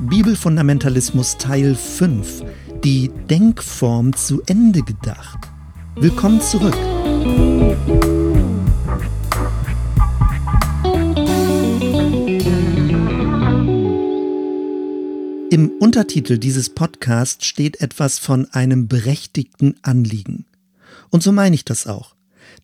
Bibelfundamentalismus 0.00 1.38
Teil 1.38 1.74
5. 1.74 2.44
Die 2.84 3.10
Denkform 3.30 4.14
zu 4.14 4.42
Ende 4.46 4.82
gedacht. 4.82 5.38
Willkommen 5.96 6.40
zurück. 6.40 6.74
Im 15.50 15.70
Untertitel 15.80 16.38
dieses 16.38 16.70
Podcasts 16.70 17.46
steht 17.46 17.80
etwas 17.80 18.18
von 18.18 18.50
einem 18.52 18.88
berechtigten 18.88 19.76
Anliegen. 19.82 20.46
Und 21.10 21.22
so 21.22 21.32
meine 21.32 21.54
ich 21.54 21.64
das 21.64 21.86
auch. 21.86 22.14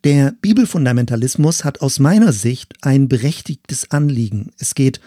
Der 0.03 0.33
Bibelfundamentalismus 0.41 1.63
hat 1.63 1.83
aus 1.83 1.99
meiner 1.99 2.33
Sicht 2.33 2.73
ein 2.81 3.07
berechtigtes 3.07 3.91
Anliegen. 3.91 4.51
Es 4.59 4.75
geht 4.75 4.99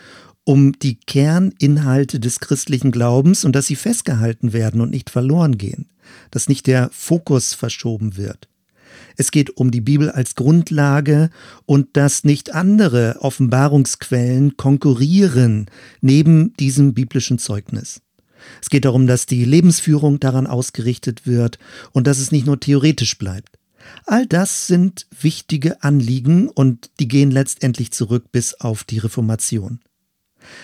um 0.44 0.74
die 0.74 1.00
Kerninhalte 1.00 2.20
des 2.20 2.40
christlichen 2.40 2.92
Glaubens 2.92 3.44
und 3.44 3.56
dass 3.56 3.66
sie 3.66 3.76
festgehalten 3.76 4.54
werden 4.54 4.82
und 4.82 4.92
nicht 4.92 5.10
verloren 5.10 5.58
gehen, 5.58 5.90
dass 6.30 6.48
nicht 6.48 6.68
der 6.68 6.92
Fokus 6.94 7.56
verschoben 7.56 8.18
wird. 8.18 8.48
Es 9.18 9.32
geht 9.32 9.58
um 9.58 9.72
die 9.72 9.82
Bibel 9.82 10.12
als 10.12 10.36
Grundlage 10.36 11.32
und 11.66 11.98
dass 11.98 12.23
nicht 12.23 12.54
andere 12.54 13.18
Offenbarungsquellen 13.20 14.58
konkurrieren 14.58 15.72
neben 16.02 16.54
diesem 16.58 16.94
biblischen 16.94 17.40
Zeugnis. 17.40 18.02
Es 18.62 18.70
geht 18.70 18.86
darum, 18.86 19.08
dass 19.08 19.26
die 19.26 19.44
Lebensführung 19.44 20.20
daran 20.20 20.46
ausgerichtet 20.46 21.26
wird 21.26 21.58
und 21.94 22.06
dass 22.06 22.20
es 22.20 22.32
nicht 22.32 22.46
nur 22.46 22.60
theoretisch 22.60 23.18
bleibt. 23.18 23.58
All 24.05 24.26
das 24.26 24.68
sind 24.68 25.08
wichtige 25.20 25.84
Anliegen 25.84 26.50
und 26.50 26.92
die 27.00 27.08
gehen 27.08 27.32
letztendlich 27.32 27.92
zurück 27.92 28.32
bis 28.32 28.54
auf 28.56 28.84
die 28.84 29.00
Reformation. 29.00 29.80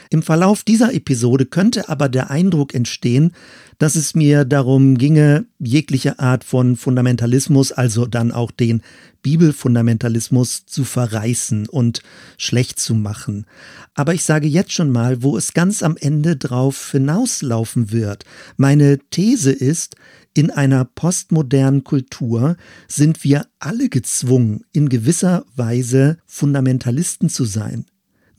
Im 0.09 0.23
Verlauf 0.23 0.64
dieser 0.64 0.94
Episode 0.94 1.45
könnte 1.45 1.90
aber 1.90 2.09
der 2.09 2.30
Eindruck 2.30 2.73
entstehen, 2.73 3.34
dass 3.78 3.95
es 3.95 4.14
mir 4.14 4.44
darum 4.44 4.97
ginge, 4.97 5.45
jegliche 5.59 6.20
Art 6.20 6.44
von 6.44 6.75
Fundamentalismus, 6.75 7.72
also 7.72 8.06
dann 8.06 8.31
auch 8.31 8.52
den 8.52 8.81
Bibelfundamentalismus 9.22 10.66
zu 10.66 10.84
verreißen 10.84 11.67
und 11.67 12.02
schlecht 12.38 12.80
zu 12.80 12.94
machen. 12.94 13.45
Aber 13.94 14.14
ich 14.14 14.23
sage 14.23 14.47
jetzt 14.47 14.73
schon 14.73 14.92
mal, 14.92 15.23
wo 15.23 15.38
es 15.38 15.53
ganz 15.53 15.84
am 15.84 15.97
Ende 15.97 16.36
drauf 16.36 16.92
hinauslaufen 16.92 17.92
wird. 17.92 18.25
Meine 18.58 19.00
These 19.12 19.52
ist, 19.52 19.95
in 20.33 20.52
einer 20.52 20.85
postmodernen 20.85 21.83
Kultur 21.83 22.55
sind 22.88 23.23
wir 23.23 23.47
alle 23.59 23.89
gezwungen, 23.89 24.63
in 24.72 24.89
gewisser 24.89 25.45
Weise 25.55 26.17
Fundamentalisten 26.25 27.30
zu 27.30 27.45
sein. 27.45 27.85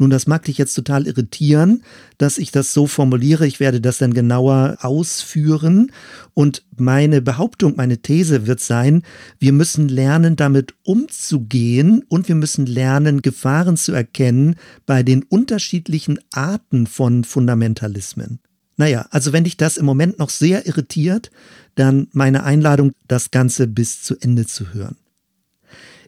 Nun, 0.00 0.08
das 0.08 0.26
mag 0.26 0.44
dich 0.44 0.56
jetzt 0.56 0.72
total 0.72 1.06
irritieren, 1.06 1.82
dass 2.16 2.38
ich 2.38 2.50
das 2.50 2.72
so 2.72 2.86
formuliere. 2.86 3.46
Ich 3.46 3.60
werde 3.60 3.82
das 3.82 3.98
dann 3.98 4.14
genauer 4.14 4.78
ausführen. 4.80 5.92
Und 6.32 6.64
meine 6.74 7.20
Behauptung, 7.20 7.74
meine 7.76 7.98
These 7.98 8.46
wird 8.46 8.60
sein, 8.60 9.02
wir 9.38 9.52
müssen 9.52 9.90
lernen, 9.90 10.36
damit 10.36 10.72
umzugehen 10.84 12.02
und 12.08 12.28
wir 12.28 12.34
müssen 12.34 12.64
lernen, 12.64 13.20
Gefahren 13.20 13.76
zu 13.76 13.92
erkennen 13.92 14.54
bei 14.86 15.02
den 15.02 15.22
unterschiedlichen 15.22 16.18
Arten 16.32 16.86
von 16.86 17.22
Fundamentalismen. 17.22 18.40
Naja, 18.80 19.06
also 19.10 19.34
wenn 19.34 19.44
dich 19.44 19.58
das 19.58 19.76
im 19.76 19.84
Moment 19.84 20.18
noch 20.18 20.30
sehr 20.30 20.66
irritiert, 20.66 21.30
dann 21.74 22.08
meine 22.12 22.44
Einladung, 22.44 22.92
das 23.08 23.30
Ganze 23.30 23.66
bis 23.66 24.02
zu 24.02 24.16
Ende 24.18 24.46
zu 24.46 24.72
hören. 24.72 24.96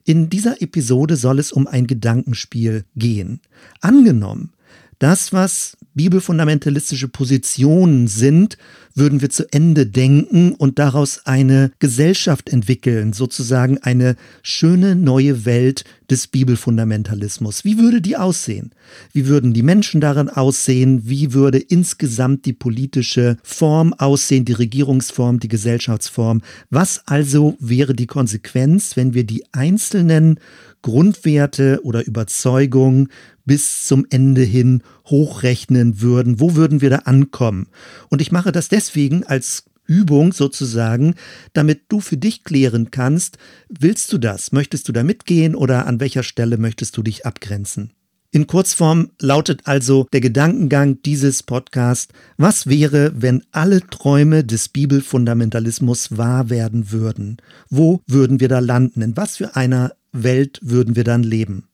In 0.05 0.31
dieser 0.31 0.63
Episode 0.63 1.17
soll 1.17 1.39
es 1.39 1.53
um 1.53 1.67
ein 1.67 1.87
Gedankenspiel 1.87 2.87
gehen. 2.97 3.41
Angenommen, 3.83 4.55
das, 5.03 5.33
was 5.33 5.77
bibelfundamentalistische 5.95 7.09
Positionen 7.09 8.07
sind, 8.07 8.57
würden 8.95 9.21
wir 9.21 9.31
zu 9.31 9.51
Ende 9.53 9.87
denken 9.87 10.53
und 10.53 10.79
daraus 10.79 11.23
eine 11.25 11.73
Gesellschaft 11.81 12.51
entwickeln, 12.51 13.13
sozusagen 13.13 13.79
eine 13.79 14.17
schöne 14.43 14.95
neue 14.95 15.45
Welt 15.45 15.85
des 16.09 16.29
Bibelfundamentalismus. 16.29 17.65
Wie 17.65 17.79
würde 17.79 18.01
die 18.01 18.17
aussehen? 18.17 18.71
Wie 19.13 19.27
würden 19.27 19.53
die 19.53 19.63
Menschen 19.63 20.01
darin 20.01 20.29
aussehen? 20.29 21.03
Wie 21.05 21.33
würde 21.33 21.59
insgesamt 21.59 22.45
die 22.45 22.53
politische 22.53 23.39
Form 23.43 23.95
aussehen, 23.95 24.45
die 24.45 24.53
Regierungsform, 24.53 25.41
die 25.41 25.49
Gesellschaftsform? 25.49 26.43
Was 26.71 27.03
also 27.07 27.57
wäre 27.59 27.95
die 27.95 28.07
Konsequenz, 28.07 28.97
wenn 28.97 29.15
wir 29.15 29.25
die 29.25 29.45
einzelnen 29.53 30.39
Grundwerte 30.83 31.81
oder 31.83 32.07
Überzeugungen 32.07 33.09
bis 33.45 33.85
zum 33.87 34.07
Ende 34.11 34.43
hin 34.43 34.83
hochrechnen 35.07 36.01
würden. 36.01 36.41
Wo 36.41 36.55
würden 36.55 36.81
wir 36.81 36.91
da 36.91 36.99
ankommen? 36.99 37.69
Und 38.09 38.21
ich 38.21 38.33
mache 38.33 38.53
das 38.53 38.69
deswegen 38.69 39.25
als 39.25 39.65
Übung 39.87 40.33
sozusagen, 40.33 41.15
damit 41.53 41.83
du 41.89 42.01
für 42.01 42.17
dich 42.17 42.45
klären 42.45 42.91
kannst, 42.91 43.39
willst 43.69 44.13
du 44.13 44.19
das? 44.19 44.53
Möchtest 44.53 44.89
du 44.89 44.93
da 44.93 45.03
mitgehen 45.03 45.55
oder 45.55 45.87
an 45.87 46.01
welcher 46.01 46.23
Stelle 46.23 46.57
möchtest 46.57 46.97
du 46.97 47.03
dich 47.03 47.27
abgrenzen? 47.27 47.93
In 48.35 48.47
Kurzform 48.47 49.11
lautet 49.21 49.67
also 49.67 50.07
der 50.11 50.23
Gedankengang 50.23 51.03
dieses 51.03 51.43
Podcasts, 51.43 52.15
was 52.39 52.67
wäre, 52.67 53.13
wenn 53.15 53.45
alle 53.53 53.83
Träume 53.83 54.43
des 54.43 54.71
Bibelfundamentalismus 54.71 56.17
wahr 56.17 56.49
werden 56.49 56.93
würden? 56.93 57.37
Wo 57.69 58.01
würden 58.07 58.41
wir 58.41 58.49
da 58.49 58.61
landen? 58.61 59.03
In 59.03 59.19
was 59.19 59.37
für 59.37 59.55
einer 59.55 59.93
Welt 60.13 60.61
würden 60.63 60.97
wir 60.97 61.05
dann 61.05 61.23
leben? 61.23 61.69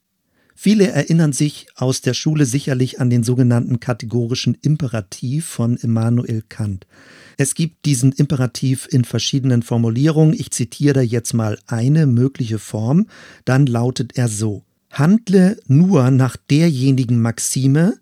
Viele 0.55 0.89
erinnern 0.89 1.31
sich 1.31 1.67
aus 1.75 2.01
der 2.01 2.13
Schule 2.13 2.45
sicherlich 2.45 2.99
an 2.99 3.09
den 3.09 3.23
sogenannten 3.23 3.79
kategorischen 3.79 4.57
Imperativ 4.61 5.45
von 5.45 5.77
Immanuel 5.77 6.43
Kant. 6.49 6.85
Es 7.37 7.55
gibt 7.55 7.85
diesen 7.85 8.11
Imperativ 8.11 8.85
in 8.91 9.05
verschiedenen 9.05 9.63
Formulierungen. 9.63 10.33
Ich 10.33 10.51
zitiere 10.51 10.95
da 10.95 11.01
jetzt 11.01 11.33
mal 11.33 11.57
eine 11.67 12.07
mögliche 12.07 12.59
Form. 12.59 13.07
Dann 13.45 13.67
lautet 13.67 14.17
er 14.17 14.27
so. 14.27 14.65
Handle 14.91 15.57
nur 15.67 16.11
nach 16.11 16.35
derjenigen 16.35 17.21
Maxime, 17.21 17.97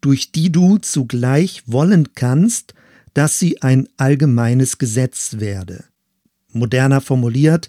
durch 0.00 0.32
die 0.32 0.50
du 0.50 0.78
zugleich 0.78 1.64
wollen 1.66 2.14
kannst, 2.14 2.72
dass 3.12 3.38
sie 3.38 3.60
ein 3.60 3.86
allgemeines 3.98 4.78
Gesetz 4.78 5.36
werde. 5.40 5.84
Moderner 6.52 7.02
formuliert, 7.02 7.68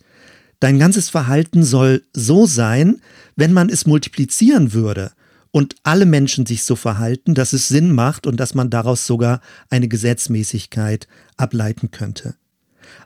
Dein 0.59 0.79
ganzes 0.79 1.09
Verhalten 1.09 1.63
soll 1.63 2.03
so 2.13 2.45
sein, 2.45 3.01
wenn 3.35 3.53
man 3.53 3.69
es 3.69 3.85
multiplizieren 3.85 4.73
würde 4.73 5.11
und 5.51 5.75
alle 5.83 6.05
Menschen 6.05 6.45
sich 6.45 6.63
so 6.63 6.75
verhalten, 6.75 7.33
dass 7.33 7.53
es 7.53 7.69
Sinn 7.69 7.93
macht 7.93 8.27
und 8.27 8.37
dass 8.37 8.53
man 8.53 8.69
daraus 8.69 9.05
sogar 9.07 9.41
eine 9.69 9.87
Gesetzmäßigkeit 9.87 11.07
ableiten 11.37 11.91
könnte. 11.91 12.35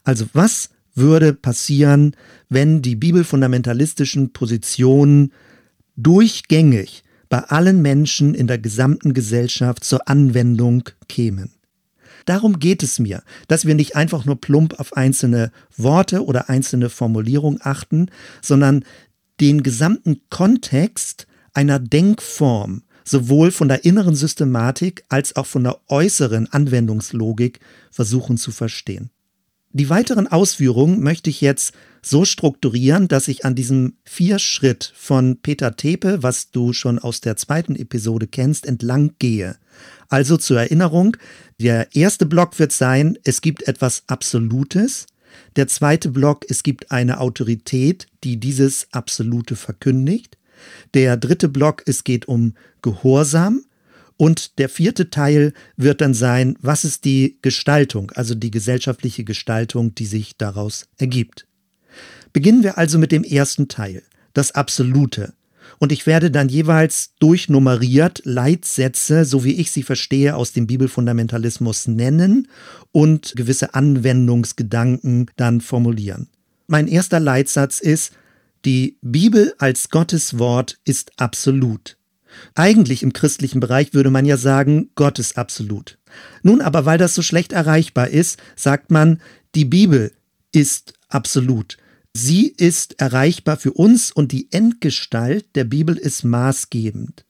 Also 0.04 0.26
was 0.34 0.70
würde 0.96 1.34
passieren, 1.34 2.16
wenn 2.50 2.82
die 2.82 2.96
bibelfundamentalistischen 2.96 4.34
Positionen 4.34 5.32
durchgängig 5.96 7.04
bei 7.30 7.40
allen 7.40 7.82
Menschen 7.82 8.34
in 8.34 8.48
der 8.48 8.60
gesamten 8.60 9.14
Gesellschaft 9.14 9.84
zur 9.84 10.08
Anwendung 10.08 10.90
kämen? 11.08 11.52
Darum 12.26 12.60
geht 12.60 12.84
es 12.84 13.00
mir, 13.00 13.24
dass 13.48 13.66
wir 13.66 13.76
nicht 13.76 13.96
einfach 13.96 14.26
nur 14.26 14.40
plump 14.40 14.80
auf 14.80 14.96
einzelne 14.96 15.52
Worte 15.76 16.26
oder 16.26 16.50
einzelne 16.50 16.90
Formulierungen 16.90 17.60
achten, 17.62 18.10
sondern 18.42 18.86
den 19.40 19.64
gesamten 19.64 20.22
Kontext 20.30 21.28
einer 21.54 21.80
Denkform 21.80 22.84
sowohl 23.06 23.52
von 23.52 23.68
der 23.68 23.86
inneren 23.86 24.16
Systematik 24.16 25.04
als 25.10 25.36
auch 25.36 25.46
von 25.46 25.64
der 25.64 25.80
äußeren 25.88 26.52
Anwendungslogik 26.52 27.60
versuchen 27.92 28.38
zu 28.38 28.52
verstehen. 28.52 29.10
Die 29.76 29.90
weiteren 29.90 30.28
Ausführungen 30.28 31.02
möchte 31.02 31.32
ich 31.32 31.42
jetzt 31.42 31.74
so 32.04 32.26
strukturieren, 32.26 33.08
dass 33.08 33.28
ich 33.28 33.44
an 33.44 33.56
diesem 33.56 33.94
Vier-Schritt 34.04 34.94
von 34.96 35.38
Peter 35.42 35.76
Tepe, 35.76 36.22
was 36.22 36.52
du 36.52 36.74
schon 36.74 37.00
aus 37.00 37.22
der 37.22 37.38
zweiten 37.38 37.76
Episode 37.76 38.28
kennst, 38.28 38.68
entlang 38.68 39.16
gehe. 39.18 39.56
Also 40.10 40.38
zur 40.38 40.60
Erinnerung, 40.60 41.18
der 41.60 41.96
erste 41.96 42.28
Block 42.28 42.60
wird 42.60 42.72
sein, 42.72 43.18
es 43.24 43.42
gibt 43.42 43.68
etwas 43.68 44.04
Absolutes. 44.06 45.08
Der 45.56 45.68
zweite 45.68 46.10
Block, 46.10 46.46
es 46.50 46.62
gibt 46.62 46.92
eine 46.92 47.20
Autorität, 47.20 48.06
die 48.24 48.40
dieses 48.40 48.88
Absolute 48.92 49.56
verkündigt. 49.56 50.38
Der 50.94 51.18
dritte 51.18 51.50
Block, 51.50 51.82
es 51.88 52.04
geht 52.04 52.28
um 52.28 52.54
Gehorsam. 52.84 53.64
Und 54.18 54.60
der 54.60 54.70
vierte 54.70 55.10
Teil 55.10 55.54
wird 55.76 56.02
dann 56.02 56.14
sein, 56.14 56.56
was 56.62 56.86
ist 56.86 57.06
die 57.06 57.40
Gestaltung, 57.42 58.12
also 58.12 58.36
die 58.36 58.52
gesellschaftliche 58.52 59.24
Gestaltung, 59.24 59.96
die 59.96 60.06
sich 60.06 60.38
daraus 60.38 60.88
ergibt. 60.98 61.48
Beginnen 62.32 62.64
wir 62.64 62.78
also 62.78 62.98
mit 62.98 63.12
dem 63.12 63.24
ersten 63.24 63.68
Teil, 63.68 64.04
das 64.34 64.52
Absolute. 64.52 65.34
Und 65.80 65.92
ich 65.92 66.06
werde 66.06 66.32
dann 66.32 66.50
jeweils 66.50 67.14
durchnummeriert 67.20 68.22
Leitsätze, 68.26 69.26
so 69.26 69.44
wie 69.44 69.54
ich 69.54 69.72
sie 69.72 69.84
verstehe, 69.84 70.36
aus 70.36 70.52
dem 70.54 70.68
Bibelfundamentalismus 70.68 71.88
nennen 71.88 72.48
und 72.92 73.34
gewisse 73.36 73.74
Anwendungsgedanken 73.74 75.30
dann 75.36 75.62
formulieren. 75.62 76.30
Mein 76.68 76.88
erster 76.88 77.20
Leitsatz 77.20 77.80
ist, 77.80 78.14
die 78.66 78.98
Bibel 79.02 79.54
als 79.58 79.90
Gottes 79.90 80.40
Wort 80.40 80.80
ist 80.86 81.12
absolut. 81.18 81.98
Eigentlich 82.56 83.04
im 83.04 83.14
christlichen 83.14 83.60
Bereich 83.60 83.94
würde 83.94 84.10
man 84.10 84.26
ja 84.26 84.38
sagen, 84.38 84.90
Gott 84.96 85.20
ist 85.20 85.38
absolut. 85.38 85.98
Nun 86.42 86.62
aber, 86.62 86.86
weil 86.86 86.98
das 86.98 87.16
so 87.16 87.22
schlecht 87.22 87.52
erreichbar 87.54 88.10
ist, 88.10 88.38
sagt 88.56 88.92
man, 88.92 89.22
die 89.56 89.66
Bibel 89.66 90.12
ist 90.52 90.94
absolut. 91.10 91.78
Sie 92.14 92.48
ist 92.48 93.00
erreichbar 93.00 93.58
für 93.58 93.74
uns 93.74 94.12
und 94.12 94.32
die 94.32 94.48
Endgestalt 94.52 95.56
der 95.56 95.64
Bibel 95.64 95.98
ist 95.98 96.24
maßgebend. 96.24 97.26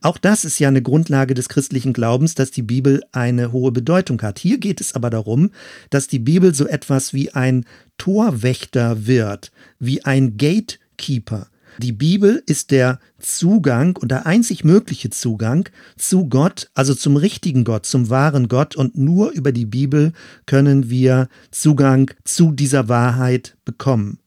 Auch 0.00 0.18
das 0.18 0.44
ist 0.44 0.58
ja 0.58 0.68
eine 0.68 0.82
Grundlage 0.82 1.34
des 1.34 1.48
christlichen 1.48 1.92
Glaubens, 1.92 2.34
dass 2.34 2.50
die 2.50 2.62
Bibel 2.62 3.02
eine 3.12 3.52
hohe 3.52 3.72
Bedeutung 3.72 4.20
hat. 4.22 4.38
Hier 4.38 4.58
geht 4.58 4.80
es 4.80 4.94
aber 4.94 5.10
darum, 5.10 5.50
dass 5.90 6.08
die 6.08 6.18
Bibel 6.18 6.54
so 6.54 6.66
etwas 6.66 7.12
wie 7.12 7.32
ein 7.32 7.64
Torwächter 7.98 9.06
wird, 9.06 9.50
wie 9.78 10.04
ein 10.04 10.36
Gatekeeper. 10.36 11.48
Die 11.78 11.92
Bibel 11.92 12.42
ist 12.46 12.70
der 12.70 13.00
Zugang 13.18 13.96
und 13.96 14.10
der 14.10 14.26
einzig 14.26 14.64
mögliche 14.64 15.10
Zugang 15.10 15.68
zu 15.96 16.28
Gott, 16.28 16.70
also 16.74 16.94
zum 16.94 17.16
richtigen 17.16 17.64
Gott, 17.64 17.86
zum 17.86 18.10
wahren 18.10 18.48
Gott. 18.48 18.76
Und 18.76 18.96
nur 18.96 19.32
über 19.32 19.52
die 19.52 19.66
Bibel 19.66 20.12
können 20.46 20.88
wir 20.88 21.28
Zugang 21.50 22.10
zu 22.24 22.52
dieser 22.52 22.88
Wahrheit 22.88 23.56
bekommen. 23.64 24.18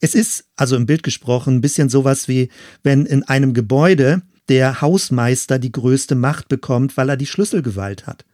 Es 0.00 0.14
ist, 0.14 0.46
also 0.56 0.74
im 0.76 0.86
Bild 0.86 1.02
gesprochen, 1.02 1.56
ein 1.56 1.60
bisschen 1.60 1.88
sowas 1.88 2.26
wie, 2.26 2.48
wenn 2.82 3.06
in 3.06 3.22
einem 3.22 3.54
Gebäude 3.54 4.22
der 4.48 4.80
Hausmeister 4.80 5.58
die 5.58 5.72
größte 5.72 6.14
Macht 6.14 6.48
bekommt, 6.48 6.96
weil 6.96 7.10
er 7.10 7.16
die 7.16 7.26
Schlüsselgewalt 7.26 8.06
hat. 8.06 8.24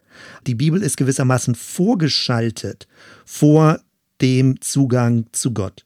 Die 0.46 0.54
Bibel 0.54 0.82
ist 0.82 0.96
gewissermaßen 0.96 1.54
vorgeschaltet 1.54 2.86
vor 3.26 3.80
dem 4.20 4.60
Zugang 4.60 5.26
zu 5.32 5.52
Gott. 5.52 5.84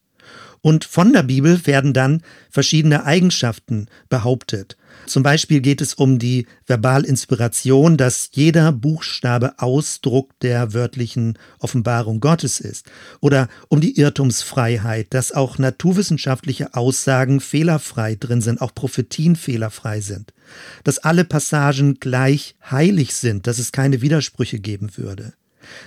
Und 0.60 0.84
von 0.84 1.12
der 1.12 1.22
Bibel 1.22 1.66
werden 1.66 1.92
dann 1.92 2.22
verschiedene 2.50 3.04
Eigenschaften 3.04 3.86
behauptet. 4.08 4.76
Zum 5.06 5.22
Beispiel 5.22 5.60
geht 5.60 5.80
es 5.80 5.94
um 5.94 6.18
die 6.18 6.46
Verbalinspiration, 6.66 7.96
dass 7.96 8.30
jeder 8.32 8.72
Buchstabe 8.72 9.58
Ausdruck 9.58 10.38
der 10.40 10.74
wörtlichen 10.74 11.38
Offenbarung 11.60 12.20
Gottes 12.20 12.60
ist. 12.60 12.86
Oder 13.20 13.48
um 13.68 13.80
die 13.80 13.98
Irrtumsfreiheit, 13.98 15.06
dass 15.10 15.32
auch 15.32 15.58
naturwissenschaftliche 15.58 16.74
Aussagen 16.74 17.40
fehlerfrei 17.40 18.16
drin 18.16 18.40
sind, 18.40 18.60
auch 18.60 18.74
Prophetien 18.74 19.36
fehlerfrei 19.36 20.00
sind. 20.00 20.34
Dass 20.84 20.98
alle 20.98 21.24
Passagen 21.24 22.00
gleich 22.00 22.56
heilig 22.70 23.14
sind, 23.14 23.46
dass 23.46 23.58
es 23.58 23.72
keine 23.72 24.02
Widersprüche 24.02 24.58
geben 24.58 24.96
würde. 24.96 25.32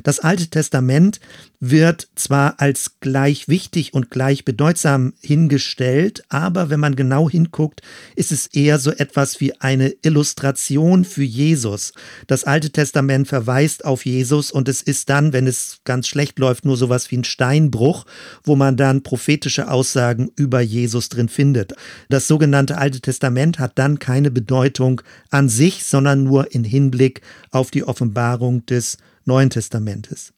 Das 0.04 0.20
Alte 0.20 0.48
Testament 0.48 1.20
wird 1.62 2.10
zwar 2.16 2.60
als 2.60 3.00
gleich 3.02 3.48
wichtig 3.48 3.94
und 3.94 4.10
gleich 4.10 4.44
bedeutsam 4.46 5.14
hingestellt, 5.22 6.24
aber 6.28 6.72
wenn 6.72 6.80
man 6.80 6.96
genau 6.96 7.30
hinguckt, 7.30 7.82
ist 8.16 8.32
es 8.32 8.48
eher 8.48 8.80
so 8.80 8.90
etwas 8.90 9.40
wie 9.40 9.54
eine 9.62 9.94
Illustration 10.02 11.06
für 11.06 11.24
Jesus. 11.24 11.94
Das 12.26 12.46
Alte 12.46 12.72
Testament 12.72 13.28
verweist 13.28 13.86
auf 13.86 14.06
Jesus 14.08 14.52
und 14.52 14.68
es 14.68 14.82
ist 14.82 15.12
dann, 15.12 15.34
wenn 15.34 15.46
es 15.46 15.82
ganz 15.84 16.08
schlecht 16.08 16.40
läuft, 16.40 16.66
nur 16.66 16.78
sowas 16.78 17.12
wie 17.12 17.18
ein 17.18 17.24
Steinbruch, 17.24 18.06
wo 18.44 18.56
man 18.56 18.76
dann 18.76 19.04
prophetische 19.04 19.70
Aussagen 19.70 20.32
über 20.36 20.62
Jesus 20.62 21.10
drin 21.10 21.30
findet. 21.30 21.74
Das 22.10 22.28
sogenannte 22.28 22.80
Alte 22.80 23.02
Testament 23.02 23.60
hat 23.60 23.78
dann 23.78 24.00
keine 24.00 24.32
Bedeutung 24.32 25.04
an 25.30 25.48
sich, 25.48 25.84
sondern 25.84 26.24
nur 26.24 26.56
in 26.56 26.64
Hinblick 26.64 27.22
auf 27.52 27.70
die 27.70 27.84
Offenbarung 27.84 28.66
des 28.66 28.98
Neuen 29.26 29.50
Testamentes. 29.50 30.34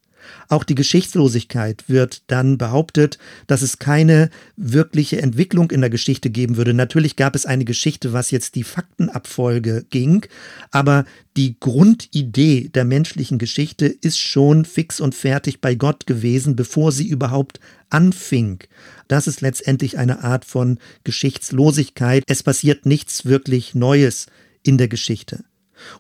Auch 0.49 0.63
die 0.63 0.75
Geschichtslosigkeit 0.75 1.85
wird 1.87 2.23
dann 2.27 2.57
behauptet, 2.57 3.17
dass 3.47 3.61
es 3.61 3.79
keine 3.79 4.29
wirkliche 4.55 5.21
Entwicklung 5.21 5.71
in 5.71 5.81
der 5.81 5.89
Geschichte 5.89 6.29
geben 6.29 6.57
würde. 6.57 6.73
Natürlich 6.73 7.15
gab 7.15 7.35
es 7.35 7.45
eine 7.45 7.65
Geschichte, 7.65 8.13
was 8.13 8.31
jetzt 8.31 8.55
die 8.55 8.63
Faktenabfolge 8.63 9.85
ging, 9.89 10.25
aber 10.71 11.05
die 11.35 11.59
Grundidee 11.59 12.69
der 12.69 12.85
menschlichen 12.85 13.37
Geschichte 13.37 13.87
ist 13.87 14.19
schon 14.19 14.65
fix 14.65 14.99
und 14.99 15.15
fertig 15.15 15.61
bei 15.61 15.75
Gott 15.75 16.05
gewesen, 16.05 16.55
bevor 16.55 16.91
sie 16.91 17.07
überhaupt 17.07 17.59
anfing. 17.89 18.59
Das 19.07 19.27
ist 19.27 19.41
letztendlich 19.41 19.97
eine 19.97 20.23
Art 20.23 20.45
von 20.45 20.79
Geschichtslosigkeit. 21.03 22.23
Es 22.27 22.43
passiert 22.43 22.85
nichts 22.85 23.25
wirklich 23.25 23.75
Neues 23.75 24.27
in 24.63 24.77
der 24.77 24.87
Geschichte. 24.87 25.43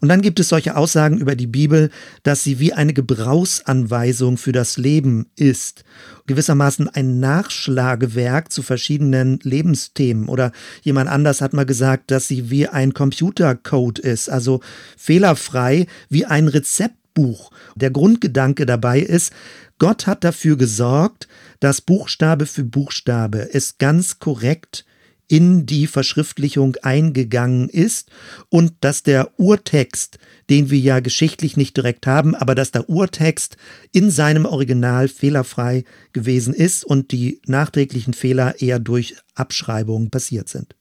Und 0.01 0.09
dann 0.09 0.21
gibt 0.21 0.39
es 0.39 0.49
solche 0.49 0.75
Aussagen 0.75 1.17
über 1.17 1.35
die 1.35 1.47
Bibel, 1.47 1.89
dass 2.23 2.43
sie 2.43 2.59
wie 2.59 2.73
eine 2.73 2.93
Gebrauchsanweisung 2.93 4.37
für 4.37 4.51
das 4.51 4.77
Leben 4.77 5.27
ist, 5.35 5.83
gewissermaßen 6.27 6.87
ein 6.89 7.19
Nachschlagewerk 7.19 8.51
zu 8.51 8.61
verschiedenen 8.61 9.39
Lebensthemen. 9.43 10.29
Oder 10.29 10.51
jemand 10.81 11.09
anders 11.09 11.41
hat 11.41 11.53
mal 11.53 11.65
gesagt, 11.65 12.11
dass 12.11 12.27
sie 12.27 12.49
wie 12.49 12.67
ein 12.67 12.93
Computercode 12.93 13.99
ist, 13.99 14.29
also 14.29 14.61
fehlerfrei 14.97 15.87
wie 16.09 16.25
ein 16.25 16.47
Rezeptbuch. 16.47 17.51
Der 17.75 17.91
Grundgedanke 17.91 18.65
dabei 18.65 18.99
ist, 18.99 19.33
Gott 19.79 20.07
hat 20.07 20.23
dafür 20.23 20.57
gesorgt, 20.57 21.27
dass 21.59 21.81
Buchstabe 21.81 22.45
für 22.45 22.63
Buchstabe 22.63 23.53
es 23.53 23.77
ganz 23.77 24.19
korrekt 24.19 24.85
in 25.33 25.65
die 25.65 25.87
Verschriftlichung 25.87 26.75
eingegangen 26.83 27.67
ist 27.67 28.11
und 28.49 28.73
dass 28.81 29.01
der 29.01 29.31
Urtext, 29.39 30.19
den 30.51 30.69
wir 30.69 30.77
ja 30.77 30.99
geschichtlich 30.99 31.57
nicht 31.57 31.75
direkt 31.75 32.05
haben, 32.05 32.35
aber 32.35 32.53
dass 32.53 32.69
der 32.69 32.87
Urtext 32.87 33.57
in 33.91 34.11
seinem 34.11 34.45
Original 34.45 35.07
fehlerfrei 35.07 35.85
gewesen 36.11 36.53
ist 36.53 36.85
und 36.85 37.11
die 37.11 37.41
nachträglichen 37.47 38.13
Fehler 38.13 38.61
eher 38.61 38.77
durch 38.77 39.15
Abschreibungen 39.33 40.11
passiert 40.11 40.49
sind. 40.49 40.75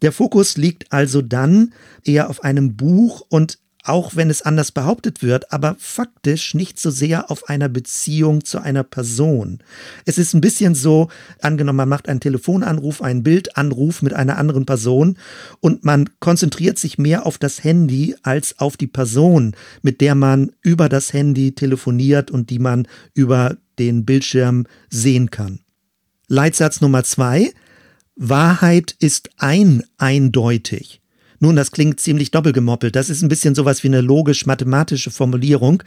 Der 0.00 0.12
Fokus 0.12 0.56
liegt 0.56 0.90
also 0.90 1.20
dann 1.20 1.74
eher 2.04 2.30
auf 2.30 2.42
einem 2.44 2.74
Buch 2.74 3.26
und 3.28 3.58
auch 3.88 4.16
wenn 4.16 4.30
es 4.30 4.42
anders 4.42 4.72
behauptet 4.72 5.22
wird, 5.22 5.52
aber 5.52 5.76
faktisch 5.78 6.54
nicht 6.54 6.78
so 6.78 6.90
sehr 6.90 7.30
auf 7.30 7.48
einer 7.48 7.68
Beziehung 7.68 8.44
zu 8.44 8.60
einer 8.60 8.84
Person. 8.84 9.60
Es 10.04 10.18
ist 10.18 10.34
ein 10.34 10.40
bisschen 10.40 10.74
so, 10.74 11.08
angenommen, 11.40 11.78
man 11.78 11.88
macht 11.88 12.08
einen 12.08 12.20
Telefonanruf, 12.20 13.02
einen 13.02 13.22
Bildanruf 13.22 14.02
mit 14.02 14.12
einer 14.12 14.36
anderen 14.36 14.66
Person 14.66 15.16
und 15.60 15.84
man 15.84 16.10
konzentriert 16.20 16.78
sich 16.78 16.98
mehr 16.98 17.26
auf 17.26 17.38
das 17.38 17.64
Handy 17.64 18.14
als 18.22 18.58
auf 18.58 18.76
die 18.76 18.86
Person, 18.86 19.56
mit 19.82 20.00
der 20.00 20.14
man 20.14 20.52
über 20.62 20.88
das 20.88 21.12
Handy 21.12 21.52
telefoniert 21.52 22.30
und 22.30 22.50
die 22.50 22.58
man 22.58 22.86
über 23.14 23.56
den 23.78 24.04
Bildschirm 24.04 24.66
sehen 24.90 25.30
kann. 25.30 25.60
Leitsatz 26.28 26.80
Nummer 26.80 27.04
zwei. 27.04 27.52
Wahrheit 28.16 28.96
ist 28.98 29.30
ein 29.38 29.84
eindeutig. 29.96 31.00
Nun, 31.40 31.56
das 31.56 31.70
klingt 31.70 32.00
ziemlich 32.00 32.30
doppelgemoppelt. 32.30 32.96
Das 32.96 33.10
ist 33.10 33.22
ein 33.22 33.28
bisschen 33.28 33.54
sowas 33.54 33.82
wie 33.82 33.88
eine 33.88 34.00
logisch-mathematische 34.00 35.10
Formulierung. 35.10 35.82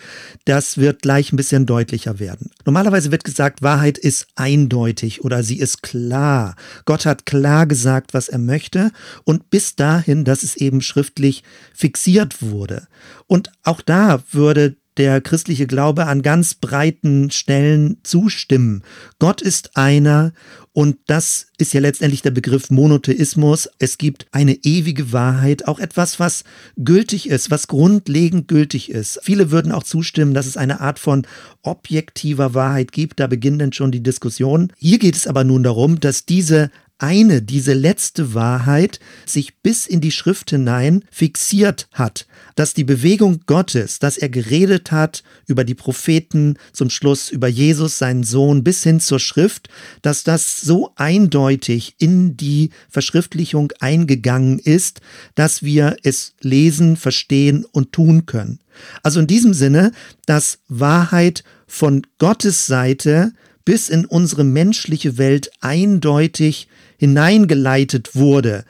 Das 0.45 0.77
wird 0.77 1.01
gleich 1.01 1.33
ein 1.33 1.37
bisschen 1.37 1.65
deutlicher 1.65 2.19
werden. 2.19 2.51
Normalerweise 2.65 3.11
wird 3.11 3.23
gesagt, 3.23 3.61
Wahrheit 3.61 3.97
ist 3.97 4.27
eindeutig 4.35 5.23
oder 5.23 5.43
sie 5.43 5.59
ist 5.59 5.83
klar. 5.83 6.55
Gott 6.85 7.05
hat 7.05 7.25
klar 7.25 7.67
gesagt, 7.67 8.13
was 8.13 8.29
er 8.29 8.39
möchte 8.39 8.91
und 9.25 9.49
bis 9.49 9.75
dahin, 9.75 10.23
dass 10.23 10.43
es 10.43 10.55
eben 10.55 10.81
schriftlich 10.81 11.43
fixiert 11.73 12.41
wurde. 12.41 12.87
Und 13.27 13.51
auch 13.63 13.81
da 13.81 14.23
würde 14.31 14.77
der 14.97 15.21
christliche 15.21 15.67
Glaube 15.67 16.07
an 16.07 16.21
ganz 16.21 16.53
breiten 16.53 17.31
Stellen 17.31 17.97
zustimmen. 18.03 18.83
Gott 19.19 19.41
ist 19.41 19.77
einer 19.77 20.33
und 20.73 20.97
das 21.07 21.47
ist 21.57 21.73
ja 21.73 21.81
letztendlich 21.81 22.21
der 22.21 22.31
Begriff 22.31 22.69
Monotheismus. 22.69 23.69
Es 23.79 23.97
gibt 23.97 24.27
eine 24.31 24.53
ewige 24.63 25.11
Wahrheit, 25.11 25.67
auch 25.67 25.79
etwas, 25.79 26.19
was 26.19 26.43
gültig 26.77 27.29
ist, 27.29 27.51
was 27.51 27.67
grundlegend 27.67 28.47
gültig 28.47 28.89
ist. 28.89 29.19
Viele 29.23 29.51
würden 29.51 29.71
auch 29.71 29.83
zustimmen, 29.83 30.33
dass 30.33 30.45
es 30.45 30.57
eine 30.57 30.79
Art 30.79 30.99
von 30.99 31.27
objektiver 31.61 32.53
Wahrheit 32.53 32.91
gibt. 32.91 33.19
Da 33.19 33.27
beginnt 33.27 33.61
dann 33.61 33.73
schon 33.73 33.91
die 33.91 34.03
Diskussion. 34.03 34.71
Hier 34.77 34.99
geht 34.99 35.15
es 35.15 35.27
aber 35.27 35.43
nun 35.43 35.63
darum, 35.63 35.99
dass 35.99 36.25
diese 36.25 36.71
eine, 37.01 37.41
diese 37.41 37.73
letzte 37.73 38.33
Wahrheit 38.33 38.99
sich 39.25 39.57
bis 39.61 39.87
in 39.87 40.01
die 40.01 40.11
Schrift 40.11 40.51
hinein 40.51 41.03
fixiert 41.11 41.87
hat, 41.91 42.27
dass 42.55 42.73
die 42.73 42.83
Bewegung 42.83 43.41
Gottes, 43.47 43.99
dass 43.99 44.17
er 44.17 44.29
geredet 44.29 44.91
hat 44.91 45.23
über 45.47 45.63
die 45.63 45.73
Propheten, 45.73 46.57
zum 46.73 46.89
Schluss 46.89 47.29
über 47.29 47.47
Jesus, 47.47 47.97
seinen 47.97 48.23
Sohn, 48.23 48.63
bis 48.63 48.83
hin 48.83 48.99
zur 48.99 49.19
Schrift, 49.19 49.69
dass 50.01 50.23
das 50.23 50.61
so 50.61 50.91
eindeutig 50.95 51.95
in 51.97 52.37
die 52.37 52.69
Verschriftlichung 52.89 53.71
eingegangen 53.79 54.59
ist, 54.59 55.01
dass 55.35 55.63
wir 55.63 55.97
es 56.03 56.33
lesen, 56.41 56.97
verstehen 56.97 57.65
und 57.71 57.91
tun 57.91 58.25
können. 58.25 58.59
Also 59.03 59.19
in 59.19 59.27
diesem 59.27 59.53
Sinne, 59.53 59.91
dass 60.25 60.59
Wahrheit 60.67 61.43
von 61.67 62.05
Gottes 62.19 62.67
Seite 62.67 63.33
bis 63.65 63.89
in 63.89 64.05
unsere 64.05 64.43
menschliche 64.43 65.17
Welt 65.17 65.51
eindeutig 65.61 66.67
hineingeleitet 67.01 68.15
wurde, 68.15 68.63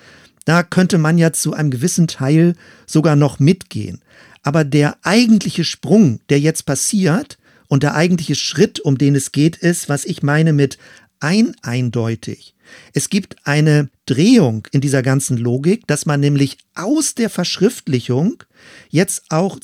da 0.46 0.64
könnte 0.64 0.98
man 0.98 1.18
ja 1.18 1.34
zu 1.34 1.54
einem 1.54 1.70
gewissen 1.70 2.08
Teil 2.08 2.56
sogar 2.86 3.18
noch 3.18 3.40
mitgehen. 3.40 4.02
Aber 4.42 4.64
der 4.64 4.96
eigentliche 5.04 5.66
Sprung, 5.66 6.22
der 6.30 6.40
jetzt 6.40 6.66
passiert, 6.66 7.38
und 7.68 7.84
der 7.84 7.94
eigentliche 7.94 8.36
Schritt, 8.36 8.80
um 8.80 8.98
den 8.98 9.16
es 9.16 9.34
geht, 9.34 9.58
ist, 9.58 9.90
was 9.90 10.06
ich 10.06 10.24
meine 10.24 10.54
mit 10.54 10.78
ein 11.20 11.56
eindeutig. 11.62 12.56
Es 12.94 13.10
gibt 13.10 13.36
eine 13.44 13.90
Drehung 14.06 14.66
in 14.72 14.80
dieser 14.80 15.02
ganzen 15.04 15.38
Logik, 15.38 15.86
dass 15.88 16.06
man 16.06 16.22
nämlich 16.22 16.58
aus 16.74 17.16
der 17.16 17.30
Verschriftlichung 17.30 18.44
jetzt 18.90 19.24
auch 19.30 19.60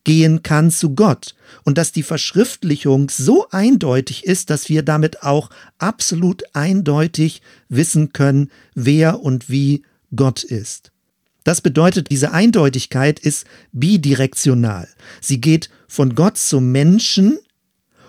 zurückgehen 0.00 0.42
kann 0.42 0.70
zu 0.70 0.94
Gott 0.94 1.34
und 1.64 1.78
dass 1.78 1.92
die 1.92 2.02
Verschriftlichung 2.02 3.10
so 3.10 3.48
eindeutig 3.50 4.24
ist, 4.24 4.50
dass 4.50 4.68
wir 4.68 4.82
damit 4.82 5.22
auch 5.22 5.50
absolut 5.78 6.42
eindeutig 6.54 7.42
wissen 7.68 8.12
können, 8.12 8.50
wer 8.74 9.20
und 9.20 9.48
wie 9.50 9.82
Gott 10.14 10.42
ist. 10.42 10.90
Das 11.44 11.60
bedeutet, 11.60 12.10
diese 12.10 12.32
Eindeutigkeit 12.32 13.18
ist 13.18 13.46
bidirektional. 13.72 14.88
Sie 15.20 15.40
geht 15.40 15.70
von 15.88 16.14
Gott 16.14 16.36
zum 16.36 16.70
Menschen 16.70 17.38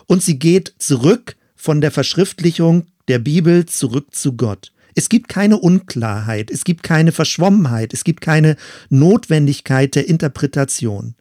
und 0.07 0.21
sie 0.21 0.38
geht 0.38 0.74
zurück 0.79 1.36
von 1.55 1.81
der 1.81 1.91
Verschriftlichung 1.91 2.88
der 3.07 3.19
Bibel 3.19 3.65
zurück 3.65 4.13
zu 4.13 4.33
Gott. 4.33 4.71
Es 4.95 5.07
gibt 5.07 5.29
keine 5.29 5.57
Unklarheit, 5.57 6.51
es 6.51 6.65
gibt 6.65 6.83
keine 6.83 7.13
Verschwommenheit, 7.13 7.93
es 7.93 8.03
gibt 8.03 8.19
keine 8.19 8.57
Notwendigkeit 8.89 9.95
der 9.95 10.10
Interpretation. 10.10 11.15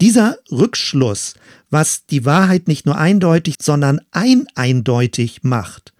Dieser 0.00 0.38
Rückschluss, 0.50 1.34
was 1.70 2.06
die 2.06 2.24
Wahrheit 2.24 2.68
nicht 2.68 2.86
nur 2.86 2.98
eindeutig, 2.98 3.56
sondern 3.60 4.00
eineindeutig 4.10 5.42
macht, 5.42 5.92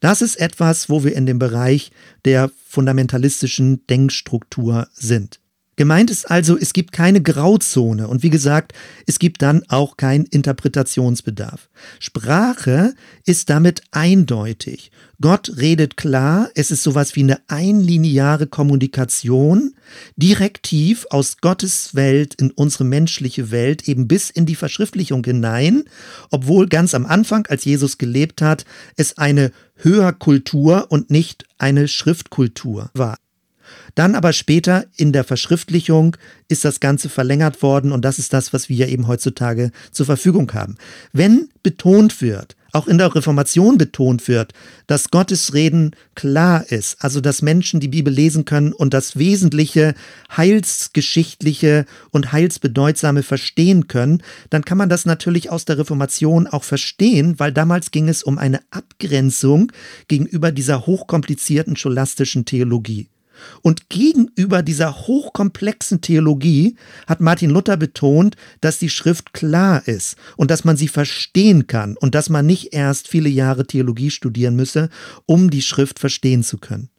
das 0.00 0.20
ist 0.20 0.36
etwas, 0.36 0.88
wo 0.88 1.04
wir 1.04 1.14
in 1.14 1.26
dem 1.26 1.38
Bereich 1.38 1.92
der 2.24 2.50
fundamentalistischen 2.68 3.86
Denkstruktur 3.86 4.88
sind. 4.92 5.41
Gemeint 5.76 6.10
ist 6.10 6.30
also, 6.30 6.58
es 6.58 6.74
gibt 6.74 6.92
keine 6.92 7.22
Grauzone 7.22 8.06
und 8.06 8.22
wie 8.22 8.28
gesagt, 8.28 8.72
es 9.06 9.18
gibt 9.18 9.40
dann 9.40 9.62
auch 9.68 9.96
keinen 9.96 10.26
Interpretationsbedarf. 10.26 11.70
Sprache 11.98 12.94
ist 13.24 13.48
damit 13.48 13.82
eindeutig. 13.90 14.90
Gott 15.22 15.52
redet 15.56 15.96
klar, 15.96 16.50
es 16.54 16.70
ist 16.70 16.82
sowas 16.82 17.16
wie 17.16 17.22
eine 17.22 17.40
einlineare 17.48 18.48
Kommunikation, 18.48 19.74
direktiv 20.16 21.06
aus 21.08 21.38
Gottes 21.38 21.94
Welt 21.94 22.34
in 22.34 22.50
unsere 22.50 22.84
menschliche 22.84 23.50
Welt, 23.50 23.88
eben 23.88 24.08
bis 24.08 24.28
in 24.28 24.44
die 24.44 24.56
Verschriftlichung 24.56 25.24
hinein, 25.24 25.84
obwohl 26.30 26.68
ganz 26.68 26.94
am 26.94 27.06
Anfang, 27.06 27.46
als 27.46 27.64
Jesus 27.64 27.96
gelebt 27.96 28.42
hat, 28.42 28.66
es 28.96 29.16
eine 29.16 29.52
Hörkultur 29.76 30.86
und 30.90 31.10
nicht 31.10 31.46
eine 31.56 31.88
Schriftkultur 31.88 32.90
war. 32.92 33.16
Dann 33.94 34.14
aber 34.14 34.32
später 34.32 34.86
in 34.96 35.12
der 35.12 35.24
Verschriftlichung 35.24 36.16
ist 36.48 36.64
das 36.64 36.80
Ganze 36.80 37.08
verlängert 37.08 37.62
worden 37.62 37.92
und 37.92 38.04
das 38.04 38.18
ist 38.18 38.32
das, 38.32 38.52
was 38.52 38.68
wir 38.68 38.88
eben 38.88 39.06
heutzutage 39.06 39.70
zur 39.90 40.06
Verfügung 40.06 40.52
haben. 40.52 40.76
Wenn 41.12 41.48
betont 41.62 42.20
wird, 42.20 42.56
auch 42.72 42.88
in 42.88 42.98
der 42.98 43.14
Reformation 43.14 43.76
betont 43.76 44.28
wird, 44.28 44.54
dass 44.86 45.10
Gottes 45.10 45.52
Reden 45.52 45.94
klar 46.14 46.64
ist, 46.70 46.96
also 47.04 47.20
dass 47.20 47.42
Menschen 47.42 47.80
die 47.80 47.88
Bibel 47.88 48.12
lesen 48.12 48.44
können 48.46 48.72
und 48.72 48.94
das 48.94 49.16
Wesentliche, 49.18 49.94
Heilsgeschichtliche 50.34 51.84
und 52.10 52.32
Heilsbedeutsame 52.32 53.22
verstehen 53.22 53.88
können, 53.88 54.22
dann 54.48 54.64
kann 54.64 54.78
man 54.78 54.88
das 54.88 55.04
natürlich 55.04 55.50
aus 55.50 55.66
der 55.66 55.78
Reformation 55.78 56.46
auch 56.46 56.64
verstehen, 56.64 57.38
weil 57.38 57.52
damals 57.52 57.90
ging 57.90 58.08
es 58.08 58.22
um 58.22 58.38
eine 58.38 58.60
Abgrenzung 58.70 59.70
gegenüber 60.08 60.50
dieser 60.50 60.86
hochkomplizierten 60.86 61.76
scholastischen 61.76 62.46
Theologie. 62.46 63.08
Und 63.62 63.88
gegenüber 63.88 64.62
dieser 64.62 65.06
hochkomplexen 65.06 66.00
Theologie 66.00 66.76
hat 67.06 67.20
Martin 67.20 67.50
Luther 67.50 67.76
betont, 67.76 68.36
dass 68.60 68.78
die 68.78 68.90
Schrift 68.90 69.32
klar 69.32 69.86
ist 69.86 70.16
und 70.36 70.50
dass 70.50 70.64
man 70.64 70.76
sie 70.76 70.88
verstehen 70.88 71.66
kann 71.66 71.96
und 71.96 72.14
dass 72.14 72.28
man 72.28 72.46
nicht 72.46 72.72
erst 72.72 73.08
viele 73.08 73.28
Jahre 73.28 73.66
Theologie 73.66 74.10
studieren 74.10 74.56
müsse, 74.56 74.88
um 75.26 75.50
die 75.50 75.62
Schrift 75.62 75.98
verstehen 75.98 76.42
zu 76.42 76.58
können. 76.58 76.91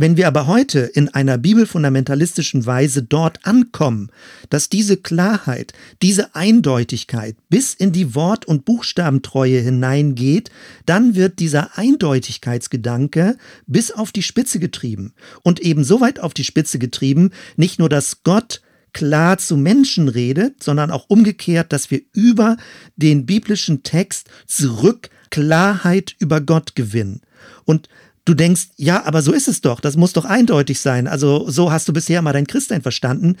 Wenn 0.00 0.16
wir 0.16 0.28
aber 0.28 0.46
heute 0.46 0.78
in 0.78 1.10
einer 1.10 1.36
bibelfundamentalistischen 1.36 2.64
Weise 2.64 3.02
dort 3.02 3.44
ankommen, 3.44 4.08
dass 4.48 4.70
diese 4.70 4.96
Klarheit, 4.96 5.74
diese 6.00 6.34
Eindeutigkeit 6.34 7.36
bis 7.50 7.74
in 7.74 7.92
die 7.92 8.14
Wort- 8.14 8.46
und 8.46 8.64
Buchstabentreue 8.64 9.60
hineingeht, 9.60 10.50
dann 10.86 11.16
wird 11.16 11.38
dieser 11.38 11.76
Eindeutigkeitsgedanke 11.76 13.36
bis 13.66 13.90
auf 13.90 14.10
die 14.10 14.22
Spitze 14.22 14.58
getrieben. 14.58 15.12
Und 15.42 15.60
eben 15.60 15.84
so 15.84 16.00
weit 16.00 16.18
auf 16.18 16.32
die 16.32 16.44
Spitze 16.44 16.78
getrieben, 16.78 17.32
nicht 17.56 17.78
nur, 17.78 17.90
dass 17.90 18.22
Gott 18.22 18.62
klar 18.94 19.36
zu 19.36 19.58
Menschen 19.58 20.08
redet, 20.08 20.62
sondern 20.62 20.90
auch 20.90 21.10
umgekehrt, 21.10 21.74
dass 21.74 21.90
wir 21.90 22.00
über 22.14 22.56
den 22.96 23.26
biblischen 23.26 23.82
Text 23.82 24.30
zurück 24.46 25.10
Klarheit 25.30 26.16
über 26.18 26.40
Gott 26.40 26.74
gewinnen. 26.74 27.20
Und 27.66 27.88
du 28.24 28.34
denkst, 28.34 28.68
ja, 28.76 29.04
aber 29.04 29.22
so 29.22 29.32
ist 29.32 29.48
es 29.48 29.60
doch, 29.60 29.80
das 29.80 29.96
muss 29.96 30.12
doch 30.12 30.24
eindeutig 30.24 30.80
sein. 30.80 31.06
Also 31.06 31.48
so 31.48 31.72
hast 31.72 31.88
du 31.88 31.92
bisher 31.92 32.22
mal 32.22 32.32
dein 32.32 32.46
Christsein 32.46 32.82
verstanden. 32.82 33.36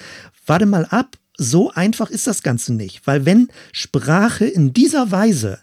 Warte 0.46 0.66
mal 0.66 0.86
ab, 0.86 1.16
so 1.36 1.70
einfach 1.70 2.10
ist 2.10 2.26
das 2.26 2.42
Ganze 2.42 2.74
nicht, 2.74 3.06
weil 3.06 3.24
wenn 3.24 3.48
Sprache 3.72 4.44
in 4.44 4.72
dieser 4.72 5.10
Weise 5.10 5.60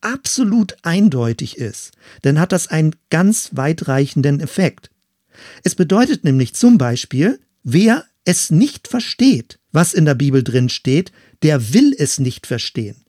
absolut 0.00 0.76
eindeutig 0.82 1.58
ist, 1.58 1.92
dann 2.22 2.38
hat 2.38 2.52
das 2.52 2.68
einen 2.68 2.94
ganz 3.10 3.50
weitreichenden 3.52 4.40
Effekt. 4.40 4.90
Es 5.64 5.74
bedeutet 5.74 6.24
nämlich 6.24 6.54
zum 6.54 6.78
Beispiel, 6.78 7.40
wer 7.62 8.04
es 8.24 8.50
nicht 8.50 8.88
versteht, 8.88 9.58
was 9.72 9.94
in 9.94 10.04
der 10.04 10.14
Bibel 10.14 10.42
drin 10.42 10.68
steht, 10.68 11.12
der 11.42 11.72
will 11.72 11.94
es 11.96 12.18
nicht 12.18 12.46
verstehen. 12.46 13.05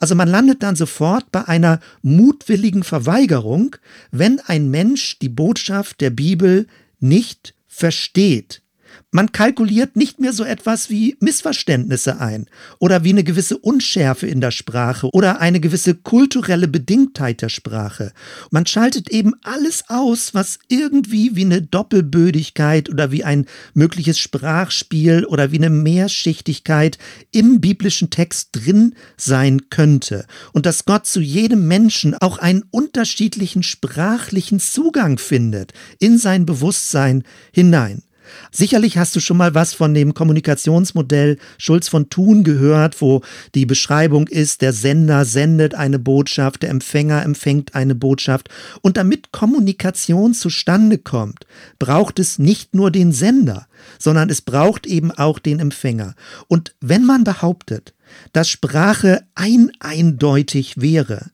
Also 0.00 0.14
man 0.14 0.28
landet 0.28 0.62
dann 0.62 0.76
sofort 0.76 1.30
bei 1.32 1.46
einer 1.46 1.80
mutwilligen 2.02 2.82
Verweigerung, 2.82 3.76
wenn 4.10 4.40
ein 4.40 4.70
Mensch 4.70 5.18
die 5.18 5.28
Botschaft 5.28 6.00
der 6.00 6.10
Bibel 6.10 6.66
nicht 7.00 7.54
versteht. 7.66 8.62
Man 9.10 9.32
kalkuliert 9.32 9.96
nicht 9.96 10.20
mehr 10.20 10.34
so 10.34 10.44
etwas 10.44 10.90
wie 10.90 11.16
Missverständnisse 11.20 12.20
ein 12.20 12.44
oder 12.78 13.04
wie 13.04 13.08
eine 13.08 13.24
gewisse 13.24 13.56
Unschärfe 13.56 14.26
in 14.26 14.42
der 14.42 14.50
Sprache 14.50 15.08
oder 15.14 15.40
eine 15.40 15.60
gewisse 15.60 15.94
kulturelle 15.94 16.68
Bedingtheit 16.68 17.40
der 17.40 17.48
Sprache. 17.48 18.12
Man 18.50 18.66
schaltet 18.66 19.08
eben 19.08 19.32
alles 19.42 19.84
aus, 19.88 20.34
was 20.34 20.58
irgendwie 20.68 21.34
wie 21.34 21.46
eine 21.46 21.62
Doppelbödigkeit 21.62 22.90
oder 22.90 23.10
wie 23.10 23.24
ein 23.24 23.46
mögliches 23.72 24.18
Sprachspiel 24.18 25.24
oder 25.24 25.52
wie 25.52 25.58
eine 25.58 25.70
Mehrschichtigkeit 25.70 26.98
im 27.32 27.62
biblischen 27.62 28.10
Text 28.10 28.50
drin 28.52 28.94
sein 29.16 29.70
könnte. 29.70 30.26
Und 30.52 30.66
dass 30.66 30.84
Gott 30.84 31.06
zu 31.06 31.20
jedem 31.20 31.66
Menschen 31.66 32.14
auch 32.14 32.36
einen 32.36 32.64
unterschiedlichen 32.70 33.62
sprachlichen 33.62 34.60
Zugang 34.60 35.16
findet 35.16 35.72
in 35.98 36.18
sein 36.18 36.44
Bewusstsein 36.44 37.22
hinein. 37.52 38.02
Sicherlich 38.50 38.98
hast 38.98 39.14
du 39.16 39.20
schon 39.20 39.36
mal 39.36 39.54
was 39.54 39.74
von 39.74 39.94
dem 39.94 40.14
Kommunikationsmodell 40.14 41.38
Schulz 41.58 41.88
von 41.88 42.10
Thun 42.10 42.44
gehört, 42.44 43.00
wo 43.00 43.22
die 43.54 43.66
Beschreibung 43.66 44.28
ist, 44.28 44.62
der 44.62 44.72
Sender 44.72 45.24
sendet 45.24 45.74
eine 45.74 45.98
Botschaft, 45.98 46.62
der 46.62 46.70
Empfänger 46.70 47.22
empfängt 47.22 47.74
eine 47.74 47.94
Botschaft. 47.94 48.48
Und 48.82 48.96
damit 48.96 49.32
Kommunikation 49.32 50.34
zustande 50.34 50.98
kommt, 50.98 51.46
braucht 51.78 52.18
es 52.18 52.38
nicht 52.38 52.74
nur 52.74 52.90
den 52.90 53.12
Sender, 53.12 53.66
sondern 53.98 54.30
es 54.30 54.42
braucht 54.42 54.86
eben 54.86 55.10
auch 55.10 55.38
den 55.38 55.60
Empfänger. 55.60 56.14
Und 56.48 56.74
wenn 56.80 57.04
man 57.04 57.24
behauptet, 57.24 57.94
dass 58.32 58.48
Sprache 58.48 59.22
ein 59.34 59.70
eindeutig 59.80 60.80
wäre 60.80 61.30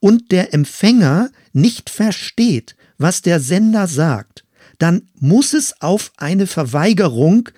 und 0.00 0.30
der 0.30 0.54
Empfänger 0.54 1.30
nicht 1.52 1.90
versteht, 1.90 2.76
was 2.98 3.22
der 3.22 3.40
Sender 3.40 3.86
sagt, 3.86 4.43
dann 4.78 5.08
muss 5.18 5.54
es 5.54 5.80
auf 5.80 6.12
eine 6.16 6.46
Verweigerung 6.46 7.48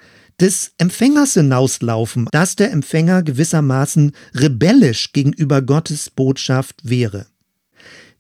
des 0.40 0.73
Empfängers 0.78 1.35
hinauslaufen, 1.35 2.28
dass 2.32 2.56
der 2.56 2.70
Empfänger 2.73 3.23
gewissermaßen 3.23 4.12
rebellisch 4.35 5.12
gegenüber 5.12 5.62
Gottes 5.62 6.11
Botschaft 6.11 6.76
wäre. 6.82 7.26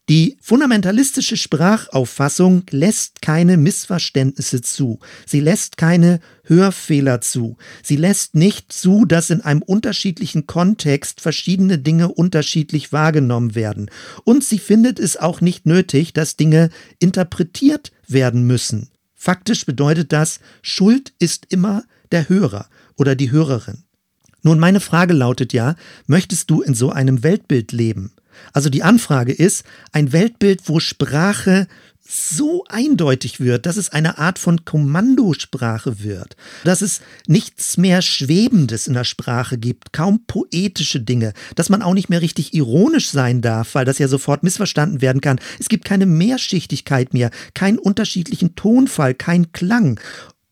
Die 0.08 0.36
fundamentalistische 0.40 1.36
Sprachauffassung 1.36 2.62
lässt 2.70 3.22
keine 3.22 3.56
Missverständnisse 3.56 4.60
zu. 4.60 5.00
Sie 5.26 5.40
lässt 5.40 5.78
keine 5.78 6.20
Hörfehler 6.44 7.20
zu. 7.20 7.56
Sie 7.82 7.96
lässt 7.96 8.36
nicht 8.36 8.72
zu, 8.72 9.04
dass 9.04 9.30
in 9.30 9.40
einem 9.40 9.62
unterschiedlichen 9.62 10.46
Kontext 10.46 11.20
verschiedene 11.20 11.78
Dinge 11.78 12.06
unterschiedlich 12.06 12.92
wahrgenommen 12.92 13.56
werden. 13.56 13.90
Und 14.22 14.44
sie 14.44 14.60
findet 14.60 15.00
es 15.00 15.16
auch 15.16 15.40
nicht 15.40 15.66
nötig, 15.66 16.12
dass 16.12 16.36
Dinge 16.36 16.70
interpretiert 17.00 17.90
werden 18.08 18.46
müssen. 18.46 18.88
Faktisch 19.14 19.66
bedeutet 19.66 20.12
das, 20.12 20.40
Schuld 20.62 21.12
ist 21.18 21.46
immer 21.50 21.84
der 22.12 22.28
Hörer 22.28 22.66
oder 22.96 23.14
die 23.14 23.30
Hörerin. 23.30 23.84
Nun, 24.42 24.58
meine 24.58 24.80
Frage 24.80 25.12
lautet 25.12 25.52
ja, 25.52 25.74
möchtest 26.06 26.50
du 26.50 26.62
in 26.62 26.74
so 26.74 26.90
einem 26.90 27.22
Weltbild 27.22 27.72
leben? 27.72 28.12
Also 28.52 28.68
die 28.68 28.82
Anfrage 28.82 29.32
ist 29.32 29.64
ein 29.92 30.12
Weltbild, 30.12 30.62
wo 30.66 30.78
Sprache 30.78 31.66
so 32.08 32.64
eindeutig 32.68 33.40
wird, 33.40 33.66
dass 33.66 33.76
es 33.76 33.90
eine 33.90 34.18
Art 34.18 34.38
von 34.38 34.64
Kommandosprache 34.64 36.02
wird, 36.02 36.36
dass 36.64 36.82
es 36.82 37.00
nichts 37.26 37.76
mehr 37.76 38.02
Schwebendes 38.02 38.86
in 38.86 38.94
der 38.94 39.04
Sprache 39.04 39.58
gibt, 39.58 39.92
kaum 39.92 40.24
poetische 40.26 41.00
Dinge, 41.00 41.32
dass 41.54 41.68
man 41.68 41.82
auch 41.82 41.94
nicht 41.94 42.08
mehr 42.08 42.22
richtig 42.22 42.54
ironisch 42.54 43.10
sein 43.10 43.40
darf, 43.40 43.74
weil 43.74 43.84
das 43.84 43.98
ja 43.98 44.08
sofort 44.08 44.42
missverstanden 44.42 45.00
werden 45.00 45.20
kann. 45.20 45.40
Es 45.58 45.68
gibt 45.68 45.84
keine 45.84 46.06
Mehrschichtigkeit 46.06 47.12
mehr, 47.12 47.30
keinen 47.54 47.78
unterschiedlichen 47.78 48.54
Tonfall, 48.54 49.14
kein 49.14 49.52
Klang. 49.52 50.00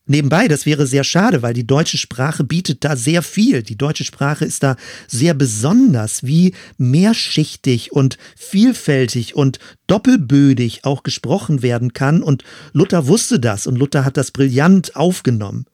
Nebenbei, 0.07 0.49
das 0.49 0.67
wäre 0.67 0.87
sehr 0.87 1.03
schade, 1.03 1.41
weil 1.41 1.55
die 1.55 1.67
deutsche 1.67 1.97
Sprache 1.97 2.45
bietet 2.45 2.85
da 2.85 2.95
sehr 2.95 3.23
viel. 3.23 3.63
Die 3.63 3.79
deutsche 3.79 4.05
Sprache 4.05 4.45
ist 4.45 4.63
da 4.63 4.77
sehr 5.09 5.33
besonders, 5.33 6.25
wie 6.25 6.55
mehrschichtig 6.77 7.91
und 7.93 8.19
vielfältig 8.37 9.35
und 9.35 9.59
doppelbödig 9.87 10.85
auch 10.85 11.05
gesprochen 11.05 11.63
werden 11.63 11.95
kann. 11.95 12.23
Und 12.23 12.45
Luther 12.75 13.07
wusste 13.07 13.41
das 13.41 13.67
und 13.67 13.77
Luther 13.77 14.05
hat 14.05 14.19
das 14.19 14.31
brillant 14.31 14.95
aufgenommen. 14.95 15.65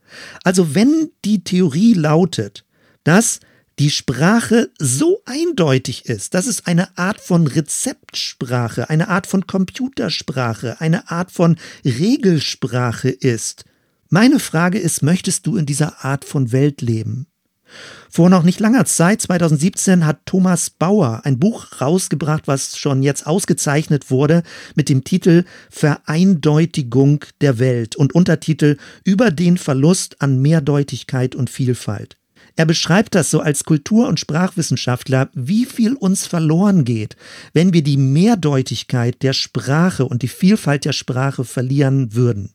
Also 0.44 0.76
wenn 0.76 1.10
die 1.24 1.42
Theorie 1.42 1.94
lautet, 1.94 2.64
dass 3.02 3.40
die 3.80 3.90
Sprache 3.90 4.70
so 4.78 5.22
eindeutig 5.24 6.06
ist, 6.06 6.34
dass 6.34 6.46
es 6.46 6.66
eine 6.66 6.96
Art 6.96 7.20
von 7.20 7.48
Rezeptsprache, 7.48 8.90
eine 8.90 9.08
Art 9.08 9.26
von 9.26 9.48
Computersprache, 9.48 10.80
eine 10.80 11.10
Art 11.10 11.32
von 11.32 11.56
Regelsprache 11.84 13.08
ist, 13.08 13.64
meine 14.10 14.38
Frage 14.38 14.78
ist, 14.78 15.02
möchtest 15.02 15.46
du 15.46 15.56
in 15.56 15.66
dieser 15.66 16.04
Art 16.04 16.24
von 16.24 16.52
Welt 16.52 16.82
leben? 16.82 17.26
Vor 18.08 18.28
noch 18.28 18.42
nicht 18.42 18.58
langer 18.58 18.84
Zeit, 18.84 19.22
2017, 19.22 20.04
hat 20.04 20.26
Thomas 20.26 20.70
Bauer 20.70 21.20
ein 21.24 21.38
Buch 21.38 21.80
rausgebracht, 21.80 22.48
was 22.48 22.76
schon 22.76 23.02
jetzt 23.02 23.26
ausgezeichnet 23.26 24.10
wurde, 24.10 24.42
mit 24.74 24.88
dem 24.88 25.04
Titel 25.04 25.44
Vereindeutigung 25.70 27.24
der 27.40 27.60
Welt 27.60 27.94
und 27.94 28.12
Untertitel 28.12 28.76
Über 29.04 29.30
den 29.30 29.56
Verlust 29.56 30.20
an 30.20 30.42
Mehrdeutigkeit 30.42 31.36
und 31.36 31.48
Vielfalt. 31.48 32.16
Er 32.56 32.66
beschreibt 32.66 33.14
das 33.14 33.30
so 33.30 33.40
als 33.40 33.64
Kultur- 33.64 34.08
und 34.08 34.18
Sprachwissenschaftler, 34.18 35.30
wie 35.34 35.64
viel 35.64 35.94
uns 35.94 36.26
verloren 36.26 36.84
geht, 36.84 37.16
wenn 37.52 37.72
wir 37.72 37.82
die 37.82 37.96
Mehrdeutigkeit 37.96 39.22
der 39.22 39.34
Sprache 39.34 40.04
und 40.04 40.22
die 40.22 40.28
Vielfalt 40.28 40.84
der 40.84 40.92
Sprache 40.92 41.44
verlieren 41.44 42.14
würden. 42.14 42.52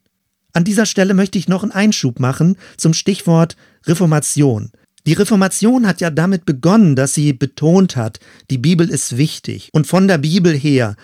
An 0.55 0.63
dieser 0.63 0.85
Stelle 0.85 1.13
möchte 1.13 1.37
ich 1.37 1.49
noch 1.49 1.63
einen 1.63 1.73
Einschub 1.73 2.21
machen 2.21 2.55
zum 2.77 2.93
Stichwort 2.93 3.57
Reformation. 3.85 4.71
Die 5.05 5.11
Reformation 5.11 5.85
hat 5.85 5.99
ja 5.99 6.09
damit 6.09 6.45
begonnen, 6.45 6.95
dass 6.95 7.13
sie 7.13 7.33
betont 7.33 7.97
hat, 7.97 8.21
die 8.49 8.57
Bibel 8.57 8.89
ist 8.89 9.17
wichtig 9.17 9.69
und 9.73 9.85
von 9.85 10.07
der 10.07 10.17
Bibel 10.17 10.55
her 10.55 10.95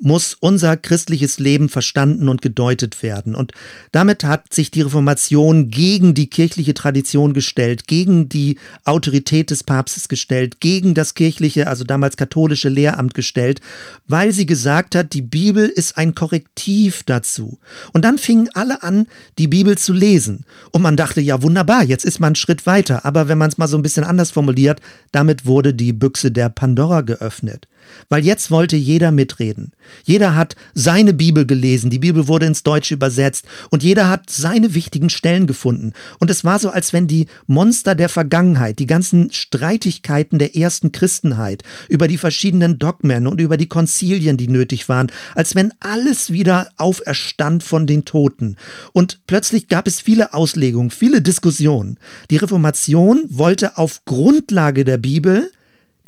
muss 0.00 0.34
unser 0.38 0.76
christliches 0.76 1.38
Leben 1.38 1.68
verstanden 1.68 2.28
und 2.28 2.42
gedeutet 2.42 3.02
werden. 3.02 3.34
Und 3.34 3.52
damit 3.92 4.24
hat 4.24 4.52
sich 4.52 4.70
die 4.70 4.80
Reformation 4.80 5.70
gegen 5.70 6.14
die 6.14 6.28
kirchliche 6.28 6.74
Tradition 6.74 7.34
gestellt, 7.34 7.86
gegen 7.86 8.28
die 8.28 8.58
Autorität 8.84 9.50
des 9.50 9.62
Papstes 9.62 10.08
gestellt, 10.08 10.60
gegen 10.60 10.94
das 10.94 11.14
kirchliche, 11.14 11.66
also 11.68 11.84
damals 11.84 12.16
katholische 12.16 12.70
Lehramt 12.70 13.14
gestellt, 13.14 13.60
weil 14.08 14.32
sie 14.32 14.46
gesagt 14.46 14.94
hat, 14.94 15.12
die 15.12 15.22
Bibel 15.22 15.68
ist 15.68 15.98
ein 15.98 16.14
Korrektiv 16.14 17.02
dazu. 17.04 17.58
Und 17.92 18.04
dann 18.04 18.16
fingen 18.16 18.48
alle 18.54 18.82
an, 18.82 19.06
die 19.38 19.48
Bibel 19.48 19.76
zu 19.76 19.92
lesen. 19.92 20.44
Und 20.72 20.80
man 20.82 20.96
dachte, 20.96 21.20
ja 21.20 21.42
wunderbar, 21.42 21.84
jetzt 21.84 22.04
ist 22.04 22.20
man 22.20 22.28
einen 22.28 22.36
Schritt 22.36 22.64
weiter. 22.64 23.04
Aber 23.04 23.28
wenn 23.28 23.38
man 23.38 23.50
es 23.50 23.58
mal 23.58 23.68
so 23.68 23.76
ein 23.76 23.82
bisschen 23.82 24.04
anders 24.04 24.30
formuliert, 24.30 24.80
damit 25.12 25.44
wurde 25.44 25.74
die 25.74 25.92
Büchse 25.92 26.30
der 26.30 26.48
Pandora 26.48 27.02
geöffnet. 27.02 27.68
Weil 28.08 28.24
jetzt 28.24 28.50
wollte 28.50 28.76
jeder 28.76 29.10
mitreden. 29.10 29.72
Jeder 30.04 30.34
hat 30.34 30.56
seine 30.74 31.12
Bibel 31.12 31.46
gelesen, 31.46 31.90
die 31.90 31.98
Bibel 31.98 32.28
wurde 32.28 32.46
ins 32.46 32.62
Deutsche 32.62 32.94
übersetzt 32.94 33.44
und 33.70 33.82
jeder 33.82 34.08
hat 34.08 34.30
seine 34.30 34.74
wichtigen 34.74 35.10
Stellen 35.10 35.46
gefunden. 35.46 35.92
Und 36.18 36.30
es 36.30 36.44
war 36.44 36.58
so, 36.58 36.70
als 36.70 36.92
wenn 36.92 37.06
die 37.06 37.26
Monster 37.46 37.94
der 37.94 38.08
Vergangenheit, 38.08 38.78
die 38.78 38.86
ganzen 38.86 39.32
Streitigkeiten 39.32 40.38
der 40.38 40.56
ersten 40.56 40.92
Christenheit 40.92 41.62
über 41.88 42.08
die 42.08 42.18
verschiedenen 42.18 42.78
Dogmen 42.78 43.26
und 43.26 43.40
über 43.40 43.56
die 43.56 43.68
Konzilien, 43.68 44.36
die 44.36 44.48
nötig 44.48 44.88
waren, 44.88 45.10
als 45.34 45.54
wenn 45.54 45.72
alles 45.80 46.32
wieder 46.32 46.68
auferstand 46.76 47.62
von 47.62 47.86
den 47.86 48.04
Toten. 48.04 48.56
Und 48.92 49.20
plötzlich 49.26 49.68
gab 49.68 49.86
es 49.86 50.00
viele 50.00 50.34
Auslegungen, 50.34 50.90
viele 50.90 51.22
Diskussionen. 51.22 51.98
Die 52.30 52.36
Reformation 52.36 53.24
wollte 53.28 53.78
auf 53.78 54.04
Grundlage 54.04 54.84
der 54.84 54.98
Bibel 54.98 55.50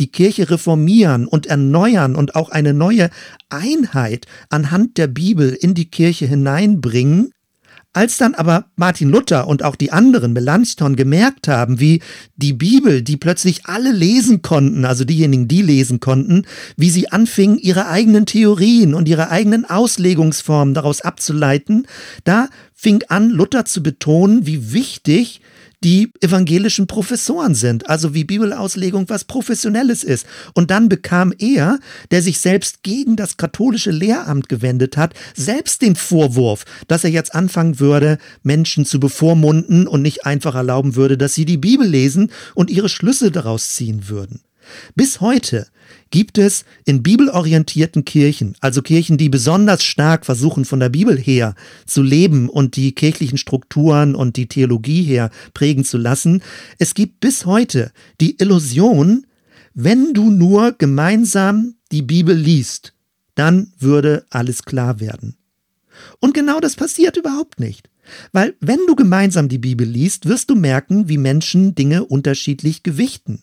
die 0.03 0.11
Kirche 0.11 0.51
reformieren 0.51 1.29
und 1.29 1.47
erneuern 1.47 2.17
und 2.17 2.35
auch 2.35 2.49
eine 2.49 2.75
neue 2.75 3.09
Einheit 3.51 4.27
anhand 4.51 4.99
der 4.99 5.07
Bibel 5.07 5.51
in 5.51 5.75
die 5.75 5.91
Kirche 5.91 6.27
hineinbringen, 6.27 7.31
als 7.93 8.17
dann 8.17 8.35
aber 8.35 8.65
Martin 8.75 9.11
Luther 9.11 9.47
und 9.47 9.63
auch 9.63 9.77
die 9.77 9.93
anderen 9.93 10.33
Melanchthon 10.33 10.97
gemerkt 10.97 11.47
haben, 11.47 11.79
wie 11.79 12.03
die 12.35 12.53
Bibel, 12.53 13.03
die 13.03 13.17
plötzlich 13.17 13.67
alle 13.67 13.93
lesen 13.93 14.43
konnten, 14.43 14.85
also 14.85 15.05
diejenigen, 15.05 15.47
die 15.47 15.63
lesen 15.63 16.01
konnten, 16.01 16.47
wie 16.77 16.91
sie 16.91 17.13
anfingen, 17.13 17.59
ihre 17.59 17.87
eigenen 17.87 18.27
Theorien 18.27 18.95
und 18.95 19.09
ihre 19.09 19.31
eigenen 19.31 19.65
Auslegungsformen 19.65 20.75
daraus 20.75 21.01
abzuleiten, 21.01 21.87
da 22.25 22.49
fing 22.75 23.05
an, 23.07 23.31
Luther 23.31 23.67
zu 23.67 23.85
betonen, 23.85 24.49
wie 24.49 24.73
wichtig 24.73 25.42
die 25.85 26.13
evangelischen 26.21 26.87
Professoren 26.87 27.55
sind, 27.55 27.89
also 27.89 28.15
wie 28.15 28.25
Bibelauslegung 28.25 29.09
was 29.09 29.25
Professionelles 29.25 30.05
ist. 30.05 30.27
Und 30.55 30.71
dann 30.71 30.89
bekam 30.89 31.33
er, 31.39 31.79
der 32.11 32.23
sich 32.23 32.39
selbst 32.39 32.83
gegen 32.83 33.17
das 33.17 33.37
katholische 33.37 33.91
Lehramt 33.91 34.49
gewendet 34.49 34.97
hat, 34.97 35.15
selbst 35.35 35.83
den 35.83 35.97
Vorwurf, 35.97 36.65
dass 36.89 37.05
er 37.05 37.11
jetzt 37.11 37.35
anfangen 37.35 37.81
würde, 37.81 38.19
Menschen 38.43 38.85
zu 38.85 39.01
bevormunden 39.01 39.87
und 39.87 40.03
nicht 40.03 40.25
einfach 40.27 40.55
erlauben 40.55 40.95
würde, 40.95 41.19
dass 41.19 41.35
sie 41.35 41.45
die 41.45 41.57
Bibel 41.57 41.87
lesen 41.87 42.31
und 42.55 42.71
ihre 42.71 42.89
Schlüsse 42.89 43.31
daraus 43.31 43.71
ziehen 43.71 44.09
würden. 44.09 44.43
Bis 44.95 45.21
heute 45.21 45.67
gibt 46.13 46.39
es 46.39 46.65
in 46.85 47.03
bibelorientierten 47.03 48.05
Kirchen, 48.05 48.55
also 48.61 48.83
Kirchen, 48.83 49.19
die 49.19 49.29
besonders 49.29 49.83
stark 49.83 50.25
versuchen, 50.25 50.65
von 50.65 50.79
der 50.79 50.91
Bibel 50.91 51.19
her 51.19 51.57
zu 51.87 52.03
leben 52.03 52.49
und 52.49 52.77
die 52.77 52.93
kirchlichen 52.93 53.39
Strukturen 53.39 54.15
und 54.15 54.37
die 54.37 54.47
Theologie 54.47 55.03
her 55.03 55.31
prägen 55.55 55.85
zu 55.85 55.99
lassen, 55.99 56.43
es 56.79 56.95
gibt 56.95 57.19
bis 57.19 57.47
heute 57.47 57.91
die 58.21 58.37
Illusion, 58.39 59.27
wenn 59.75 60.13
du 60.13 60.31
nur 60.31 60.73
gemeinsam 60.73 61.75
die 61.91 62.03
Bibel 62.03 62.37
liest, 62.37 62.95
dann 63.35 63.73
würde 63.79 64.27
alles 64.31 64.65
klar 64.65 65.01
werden. 65.01 65.37
Und 66.21 66.35
genau 66.35 66.61
das 66.61 66.77
passiert 66.77 67.17
überhaupt 67.17 67.59
nicht. 67.59 67.89
Weil 68.33 68.55
wenn 68.61 68.81
du 68.87 68.97
gemeinsam 68.97 69.49
die 69.49 69.59
Bibel 69.59 69.87
liest, 69.87 70.27
wirst 70.27 70.51
du 70.51 70.57
merken, 70.57 71.09
wie 71.09 71.19
Menschen 71.19 71.75
Dinge 71.75 72.05
unterschiedlich 72.05 72.83
gewichten 72.83 73.43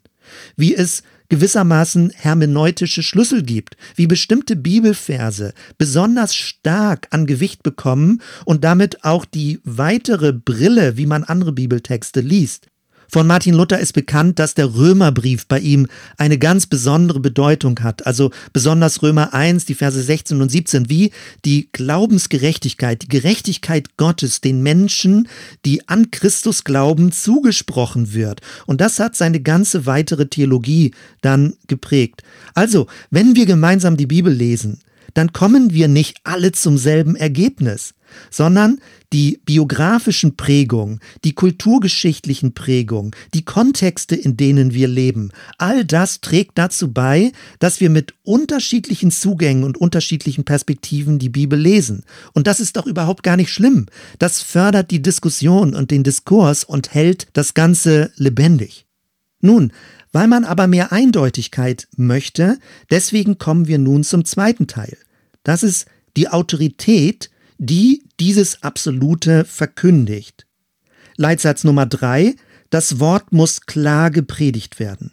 wie 0.56 0.76
es 0.76 1.04
gewissermaßen 1.30 2.12
hermeneutische 2.16 3.04
Schlüssel 3.04 3.44
gibt, 3.44 3.78
wie 3.96 4.08
bestimmte 4.08 4.56
Bibelverse 4.56 5.54
besonders 5.78 6.36
stark 6.36 7.08
an 7.12 7.26
Gewicht 7.26 7.64
bekommen 7.64 8.22
und 8.46 8.64
damit 8.64 9.06
auch 9.06 9.26
die 9.26 9.60
weitere 9.64 10.34
Brille, 10.34 10.98
wie 10.98 11.06
man 11.06 11.24
andere 11.24 11.54
Bibeltexte 11.54 12.22
liest. 12.22 12.68
Von 13.12 13.26
Martin 13.26 13.56
Luther 13.56 13.80
ist 13.80 13.94
bekannt, 13.94 14.38
dass 14.38 14.54
der 14.54 14.76
Römerbrief 14.76 15.48
bei 15.48 15.60
ihm 15.60 15.88
eine 16.18 16.38
ganz 16.38 16.68
besondere 16.68 17.20
Bedeutung 17.20 17.80
hat. 17.82 18.06
Also 18.06 18.30
besonders 18.54 19.02
Römer 19.02 19.34
1, 19.34 19.66
die 19.66 19.74
Verse 19.74 20.00
16 20.00 20.40
und 20.40 20.50
17, 20.50 20.90
wie 20.90 21.12
die 21.44 21.70
Glaubensgerechtigkeit, 21.72 23.02
die 23.02 23.08
Gerechtigkeit 23.08 23.98
Gottes 23.98 24.42
den 24.42 24.62
Menschen, 24.62 25.28
die 25.66 25.90
an 25.90 26.12
Christus 26.12 26.64
glauben, 26.64 27.12
zugesprochen 27.12 28.14
wird. 28.14 28.42
Und 28.68 28.80
das 28.80 29.00
hat 29.00 29.16
seine 29.16 29.40
ganze 29.40 29.88
weitere 29.88 30.28
Theologie 30.28 30.94
dann 31.22 31.56
geprägt. 31.66 32.22
Also, 32.54 32.86
wenn 33.10 33.36
wir 33.36 33.48
gemeinsam 33.48 33.98
die 33.98 34.06
Bibel 34.06 34.32
lesen, 34.32 34.82
dann 35.16 35.34
kommen 35.34 35.74
wir 35.74 35.88
nicht 35.88 36.18
alle 36.24 36.52
zum 36.52 36.78
selben 36.78 37.16
Ergebnis 37.16 37.96
sondern 38.30 38.80
die 39.12 39.40
biografischen 39.46 40.36
Prägungen, 40.36 41.00
die 41.24 41.34
kulturgeschichtlichen 41.34 42.54
Prägungen, 42.54 43.12
die 43.34 43.44
Kontexte, 43.44 44.16
in 44.16 44.38
denen 44.38 44.74
wir 44.74 44.88
leben, 44.88 45.32
all 45.58 45.84
das 45.84 46.22
trägt 46.22 46.58
dazu 46.58 46.92
bei, 46.94 47.32
dass 47.60 47.80
wir 47.80 47.90
mit 47.90 48.14
unterschiedlichen 48.24 49.12
Zugängen 49.12 49.64
und 49.64 49.78
unterschiedlichen 49.78 50.44
Perspektiven 50.44 51.18
die 51.18 51.30
Bibel 51.30 51.60
lesen. 51.60 52.04
Und 52.34 52.46
das 52.48 52.60
ist 52.60 52.78
doch 52.78 52.86
überhaupt 52.86 53.24
gar 53.24 53.38
nicht 53.38 53.52
schlimm. 53.52 53.88
Das 54.20 54.42
fördert 54.42 54.92
die 54.92 55.02
Diskussion 55.02 55.74
und 55.74 55.92
den 55.92 56.04
Diskurs 56.04 56.64
und 56.64 56.94
hält 56.94 57.28
das 57.34 57.54
Ganze 57.54 58.12
lebendig. 58.16 58.86
Nun, 59.42 59.72
weil 60.12 60.28
man 60.28 60.44
aber 60.44 60.68
mehr 60.68 60.92
Eindeutigkeit 60.92 61.88
möchte, 61.96 62.58
deswegen 62.90 63.38
kommen 63.38 63.68
wir 63.68 63.78
nun 63.78 64.04
zum 64.04 64.26
zweiten 64.26 64.68
Teil. 64.68 64.98
Das 65.44 65.64
ist 65.64 65.88
die 66.18 66.28
Autorität, 66.30 67.30
die 67.60 68.04
dieses 68.20 68.64
Absolute 68.64 69.46
verkündigt. 69.46 70.48
Leitsatz 71.18 71.64
Nummer 71.64 71.86
drei, 71.86 72.36
das 72.70 73.00
Wort 73.00 73.32
muss 73.32 73.62
klar 73.62 74.10
gepredigt 74.10 74.80
werden. 74.80 75.12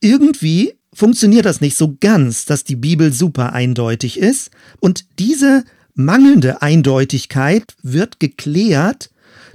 Irgendwie 0.00 0.74
funktioniert 0.92 1.46
das 1.46 1.60
nicht 1.60 1.76
so 1.76 1.96
ganz, 2.00 2.44
dass 2.44 2.64
die 2.64 2.76
Bibel 2.76 3.12
super 3.12 3.52
eindeutig 3.52 4.18
ist 4.18 4.50
und 4.80 5.06
diese 5.18 5.64
mangelnde 5.94 6.60
Eindeutigkeit 6.60 7.76
wird 7.82 8.20
geklärt 8.20 9.10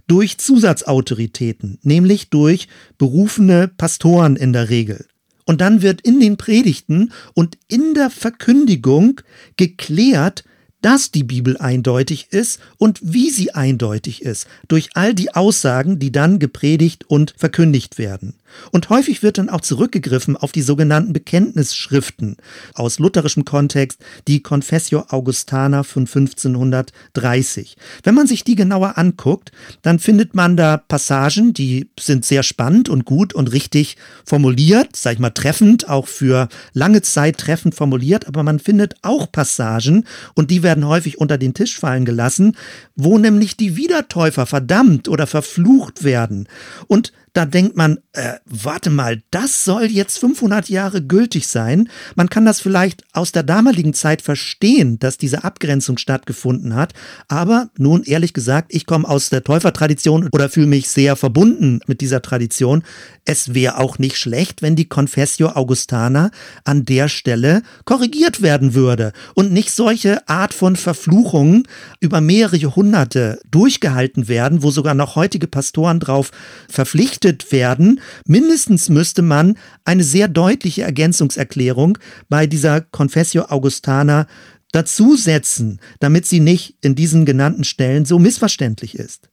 durch 0.07 0.37
Zusatzautoritäten, 0.37 1.79
nämlich 1.81 2.29
durch 2.29 2.67
berufene 2.97 3.67
Pastoren 3.67 4.35
in 4.35 4.53
der 4.53 4.69
Regel. 4.69 5.05
Und 5.45 5.59
dann 5.59 5.81
wird 5.81 6.01
in 6.01 6.19
den 6.19 6.37
Predigten 6.37 7.11
und 7.33 7.57
in 7.67 7.93
der 7.93 8.09
Verkündigung 8.09 9.21
geklärt, 9.57 10.43
dass 10.83 11.11
die 11.11 11.23
Bibel 11.23 11.57
eindeutig 11.57 12.27
ist 12.29 12.59
und 12.77 12.99
wie 13.01 13.31
sie 13.31 13.55
eindeutig 13.55 14.21
ist, 14.21 14.47
durch 14.67 14.89
all 14.93 15.15
die 15.15 15.33
Aussagen, 15.33 15.97
die 15.97 16.11
dann 16.11 16.37
gepredigt 16.37 17.05
und 17.07 17.33
verkündigt 17.37 17.97
werden. 17.97 18.35
Und 18.71 18.89
häufig 18.89 19.23
wird 19.23 19.37
dann 19.37 19.49
auch 19.49 19.61
zurückgegriffen 19.61 20.37
auf 20.37 20.51
die 20.51 20.61
sogenannten 20.61 21.13
Bekenntnisschriften 21.13 22.37
aus 22.73 22.99
lutherischem 22.99 23.45
Kontext, 23.45 23.99
die 24.27 24.41
Confessio 24.41 25.05
Augustana 25.09 25.83
von 25.83 26.03
1530. 26.03 27.75
Wenn 28.03 28.15
man 28.15 28.27
sich 28.27 28.43
die 28.43 28.55
genauer 28.55 28.97
anguckt, 28.97 29.51
dann 29.81 29.99
findet 29.99 30.35
man 30.35 30.57
da 30.57 30.77
Passagen, 30.77 31.53
die 31.53 31.89
sind 31.99 32.25
sehr 32.25 32.43
spannend 32.43 32.89
und 32.89 33.05
gut 33.05 33.33
und 33.33 33.51
richtig 33.51 33.97
formuliert, 34.25 34.95
sag 34.95 35.13
ich 35.13 35.19
mal 35.19 35.29
treffend, 35.29 35.89
auch 35.89 36.07
für 36.07 36.47
lange 36.73 37.01
Zeit 37.01 37.37
treffend 37.37 37.75
formuliert, 37.75 38.27
aber 38.27 38.43
man 38.43 38.59
findet 38.59 38.95
auch 39.01 39.31
Passagen 39.31 40.05
und 40.35 40.51
die 40.51 40.63
werden 40.63 40.87
häufig 40.87 41.17
unter 41.17 41.37
den 41.37 41.53
Tisch 41.53 41.77
fallen 41.79 42.05
gelassen, 42.05 42.55
wo 42.95 43.17
nämlich 43.17 43.57
die 43.57 43.75
Wiedertäufer 43.75 44.45
verdammt 44.45 45.09
oder 45.09 45.27
verflucht 45.27 46.03
werden. 46.03 46.47
Und 46.87 47.13
da 47.33 47.45
denkt 47.45 47.75
man, 47.75 47.97
äh, 48.13 48.33
warte 48.45 48.91
mal, 48.91 49.23
das 49.31 49.65
soll 49.65 49.85
jetzt 49.85 50.19
500 50.19 50.69
Jahre 50.69 51.01
gültig 51.01 51.47
sein. 51.47 51.89
Man 52.15 52.29
kann 52.29 52.45
das 52.45 52.59
vielleicht 52.59 53.03
aus 53.11 53.31
der 53.31 53.41
damaligen 53.41 53.95
Zeit 53.95 54.21
verstehen, 54.21 54.99
dass 54.99 55.17
diese 55.17 55.43
Abgrenzung 55.43 55.97
stattgefunden 55.97 56.75
hat. 56.75 56.93
Aber 57.27 57.69
nun 57.75 58.03
ehrlich 58.03 58.33
gesagt, 58.33 58.67
ich 58.71 58.85
komme 58.85 59.09
aus 59.09 59.31
der 59.31 59.43
Täufertradition 59.43 60.29
oder 60.31 60.47
fühle 60.47 60.67
mich 60.67 60.89
sehr 60.89 61.15
verbunden 61.15 61.79
mit 61.87 62.01
dieser 62.01 62.21
Tradition. 62.21 62.83
Es 63.25 63.55
wäre 63.55 63.79
auch 63.79 63.97
nicht 63.97 64.17
schlecht, 64.17 64.61
wenn 64.61 64.75
die 64.75 64.87
Confessio 64.87 65.49
Augustana 65.49 66.29
an 66.65 66.85
der 66.85 67.07
Stelle 67.09 67.63
korrigiert 67.85 68.43
werden 68.43 68.75
würde 68.75 69.11
und 69.33 69.51
nicht 69.51 69.71
solche 69.71 70.27
Art 70.27 70.53
von 70.53 70.75
Verfluchungen 70.75 71.67
über 71.99 72.21
mehrere 72.21 72.57
Jahrhunderte 72.57 73.39
durchgehalten 73.49 74.27
werden, 74.27 74.61
wo 74.61 74.69
sogar 74.69 74.93
noch 74.93 75.15
heutige 75.15 75.47
Pastoren 75.47 75.99
drauf 75.99 76.29
verpflichtet 76.69 77.22
verpflichtet 77.23 77.51
werden. 77.51 78.01
Mindestens 78.27 78.89
müsste 78.89 79.21
man 79.21 79.57
eine 79.85 80.03
sehr 80.03 80.27
deutliche 80.27 80.83
Ergänzungserklärung 80.83 81.97
bei 82.29 82.47
dieser 82.47 82.81
Confessio 82.81 83.43
Augustana 83.43 84.27
dazusetzen, 84.71 85.79
damit 85.99 86.25
sie 86.25 86.39
nicht 86.39 86.75
in 86.81 86.95
diesen 86.95 87.25
genannten 87.25 87.63
Stellen 87.63 88.05
so 88.05 88.19
missverständlich 88.19 88.95
ist. 88.95 89.29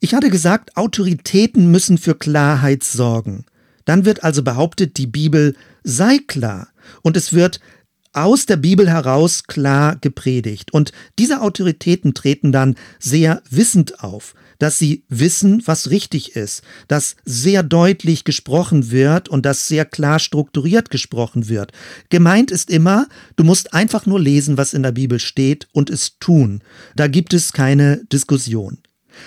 Ich 0.00 0.14
hatte 0.14 0.30
gesagt, 0.30 0.76
Autoritäten 0.76 1.70
müssen 1.70 1.98
für 1.98 2.14
Klarheit 2.14 2.82
sorgen. 2.84 3.44
Dann 3.84 4.04
wird 4.04 4.24
also 4.24 4.42
behauptet, 4.42 4.96
die 4.96 5.06
Bibel 5.06 5.56
sei 5.82 6.18
klar 6.26 6.68
und 7.02 7.16
es 7.16 7.32
wird 7.32 7.60
aus 8.12 8.46
der 8.46 8.56
Bibel 8.56 8.90
heraus 8.90 9.44
klar 9.44 9.96
gepredigt. 9.96 10.72
Und 10.72 10.92
diese 11.18 11.40
Autoritäten 11.40 12.14
treten 12.14 12.52
dann 12.52 12.76
sehr 12.98 13.42
wissend 13.50 14.02
auf 14.02 14.34
dass 14.58 14.78
sie 14.78 15.04
wissen, 15.08 15.62
was 15.66 15.90
richtig 15.90 16.36
ist, 16.36 16.62
dass 16.88 17.16
sehr 17.24 17.62
deutlich 17.62 18.24
gesprochen 18.24 18.90
wird 18.90 19.28
und 19.28 19.46
dass 19.46 19.68
sehr 19.68 19.84
klar 19.84 20.18
strukturiert 20.18 20.90
gesprochen 20.90 21.48
wird. 21.48 21.72
Gemeint 22.10 22.50
ist 22.50 22.70
immer, 22.70 23.06
du 23.36 23.44
musst 23.44 23.72
einfach 23.72 24.06
nur 24.06 24.20
lesen, 24.20 24.58
was 24.58 24.74
in 24.74 24.82
der 24.82 24.92
Bibel 24.92 25.20
steht 25.20 25.68
und 25.72 25.90
es 25.90 26.18
tun. 26.18 26.62
Da 26.96 27.06
gibt 27.06 27.32
es 27.34 27.52
keine 27.52 28.04
Diskussion. 28.12 28.78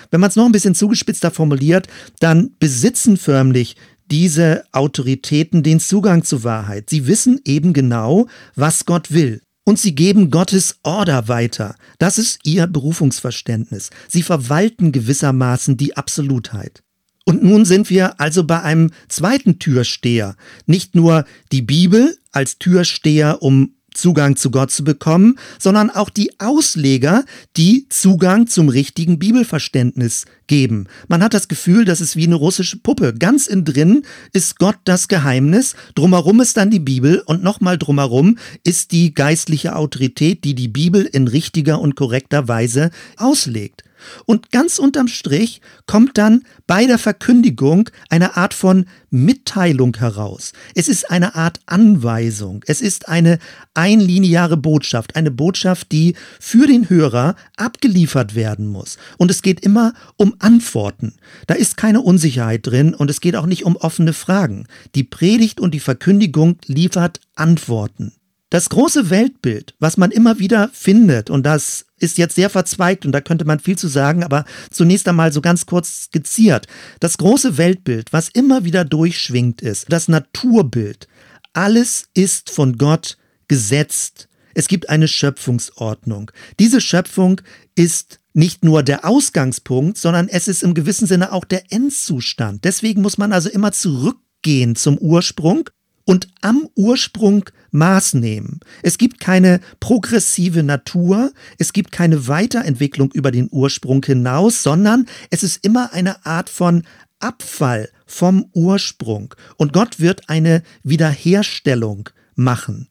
Wenn 0.09 0.21
man 0.21 0.29
es 0.29 0.35
noch 0.35 0.45
ein 0.45 0.53
bisschen 0.53 0.75
zugespitzter 0.75 1.31
formuliert, 1.31 1.87
dann 2.19 2.51
besitzen 2.59 3.17
förmlich 3.17 3.75
diese 4.11 4.65
Autoritäten 4.73 5.63
den 5.63 5.79
Zugang 5.79 6.23
zur 6.23 6.43
Wahrheit. 6.43 6.89
Sie 6.89 7.07
wissen 7.07 7.39
eben 7.45 7.73
genau, 7.73 8.27
was 8.55 8.85
Gott 8.85 9.11
will. 9.11 9.41
Und 9.63 9.79
sie 9.79 9.95
geben 9.95 10.31
Gottes 10.31 10.79
Order 10.83 11.27
weiter. 11.27 11.75
Das 11.97 12.17
ist 12.17 12.39
ihr 12.43 12.67
Berufungsverständnis. 12.67 13.89
Sie 14.07 14.21
verwalten 14.21 14.91
gewissermaßen 14.91 15.77
die 15.77 15.95
Absolutheit. 15.95 16.83
Und 17.25 17.43
nun 17.43 17.65
sind 17.65 17.89
wir 17.89 18.19
also 18.19 18.43
bei 18.43 18.61
einem 18.61 18.91
zweiten 19.07 19.59
Türsteher. 19.59 20.35
Nicht 20.65 20.95
nur 20.95 21.25
die 21.51 21.61
Bibel 21.61 22.17
als 22.31 22.57
Türsteher, 22.57 23.41
um 23.41 23.75
Zugang 23.93 24.35
zu 24.35 24.51
Gott 24.51 24.71
zu 24.71 24.83
bekommen, 24.83 25.37
sondern 25.59 25.89
auch 25.89 26.09
die 26.09 26.39
Ausleger, 26.39 27.25
die 27.57 27.87
Zugang 27.89 28.47
zum 28.47 28.69
richtigen 28.69 29.19
Bibelverständnis 29.19 30.25
geben. 30.47 30.87
Man 31.07 31.23
hat 31.23 31.33
das 31.33 31.47
Gefühl, 31.47 31.85
das 31.85 32.01
ist 32.01 32.15
wie 32.15 32.25
eine 32.25 32.35
russische 32.35 32.77
Puppe. 32.77 33.13
Ganz 33.13 33.47
innen 33.47 33.65
drin 33.65 34.03
ist 34.33 34.59
Gott 34.59 34.77
das 34.85 35.07
Geheimnis, 35.07 35.75
drumherum 35.95 36.41
ist 36.41 36.57
dann 36.57 36.69
die 36.69 36.79
Bibel 36.79 37.21
und 37.25 37.43
nochmal 37.43 37.77
drumherum 37.77 38.37
ist 38.63 38.91
die 38.91 39.13
geistliche 39.13 39.75
Autorität, 39.75 40.43
die 40.43 40.55
die 40.55 40.67
Bibel 40.67 41.03
in 41.03 41.27
richtiger 41.27 41.79
und 41.79 41.95
korrekter 41.95 42.47
Weise 42.47 42.91
auslegt. 43.17 43.83
Und 44.25 44.51
ganz 44.51 44.79
unterm 44.79 45.07
Strich 45.07 45.61
kommt 45.85 46.17
dann 46.17 46.43
bei 46.67 46.85
der 46.85 46.97
Verkündigung 46.97 47.89
eine 48.09 48.37
Art 48.37 48.53
von 48.53 48.85
Mitteilung 49.09 49.97
heraus. 49.97 50.53
Es 50.75 50.87
ist 50.87 51.09
eine 51.11 51.35
Art 51.35 51.59
Anweisung. 51.65 52.63
Es 52.67 52.81
ist 52.81 53.09
eine 53.09 53.39
einlineare 53.73 54.57
Botschaft. 54.57 55.15
Eine 55.15 55.31
Botschaft, 55.31 55.91
die 55.91 56.15
für 56.39 56.67
den 56.67 56.89
Hörer 56.89 57.35
abgeliefert 57.57 58.35
werden 58.35 58.67
muss. 58.67 58.97
Und 59.17 59.31
es 59.31 59.41
geht 59.41 59.59
immer 59.61 59.93
um 60.17 60.35
Antworten. 60.39 61.15
Da 61.47 61.55
ist 61.55 61.77
keine 61.77 62.01
Unsicherheit 62.01 62.65
drin 62.65 62.93
und 62.93 63.09
es 63.09 63.21
geht 63.21 63.35
auch 63.35 63.45
nicht 63.45 63.65
um 63.65 63.75
offene 63.75 64.13
Fragen. 64.13 64.67
Die 64.95 65.03
Predigt 65.03 65.59
und 65.59 65.73
die 65.73 65.79
Verkündigung 65.79 66.57
liefert 66.65 67.19
Antworten. 67.35 68.13
Das 68.51 68.67
große 68.67 69.09
Weltbild, 69.09 69.75
was 69.79 69.95
man 69.95 70.11
immer 70.11 70.37
wieder 70.37 70.69
findet, 70.73 71.29
und 71.29 71.43
das 71.43 71.85
ist 71.97 72.17
jetzt 72.17 72.35
sehr 72.35 72.49
verzweigt 72.49 73.05
und 73.05 73.13
da 73.13 73.21
könnte 73.21 73.45
man 73.45 73.61
viel 73.61 73.77
zu 73.77 73.87
sagen, 73.87 74.25
aber 74.25 74.43
zunächst 74.69 75.07
einmal 75.07 75.31
so 75.31 75.39
ganz 75.39 75.65
kurz 75.65 76.03
skizziert. 76.03 76.67
Das 76.99 77.17
große 77.17 77.57
Weltbild, 77.57 78.11
was 78.11 78.27
immer 78.27 78.65
wieder 78.65 78.83
durchschwingt 78.83 79.61
ist, 79.61 79.85
das 79.87 80.09
Naturbild. 80.09 81.07
Alles 81.53 82.09
ist 82.13 82.49
von 82.49 82.77
Gott 82.77 83.17
gesetzt. 83.47 84.27
Es 84.53 84.67
gibt 84.67 84.89
eine 84.89 85.07
Schöpfungsordnung. 85.07 86.29
Diese 86.59 86.81
Schöpfung 86.81 87.39
ist 87.75 88.19
nicht 88.33 88.65
nur 88.65 88.83
der 88.83 89.05
Ausgangspunkt, 89.05 89.97
sondern 89.97 90.27
es 90.27 90.49
ist 90.49 90.61
im 90.61 90.73
gewissen 90.73 91.07
Sinne 91.07 91.31
auch 91.31 91.45
der 91.45 91.71
Endzustand. 91.71 92.65
Deswegen 92.65 93.01
muss 93.01 93.17
man 93.17 93.31
also 93.31 93.49
immer 93.49 93.71
zurückgehen 93.71 94.75
zum 94.75 94.97
Ursprung 94.97 95.69
und 96.05 96.27
am 96.41 96.67
Ursprung 96.75 97.45
Maß 97.71 98.15
nehmen. 98.15 98.59
Es 98.83 98.97
gibt 98.97 99.19
keine 99.19 99.61
progressive 99.79 100.63
Natur, 100.63 101.31
es 101.57 101.73
gibt 101.73 101.91
keine 101.91 102.27
Weiterentwicklung 102.27 103.11
über 103.13 103.31
den 103.31 103.47
Ursprung 103.51 104.03
hinaus, 104.03 104.63
sondern 104.63 105.07
es 105.29 105.43
ist 105.43 105.63
immer 105.65 105.93
eine 105.93 106.25
Art 106.25 106.49
von 106.49 106.83
Abfall 107.19 107.89
vom 108.05 108.47
Ursprung. 108.53 109.33
Und 109.57 109.73
Gott 109.73 109.99
wird 109.99 110.29
eine 110.29 110.63
Wiederherstellung 110.83 112.09
machen. 112.35 112.89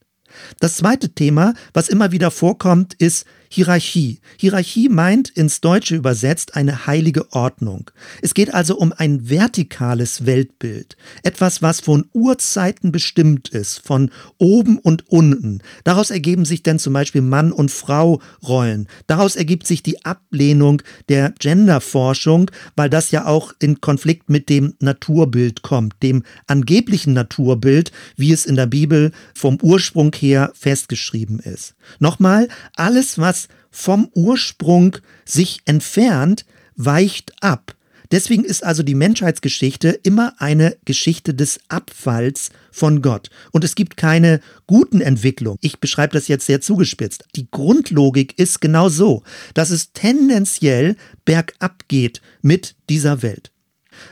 Das 0.61 0.77
zweite 0.77 1.11
Thema, 1.11 1.55
was 1.75 1.88
immer 1.88 2.12
wieder 2.12 2.31
vorkommt, 2.31 2.94
ist 2.94 3.27
Hierarchie. 3.52 4.20
Hierarchie 4.36 4.88
meint 4.88 5.28
ins 5.28 5.60
Deutsche 5.60 5.96
übersetzt 5.96 6.54
eine 6.54 6.86
heilige 6.86 7.32
Ordnung. 7.32 7.90
Es 8.22 8.32
geht 8.32 8.54
also 8.54 8.76
um 8.76 8.92
ein 8.96 9.28
vertikales 9.28 10.24
Weltbild. 10.24 10.96
Etwas, 11.24 11.60
was 11.60 11.80
von 11.80 12.06
Urzeiten 12.12 12.92
bestimmt 12.92 13.48
ist, 13.48 13.84
von 13.84 14.12
oben 14.38 14.78
und 14.78 15.08
unten. 15.08 15.62
Daraus 15.82 16.12
ergeben 16.12 16.44
sich 16.44 16.62
dann 16.62 16.78
zum 16.78 16.92
Beispiel 16.92 17.22
Mann- 17.22 17.50
und 17.50 17.72
Frau-Rollen. 17.72 18.86
Daraus 19.08 19.34
ergibt 19.34 19.66
sich 19.66 19.82
die 19.82 20.04
Ablehnung 20.04 20.80
der 21.08 21.34
Genderforschung, 21.36 22.52
weil 22.76 22.88
das 22.88 23.10
ja 23.10 23.26
auch 23.26 23.52
in 23.58 23.80
Konflikt 23.80 24.30
mit 24.30 24.48
dem 24.48 24.74
Naturbild 24.78 25.62
kommt, 25.62 26.00
dem 26.04 26.22
angeblichen 26.46 27.14
Naturbild, 27.14 27.90
wie 28.14 28.30
es 28.30 28.46
in 28.46 28.54
der 28.54 28.66
Bibel 28.66 29.10
vom 29.34 29.58
Ursprung 29.60 30.14
her 30.14 30.52
festgeschrieben 30.54 31.40
ist. 31.40 31.74
Nochmal, 31.98 32.46
alles, 32.76 33.18
was 33.18 33.39
vom 33.70 34.11
Ursprung 34.14 34.96
sich 35.24 35.61
entfernt, 35.64 36.44
weicht 36.76 37.33
ab. 37.40 37.76
Deswegen 38.11 38.44
ist 38.44 38.64
also 38.64 38.83
die 38.83 38.96
Menschheitsgeschichte 38.96 39.90
immer 39.90 40.35
eine 40.38 40.76
Geschichte 40.85 41.33
des 41.33 41.61
Abfalls 41.68 42.50
von 42.72 43.02
Gott. 43.02 43.30
Und 43.52 43.62
es 43.62 43.76
gibt 43.76 43.96
keine 43.96 44.40
guten 44.66 45.00
Entwicklungen. 45.00 45.59
Ich 45.61 45.78
beschreibe 45.78 46.14
das 46.14 46.26
jetzt 46.26 46.46
sehr 46.46 46.61
zugespitzt. 46.61 47.24
Die 47.37 47.48
Grundlogik 47.50 48.37
ist 48.37 48.61
genau 48.61 48.88
so, 48.88 49.22
dass 49.54 49.70
es 49.70 49.92
tendenziell 49.92 50.96
bergab 51.24 51.87
geht 51.87 52.20
mit 52.42 52.74
dieser 52.88 53.22
Welt. 53.22 53.52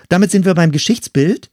Damit 0.09 0.31
sind 0.31 0.44
wir 0.44 0.55
beim 0.55 0.71
Geschichtsbild. 0.71 1.51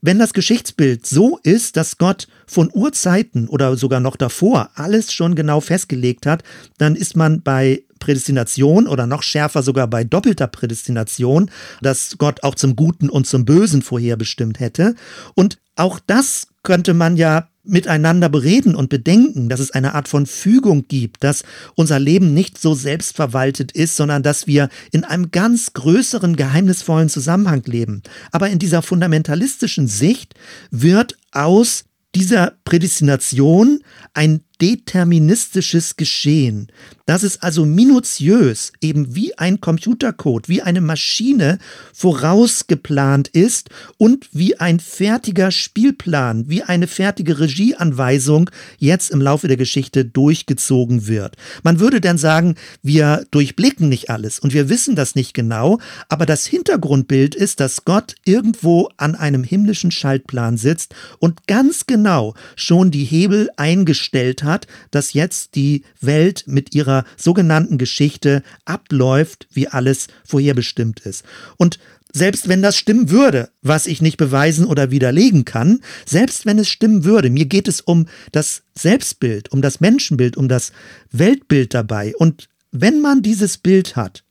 Wenn 0.00 0.18
das 0.18 0.32
Geschichtsbild 0.32 1.06
so 1.06 1.38
ist, 1.42 1.76
dass 1.76 1.98
Gott 1.98 2.28
von 2.46 2.70
Urzeiten 2.72 3.48
oder 3.48 3.76
sogar 3.76 4.00
noch 4.00 4.16
davor 4.16 4.70
alles 4.74 5.12
schon 5.12 5.34
genau 5.34 5.60
festgelegt 5.60 6.24
hat, 6.24 6.44
dann 6.78 6.94
ist 6.94 7.16
man 7.16 7.42
bei 7.42 7.82
Prädestination 7.98 8.86
oder 8.86 9.06
noch 9.06 9.22
schärfer 9.22 9.62
sogar 9.62 9.88
bei 9.88 10.04
doppelter 10.04 10.46
Prädestination, 10.46 11.50
dass 11.82 12.16
Gott 12.18 12.44
auch 12.44 12.54
zum 12.54 12.76
Guten 12.76 13.08
und 13.08 13.26
zum 13.26 13.44
Bösen 13.44 13.82
vorherbestimmt 13.82 14.60
hätte. 14.60 14.94
Und 15.34 15.58
auch 15.74 15.98
das 16.06 16.46
könnte 16.62 16.94
man 16.94 17.16
ja 17.16 17.48
miteinander 17.68 18.28
bereden 18.28 18.74
und 18.74 18.88
bedenken, 18.88 19.48
dass 19.48 19.60
es 19.60 19.70
eine 19.70 19.94
Art 19.94 20.08
von 20.08 20.26
Fügung 20.26 20.86
gibt, 20.88 21.22
dass 21.22 21.44
unser 21.74 21.98
Leben 21.98 22.34
nicht 22.34 22.58
so 22.58 22.74
selbstverwaltet 22.74 23.72
ist, 23.72 23.96
sondern 23.96 24.22
dass 24.22 24.46
wir 24.46 24.68
in 24.90 25.04
einem 25.04 25.30
ganz 25.30 25.72
größeren, 25.74 26.36
geheimnisvollen 26.36 27.08
Zusammenhang 27.08 27.62
leben. 27.66 28.02
Aber 28.32 28.48
in 28.48 28.58
dieser 28.58 28.82
fundamentalistischen 28.82 29.86
Sicht 29.86 30.34
wird 30.70 31.16
aus 31.32 31.84
dieser 32.14 32.54
Prädestination 32.64 33.80
ein 34.14 34.40
deterministisches 34.60 35.96
Geschehen. 35.96 36.68
Das 37.06 37.22
ist 37.22 37.42
also 37.42 37.64
minutiös, 37.64 38.72
eben 38.82 39.14
wie 39.14 39.36
ein 39.38 39.62
Computercode, 39.62 40.48
wie 40.50 40.60
eine 40.60 40.82
Maschine 40.82 41.58
vorausgeplant 41.94 43.28
ist 43.28 43.70
und 43.96 44.28
wie 44.32 44.60
ein 44.60 44.78
fertiger 44.78 45.50
Spielplan, 45.50 46.50
wie 46.50 46.62
eine 46.62 46.86
fertige 46.86 47.40
Regieanweisung 47.40 48.50
jetzt 48.78 49.10
im 49.10 49.22
Laufe 49.22 49.48
der 49.48 49.56
Geschichte 49.56 50.04
durchgezogen 50.04 51.06
wird. 51.06 51.36
Man 51.62 51.80
würde 51.80 52.02
dann 52.02 52.18
sagen, 52.18 52.56
wir 52.82 53.24
durchblicken 53.30 53.88
nicht 53.88 54.10
alles 54.10 54.38
und 54.38 54.52
wir 54.52 54.68
wissen 54.68 54.94
das 54.94 55.14
nicht 55.14 55.32
genau, 55.32 55.78
aber 56.10 56.26
das 56.26 56.44
Hintergrundbild 56.44 57.34
ist, 57.34 57.60
dass 57.60 57.86
Gott 57.86 58.16
irgendwo 58.24 58.90
an 58.96 59.14
einem 59.14 59.44
himmlischen 59.44 59.92
Schaltplan 59.92 60.58
sitzt 60.58 60.94
und 61.20 61.46
ganz 61.46 61.86
genau 61.86 62.34
schon 62.54 62.90
die 62.90 63.04
Hebel 63.04 63.48
eingestellt 63.56 64.42
hat, 64.42 64.47
hat, 64.48 64.66
dass 64.90 65.12
jetzt 65.12 65.54
die 65.54 65.84
Welt 66.00 66.44
mit 66.46 66.74
ihrer 66.74 67.04
sogenannten 67.16 67.78
Geschichte 67.78 68.42
abläuft, 68.64 69.46
wie 69.52 69.68
alles 69.68 70.08
vorherbestimmt 70.24 71.00
ist. 71.00 71.24
Und 71.56 71.78
selbst 72.12 72.48
wenn 72.48 72.62
das 72.62 72.76
stimmen 72.76 73.10
würde, 73.10 73.50
was 73.62 73.86
ich 73.86 74.00
nicht 74.02 74.16
beweisen 74.16 74.64
oder 74.64 74.90
widerlegen 74.90 75.44
kann, 75.44 75.80
selbst 76.06 76.46
wenn 76.46 76.58
es 76.58 76.68
stimmen 76.68 77.04
würde, 77.04 77.30
mir 77.30 77.46
geht 77.46 77.68
es 77.68 77.80
um 77.80 78.06
das 78.32 78.62
Selbstbild, 78.76 79.52
um 79.52 79.62
das 79.62 79.80
Menschenbild, 79.80 80.36
um 80.36 80.48
das 80.48 80.72
Weltbild 81.12 81.74
dabei. 81.74 82.14
Und 82.16 82.48
wenn 82.72 83.00
man 83.00 83.22
dieses 83.22 83.58
Bild 83.58 83.96
hat, 83.96 84.24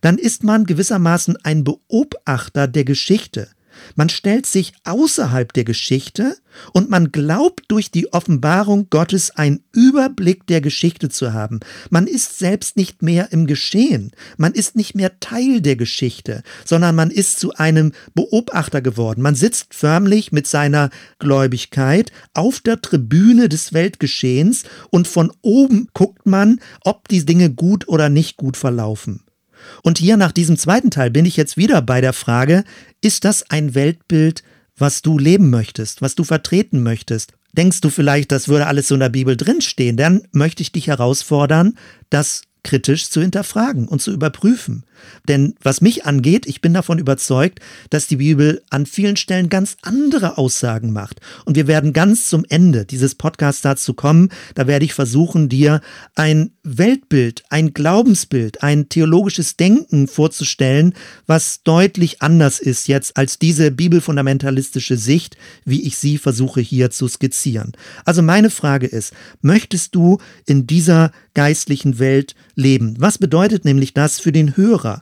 dann 0.00 0.18
ist 0.18 0.44
man 0.44 0.66
gewissermaßen 0.66 1.36
ein 1.42 1.64
Beobachter 1.64 2.68
der 2.68 2.84
Geschichte. 2.84 3.48
Man 3.94 4.08
stellt 4.08 4.46
sich 4.46 4.72
außerhalb 4.84 5.52
der 5.52 5.64
Geschichte 5.64 6.36
und 6.72 6.90
man 6.90 7.12
glaubt 7.12 7.64
durch 7.68 7.90
die 7.90 8.12
Offenbarung 8.12 8.88
Gottes 8.90 9.30
einen 9.30 9.64
Überblick 9.72 10.46
der 10.46 10.60
Geschichte 10.60 11.08
zu 11.08 11.32
haben. 11.32 11.60
Man 11.90 12.06
ist 12.06 12.38
selbst 12.38 12.76
nicht 12.76 13.02
mehr 13.02 13.32
im 13.32 13.46
Geschehen. 13.46 14.12
Man 14.36 14.52
ist 14.52 14.76
nicht 14.76 14.94
mehr 14.94 15.18
Teil 15.20 15.60
der 15.60 15.76
Geschichte, 15.76 16.42
sondern 16.64 16.94
man 16.94 17.10
ist 17.10 17.38
zu 17.38 17.54
einem 17.54 17.92
Beobachter 18.14 18.82
geworden. 18.82 19.22
Man 19.22 19.34
sitzt 19.34 19.74
förmlich 19.74 20.32
mit 20.32 20.46
seiner 20.46 20.90
Gläubigkeit 21.18 22.12
auf 22.34 22.60
der 22.60 22.80
Tribüne 22.80 23.48
des 23.48 23.72
Weltgeschehens 23.72 24.64
und 24.90 25.08
von 25.08 25.32
oben 25.42 25.88
guckt 25.94 26.26
man, 26.26 26.60
ob 26.82 27.08
die 27.08 27.24
Dinge 27.24 27.50
gut 27.50 27.88
oder 27.88 28.08
nicht 28.08 28.36
gut 28.36 28.56
verlaufen. 28.56 29.23
Und 29.82 29.98
hier 29.98 30.16
nach 30.16 30.32
diesem 30.32 30.56
zweiten 30.56 30.90
Teil 30.90 31.10
bin 31.10 31.26
ich 31.26 31.36
jetzt 31.36 31.56
wieder 31.56 31.82
bei 31.82 32.00
der 32.00 32.12
Frage, 32.12 32.64
ist 33.00 33.24
das 33.24 33.50
ein 33.50 33.74
Weltbild, 33.74 34.42
was 34.76 35.02
du 35.02 35.18
leben 35.18 35.50
möchtest, 35.50 36.02
was 36.02 36.14
du 36.14 36.24
vertreten 36.24 36.82
möchtest? 36.82 37.32
Denkst 37.52 37.80
du 37.80 37.90
vielleicht, 37.90 38.32
das 38.32 38.48
würde 38.48 38.66
alles 38.66 38.88
so 38.88 38.94
in 38.94 39.00
der 39.00 39.08
Bibel 39.08 39.36
drinstehen? 39.36 39.96
Dann 39.96 40.26
möchte 40.32 40.62
ich 40.62 40.72
dich 40.72 40.88
herausfordern, 40.88 41.78
das 42.10 42.42
kritisch 42.64 43.08
zu 43.10 43.20
hinterfragen 43.20 43.86
und 43.86 44.02
zu 44.02 44.12
überprüfen. 44.12 44.84
Denn 45.28 45.54
was 45.62 45.80
mich 45.80 46.04
angeht, 46.06 46.46
ich 46.46 46.60
bin 46.60 46.74
davon 46.74 46.98
überzeugt, 46.98 47.60
dass 47.90 48.06
die 48.06 48.16
Bibel 48.16 48.62
an 48.70 48.86
vielen 48.86 49.16
Stellen 49.16 49.48
ganz 49.48 49.76
andere 49.82 50.38
Aussagen 50.38 50.92
macht. 50.92 51.20
Und 51.44 51.56
wir 51.56 51.66
werden 51.66 51.92
ganz 51.92 52.28
zum 52.28 52.44
Ende 52.48 52.84
dieses 52.84 53.14
Podcasts 53.14 53.62
dazu 53.62 53.94
kommen. 53.94 54.30
Da 54.54 54.66
werde 54.66 54.84
ich 54.84 54.94
versuchen, 54.94 55.48
dir 55.48 55.80
ein 56.14 56.50
Weltbild, 56.62 57.44
ein 57.50 57.74
Glaubensbild, 57.74 58.62
ein 58.62 58.88
theologisches 58.88 59.56
Denken 59.56 60.08
vorzustellen, 60.08 60.94
was 61.26 61.62
deutlich 61.62 62.22
anders 62.22 62.58
ist 62.58 62.88
jetzt 62.88 63.16
als 63.16 63.38
diese 63.38 63.70
bibelfundamentalistische 63.70 64.96
Sicht, 64.96 65.36
wie 65.64 65.82
ich 65.82 65.98
sie 65.98 66.18
versuche 66.18 66.60
hier 66.60 66.90
zu 66.90 67.08
skizzieren. 67.08 67.72
Also 68.04 68.22
meine 68.22 68.50
Frage 68.50 68.86
ist, 68.86 69.12
möchtest 69.42 69.94
du 69.94 70.18
in 70.46 70.66
dieser 70.66 71.12
geistlichen 71.34 71.98
Welt 71.98 72.34
leben. 72.54 72.94
Was 72.98 73.18
bedeutet 73.18 73.64
nämlich 73.64 73.94
das 73.94 74.20
für 74.20 74.32
den 74.32 74.56
Hörer? 74.56 74.93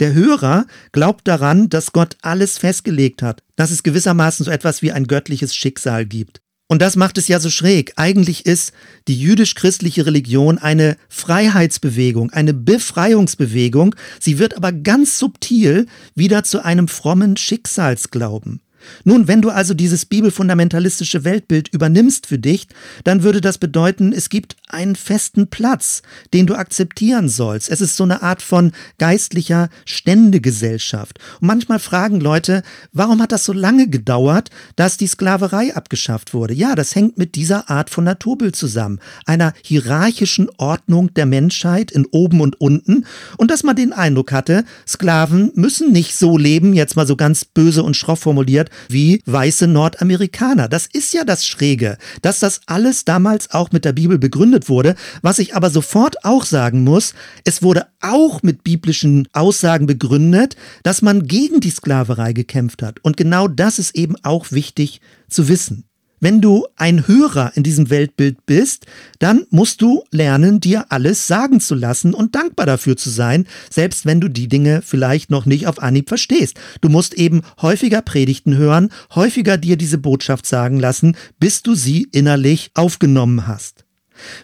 Der 0.00 0.14
Hörer 0.14 0.66
glaubt 0.92 1.26
daran, 1.28 1.68
dass 1.68 1.92
Gott 1.92 2.16
alles 2.22 2.58
festgelegt 2.58 3.22
hat, 3.22 3.42
dass 3.56 3.70
es 3.70 3.82
gewissermaßen 3.82 4.44
so 4.44 4.50
etwas 4.50 4.82
wie 4.82 4.92
ein 4.92 5.06
göttliches 5.06 5.54
Schicksal 5.54 6.06
gibt. 6.06 6.40
Und 6.66 6.80
das 6.80 6.96
macht 6.96 7.18
es 7.18 7.28
ja 7.28 7.40
so 7.40 7.50
schräg. 7.50 7.92
Eigentlich 7.96 8.46
ist 8.46 8.72
die 9.06 9.20
jüdisch-christliche 9.20 10.06
Religion 10.06 10.58
eine 10.58 10.96
Freiheitsbewegung, 11.08 12.30
eine 12.30 12.54
Befreiungsbewegung. 12.54 13.94
Sie 14.18 14.38
wird 14.38 14.56
aber 14.56 14.72
ganz 14.72 15.18
subtil 15.18 15.86
wieder 16.14 16.42
zu 16.42 16.64
einem 16.64 16.88
frommen 16.88 17.36
Schicksalsglauben. 17.36 18.60
Nun, 19.04 19.28
wenn 19.28 19.42
du 19.42 19.50
also 19.50 19.74
dieses 19.74 20.06
bibelfundamentalistische 20.06 21.24
Weltbild 21.24 21.68
übernimmst 21.68 22.26
für 22.26 22.38
dich, 22.38 22.68
dann 23.04 23.22
würde 23.22 23.40
das 23.40 23.58
bedeuten, 23.58 24.12
es 24.12 24.28
gibt 24.28 24.56
einen 24.68 24.96
festen 24.96 25.48
Platz, 25.48 26.02
den 26.32 26.46
du 26.46 26.54
akzeptieren 26.54 27.28
sollst. 27.28 27.70
Es 27.70 27.80
ist 27.80 27.96
so 27.96 28.04
eine 28.04 28.22
Art 28.22 28.42
von 28.42 28.72
geistlicher 28.98 29.68
Ständegesellschaft. 29.84 31.18
Und 31.40 31.46
manchmal 31.46 31.78
fragen 31.78 32.20
Leute, 32.20 32.62
warum 32.92 33.22
hat 33.22 33.32
das 33.32 33.44
so 33.44 33.52
lange 33.52 33.88
gedauert, 33.88 34.50
dass 34.76 34.96
die 34.96 35.06
Sklaverei 35.06 35.74
abgeschafft 35.74 36.34
wurde? 36.34 36.54
Ja, 36.54 36.74
das 36.74 36.94
hängt 36.94 37.18
mit 37.18 37.34
dieser 37.34 37.70
Art 37.70 37.90
von 37.90 38.04
Naturbild 38.04 38.56
zusammen, 38.56 39.00
einer 39.26 39.52
hierarchischen 39.62 40.48
Ordnung 40.58 41.12
der 41.14 41.26
Menschheit 41.26 41.90
in 41.90 42.06
oben 42.06 42.40
und 42.40 42.60
unten 42.60 43.06
und 43.36 43.50
dass 43.50 43.62
man 43.62 43.76
den 43.76 43.92
Eindruck 43.92 44.32
hatte, 44.32 44.64
Sklaven 44.86 45.52
müssen 45.54 45.92
nicht 45.92 46.16
so 46.16 46.36
leben, 46.36 46.74
jetzt 46.74 46.96
mal 46.96 47.06
so 47.06 47.16
ganz 47.16 47.44
böse 47.44 47.82
und 47.82 47.96
schroff 47.96 48.20
formuliert, 48.20 48.70
wie 48.88 49.22
weiße 49.26 49.66
Nordamerikaner. 49.66 50.68
Das 50.68 50.86
ist 50.86 51.12
ja 51.14 51.24
das 51.24 51.44
Schräge, 51.44 51.98
dass 52.22 52.40
das 52.40 52.60
alles 52.66 53.04
damals 53.04 53.50
auch 53.50 53.72
mit 53.72 53.84
der 53.84 53.92
Bibel 53.92 54.18
begründet 54.18 54.68
wurde. 54.68 54.94
Was 55.22 55.38
ich 55.38 55.54
aber 55.54 55.70
sofort 55.70 56.24
auch 56.24 56.44
sagen 56.44 56.84
muss, 56.84 57.14
es 57.44 57.62
wurde 57.62 57.86
auch 58.00 58.42
mit 58.42 58.64
biblischen 58.64 59.28
Aussagen 59.32 59.86
begründet, 59.86 60.56
dass 60.82 61.02
man 61.02 61.26
gegen 61.26 61.60
die 61.60 61.70
Sklaverei 61.70 62.32
gekämpft 62.32 62.82
hat. 62.82 63.00
Und 63.02 63.16
genau 63.16 63.48
das 63.48 63.78
ist 63.78 63.94
eben 63.94 64.16
auch 64.22 64.52
wichtig 64.52 65.00
zu 65.28 65.48
wissen. 65.48 65.84
Wenn 66.24 66.40
du 66.40 66.66
ein 66.76 67.06
Hörer 67.06 67.52
in 67.54 67.64
diesem 67.64 67.90
Weltbild 67.90 68.46
bist, 68.46 68.86
dann 69.18 69.44
musst 69.50 69.82
du 69.82 70.04
lernen, 70.10 70.58
dir 70.58 70.86
alles 70.88 71.26
sagen 71.26 71.60
zu 71.60 71.74
lassen 71.74 72.14
und 72.14 72.34
dankbar 72.34 72.64
dafür 72.64 72.96
zu 72.96 73.10
sein, 73.10 73.46
selbst 73.68 74.06
wenn 74.06 74.22
du 74.22 74.28
die 74.28 74.48
Dinge 74.48 74.80
vielleicht 74.80 75.30
noch 75.30 75.44
nicht 75.44 75.66
auf 75.66 75.82
Anhieb 75.82 76.08
verstehst. 76.08 76.58
Du 76.80 76.88
musst 76.88 77.12
eben 77.12 77.42
häufiger 77.60 78.00
Predigten 78.00 78.56
hören, 78.56 78.88
häufiger 79.14 79.58
dir 79.58 79.76
diese 79.76 79.98
Botschaft 79.98 80.46
sagen 80.46 80.80
lassen, 80.80 81.14
bis 81.40 81.62
du 81.62 81.74
sie 81.74 82.08
innerlich 82.10 82.70
aufgenommen 82.72 83.46
hast. 83.46 83.84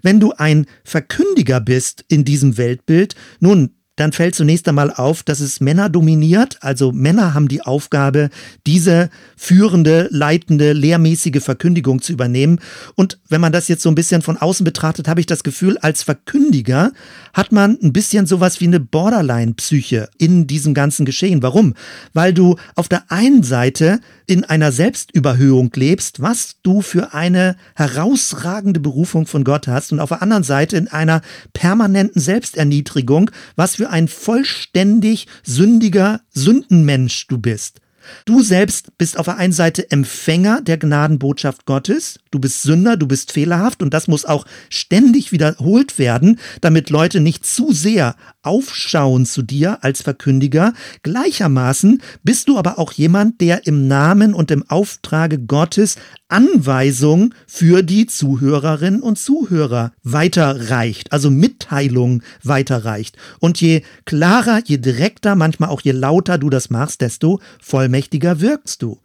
Wenn 0.03 0.21
du 0.21 0.33
ein 0.33 0.67
Verkündiger 0.85 1.61
bist 1.61 2.05
in 2.09 2.27
diesem 2.27 2.59
Weltbild, 2.59 3.15
nun, 3.39 3.71
dann 4.01 4.13
fällt 4.13 4.35
zunächst 4.35 4.67
einmal 4.67 4.91
auf, 4.91 5.23
dass 5.23 5.41
es 5.41 5.61
Männer 5.61 5.91
dominiert. 5.91 6.57
Also 6.63 6.91
Männer 6.91 7.35
haben 7.35 7.49
die 7.49 7.61
Aufgabe, 7.61 8.31
diese 8.67 9.11
führende, 9.37 10.09
leitende, 10.11 10.73
lehrmäßige 10.73 11.43
Verkündigung 11.43 12.01
zu 12.01 12.13
übernehmen. 12.13 12.61
Und 12.95 13.19
wenn 13.29 13.43
man 13.43 13.53
das 13.53 13.69
jetzt 13.69 13.83
so 13.83 13.91
ein 13.91 13.95
bisschen 13.95 14.23
von 14.23 14.39
außen 14.39 14.65
betrachtet, 14.65 15.07
habe 15.07 15.21
ich 15.21 15.27
das 15.27 15.45
Gefühl, 15.45 15.77
als 15.79 16.03
Verkündiger 16.03 16.93
hat 17.35 17.53
man 17.53 17.79
ein 17.83 17.93
bisschen 17.93 18.27
sowas 18.27 18.61
wie 18.61 18.67
eine 18.67 18.81
Borderline-Psyche 18.81 20.09
in 20.17 20.47
diesem 20.47 20.73
ganzen 20.73 21.05
Geschehen. 21.05 21.43
Warum? 21.43 21.75
Weil 22.15 22.33
du 22.33 22.57
auf 22.77 22.89
der 22.89 23.13
einen 23.13 23.43
Seite 23.43 24.01
in 24.27 24.45
einer 24.45 24.73
Selbstüberhöhung 24.73 25.71
lebst, 25.75 26.23
was 26.23 26.57
du 26.63 26.81
für 26.81 27.13
eine 27.13 27.57
herausragende 27.75 28.81
Berufung 28.81 29.27
von 29.27 29.45
Gott 29.45 29.69
hast 29.69 29.93
und 29.93 30.01
auf 30.01 30.09
der 30.09 30.23
anderen 30.23 30.45
Seite 30.45 30.79
in 30.79 30.89
einer 30.89 31.21
permanenten 31.53 32.23
Selbsterniedrigung, 32.23 33.31
was 33.57 33.77
für 33.77 33.90
ein 33.91 34.09
vollständig 34.09 35.27
sündiger 35.43 36.21
Sündenmensch 36.31 37.27
du 37.27 37.39
bist. 37.39 37.81
Du 38.25 38.43
selbst 38.43 38.97
bist 38.99 39.19
auf 39.19 39.27
der 39.27 39.37
einen 39.37 39.53
Seite 39.53 39.91
Empfänger 39.91 40.63
der 40.63 40.79
Gnadenbotschaft 40.79 41.67
Gottes, 41.67 42.19
du 42.31 42.39
bist 42.39 42.63
Sünder, 42.63 42.97
du 42.97 43.07
bist 43.07 43.33
fehlerhaft 43.33 43.83
und 43.83 43.93
das 43.93 44.09
muss 44.09 44.25
auch 44.25 44.47
ständig 44.69 45.33
wiederholt 45.33 45.99
werden, 45.99 46.39
damit 46.61 46.91
Leute 46.91 47.21
nicht 47.21 47.45
zu 47.45 47.73
sehr 47.73 48.17
aufschauen 48.43 49.27
zu 49.27 49.43
dir 49.43 49.85
als 49.85 50.03
Verkündiger. 50.03 50.73
Gleichermaßen 51.03 52.03
bist 52.23 52.49
du 52.49 52.59
aber 52.59 52.79
auch 52.79 52.93
jemand, 52.93 53.41
der 53.41 53.67
im 53.67 53.87
Namen 53.89 54.35
und 54.35 54.51
im 54.51 54.69
Auftrage 54.69 55.39
Gottes 55.39 55.97
Anweisungen 56.29 57.35
für 57.47 57.83
die 57.83 58.07
Zuhörerinnen 58.07 59.03
und 59.03 59.19
Zuhörer 59.19 59.93
weiterreicht, 60.03 61.13
also 61.13 61.31
Mitteilungen 61.31 62.23
weiterreicht. 62.43 63.17
Und 63.41 63.61
je 63.61 63.83
klarer, 64.05 64.63
je 64.65 64.79
direkter, 64.79 65.35
manchmal 65.35 65.71
auch 65.71 65.81
je 65.81 65.93
lauter 65.93 66.39
du 66.39 66.51
das 66.51 66.71
machst, 66.71 67.01
desto 67.01 67.41
vollmächtiger 67.61 68.41
wirkst 68.41 68.83
du. 68.83 68.99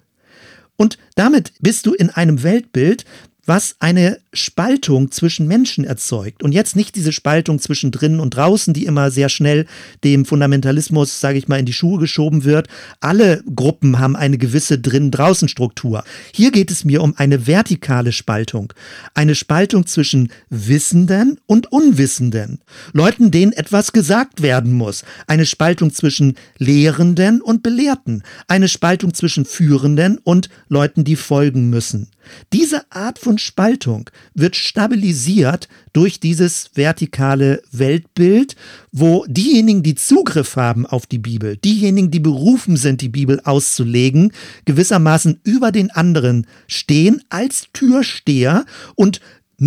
Und 0.78 0.98
damit 1.16 1.54
bist 1.60 1.86
du 1.86 1.94
in 1.94 2.10
einem 2.10 2.44
Weltbild, 2.44 3.06
was 3.46 3.76
eine 3.80 4.18
Spaltung 4.34 5.12
zwischen 5.12 5.48
Menschen 5.48 5.86
erzeugt. 5.86 6.44
Und 6.44 6.52
jetzt 6.52 6.76
nicht 6.76 6.96
diese 6.96 7.12
Spaltung 7.12 7.60
zwischen 7.60 7.92
drinnen 7.92 8.20
und 8.20 8.36
draußen, 8.36 8.74
die 8.74 8.86
immer 8.86 9.12
sehr 9.12 9.30
schnell 9.30 9.66
dem 10.04 10.26
Fundamentalismus, 10.26 11.20
sage 11.20 11.38
ich 11.38 11.48
mal, 11.48 11.60
in 11.60 11.66
die 11.66 11.74
Schuhe 11.74 12.00
geschoben 12.00 12.44
wird. 12.44 12.68
Alle 13.00 13.44
Gruppen 13.56 14.00
haben 14.00 14.16
eine 14.16 14.38
gewisse 14.38 14.80
drinnen-draußen-Struktur. 14.80 16.04
Hier 16.34 16.52
geht 16.52 16.72
es 16.72 16.86
mir 16.86 17.02
um 17.02 17.14
eine 17.18 17.48
vertikale 17.48 18.12
Spaltung. 18.12 18.74
Eine 19.14 19.36
Spaltung 19.36 19.86
zwischen 19.86 20.30
Wissenden 20.50 21.40
und 21.46 21.72
Unwissenden. 21.72 22.60
Leuten, 22.94 23.32
denen 23.32 23.52
etwas 23.52 23.92
gesagt 23.92 24.42
werden 24.42 24.74
muss. 24.74 25.04
Eine 25.28 25.46
Spaltung 25.46 25.94
zwischen 25.94 26.36
Lehrenden 26.58 27.42
und 27.42 27.64
Belehrten. 27.64 28.24
Eine 28.48 28.68
Spaltung 28.68 29.14
zwischen 29.14 29.46
Führenden 29.46 30.18
und 30.24 30.50
Leuten, 30.68 31.04
die 31.04 31.16
folgen 31.16 31.70
müssen. 31.70 32.10
Diese 32.54 32.92
Art 32.92 33.20
von 33.20 33.35
Spaltung 33.38 34.10
wird 34.34 34.56
stabilisiert 34.56 35.68
durch 35.94 36.20
dieses 36.20 36.72
vertikale 36.74 37.62
Weltbild, 37.72 38.56
wo 38.92 39.26
diejenigen, 39.28 39.84
die 39.84 39.96
Zugriff 39.96 40.56
haben 40.56 40.86
auf 40.86 41.06
die 41.06 41.20
Bibel, 41.20 41.58
diejenigen, 41.58 42.12
die 42.12 42.20
berufen 42.20 42.78
sind, 42.78 43.02
die 43.02 43.10
Bibel 43.10 43.40
auszulegen, 43.44 44.32
gewissermaßen 44.66 45.40
über 45.44 45.72
den 45.72 45.92
anderen 45.92 46.48
stehen 46.68 47.22
als 47.30 47.68
Türsteher 47.74 48.66
und 48.96 49.22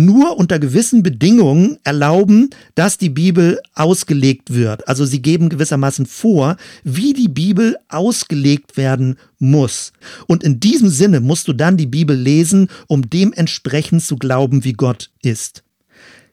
nur 0.05 0.37
unter 0.37 0.59
gewissen 0.59 1.03
Bedingungen 1.03 1.77
erlauben, 1.83 2.49
dass 2.75 2.97
die 2.97 3.09
Bibel 3.09 3.59
ausgelegt 3.73 4.53
wird. 4.53 4.87
Also 4.87 5.05
sie 5.05 5.21
geben 5.21 5.49
gewissermaßen 5.49 6.05
vor, 6.05 6.57
wie 6.83 7.13
die 7.13 7.27
Bibel 7.27 7.77
ausgelegt 7.89 8.77
werden 8.77 9.17
muss. 9.37 9.91
Und 10.27 10.43
in 10.43 10.59
diesem 10.59 10.89
Sinne 10.89 11.19
musst 11.19 11.47
du 11.47 11.53
dann 11.53 11.77
die 11.77 11.85
Bibel 11.85 12.15
lesen, 12.15 12.69
um 12.87 13.09
dementsprechend 13.09 14.03
zu 14.03 14.17
glauben, 14.17 14.63
wie 14.63 14.73
Gott 14.73 15.11
ist. 15.21 15.63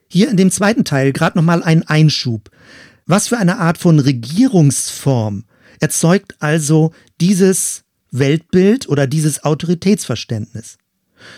Hier 0.08 0.30
in 0.30 0.36
dem 0.36 0.50
zweiten 0.50 0.84
Teil 0.84 1.12
gerade 1.12 1.36
nochmal 1.36 1.62
ein 1.62 1.82
Einschub. 1.82 2.50
Was 3.06 3.28
für 3.28 3.38
eine 3.38 3.58
Art 3.58 3.78
von 3.78 3.98
Regierungsform 3.98 5.44
erzeugt 5.80 6.36
also 6.38 6.92
dieses 7.20 7.82
Weltbild 8.10 8.88
oder 8.88 9.06
dieses 9.06 9.44
Autoritätsverständnis? 9.44 10.78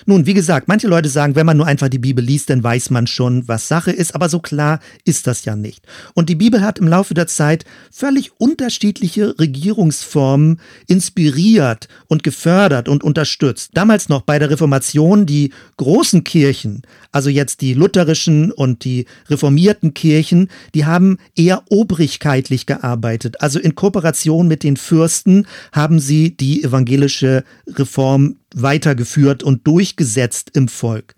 Nun, 0.07 0.27
wie 0.27 0.35
gesagt, 0.35 0.69
manche 0.69 0.89
Leute 0.89 1.09
sagen, 1.09 1.35
wenn 1.35 1.47
man 1.47 1.57
nur 1.57 1.67
einfach 1.67 1.89
die 1.89 1.99
Bibel 1.99 2.25
liest, 2.25 2.51
dann 2.51 2.63
weiß 2.63 2.91
man 2.91 3.07
schon, 3.07 3.47
was 3.49 3.69
Sache 3.69 3.91
ist, 3.91 4.15
aber 4.15 4.29
so 4.29 4.41
klar 4.41 4.81
ist 5.05 5.27
das 5.27 5.45
ja 5.45 5.57
nicht. 5.57 5.87
Und 6.15 6.29
die 6.29 6.35
Bibel 6.35 6.61
hat 6.61 6.79
im 6.79 6.89
Laufe 6.89 7.15
der 7.15 7.27
Zeit 7.27 7.65
völlig 7.91 8.33
unterschiedliche 8.39 9.39
Regierungsformen 9.39 10.61
inspiriert 10.87 11.89
und 12.07 12.23
gefördert 12.23 12.89
und 12.89 13.05
unterstützt. 13.05 13.71
Damals 13.75 14.09
noch 14.09 14.23
bei 14.23 14.39
der 14.39 14.51
Reformation 14.51 15.27
die 15.27 15.53
großen 15.77 16.25
Kirchen, 16.25 16.83
also 17.13 17.31
jetzt 17.31 17.61
die 17.61 17.75
lutherischen 17.75 18.53
und 18.53 18.85
die 18.85 19.07
reformierten 19.29 19.95
Kirchen, 19.95 20.49
die 20.75 20.85
haben 20.85 21.19
eher 21.35 21.63
obrigkeitlich 21.69 22.67
gearbeitet. 22.67 23.41
Also 23.41 23.59
in 23.59 23.75
Kooperation 23.75 24.49
mit 24.49 24.63
den 24.63 24.77
Fürsten 24.77 25.47
haben 25.73 26.01
sie 26.01 26.37
die 26.37 26.63
evangelische 26.63 27.45
Reform 27.67 28.37
weitergeführt 28.55 29.43
und 29.43 29.67
durchgesetzt 29.67 30.51
im 30.55 30.69
Volk. 30.69 31.15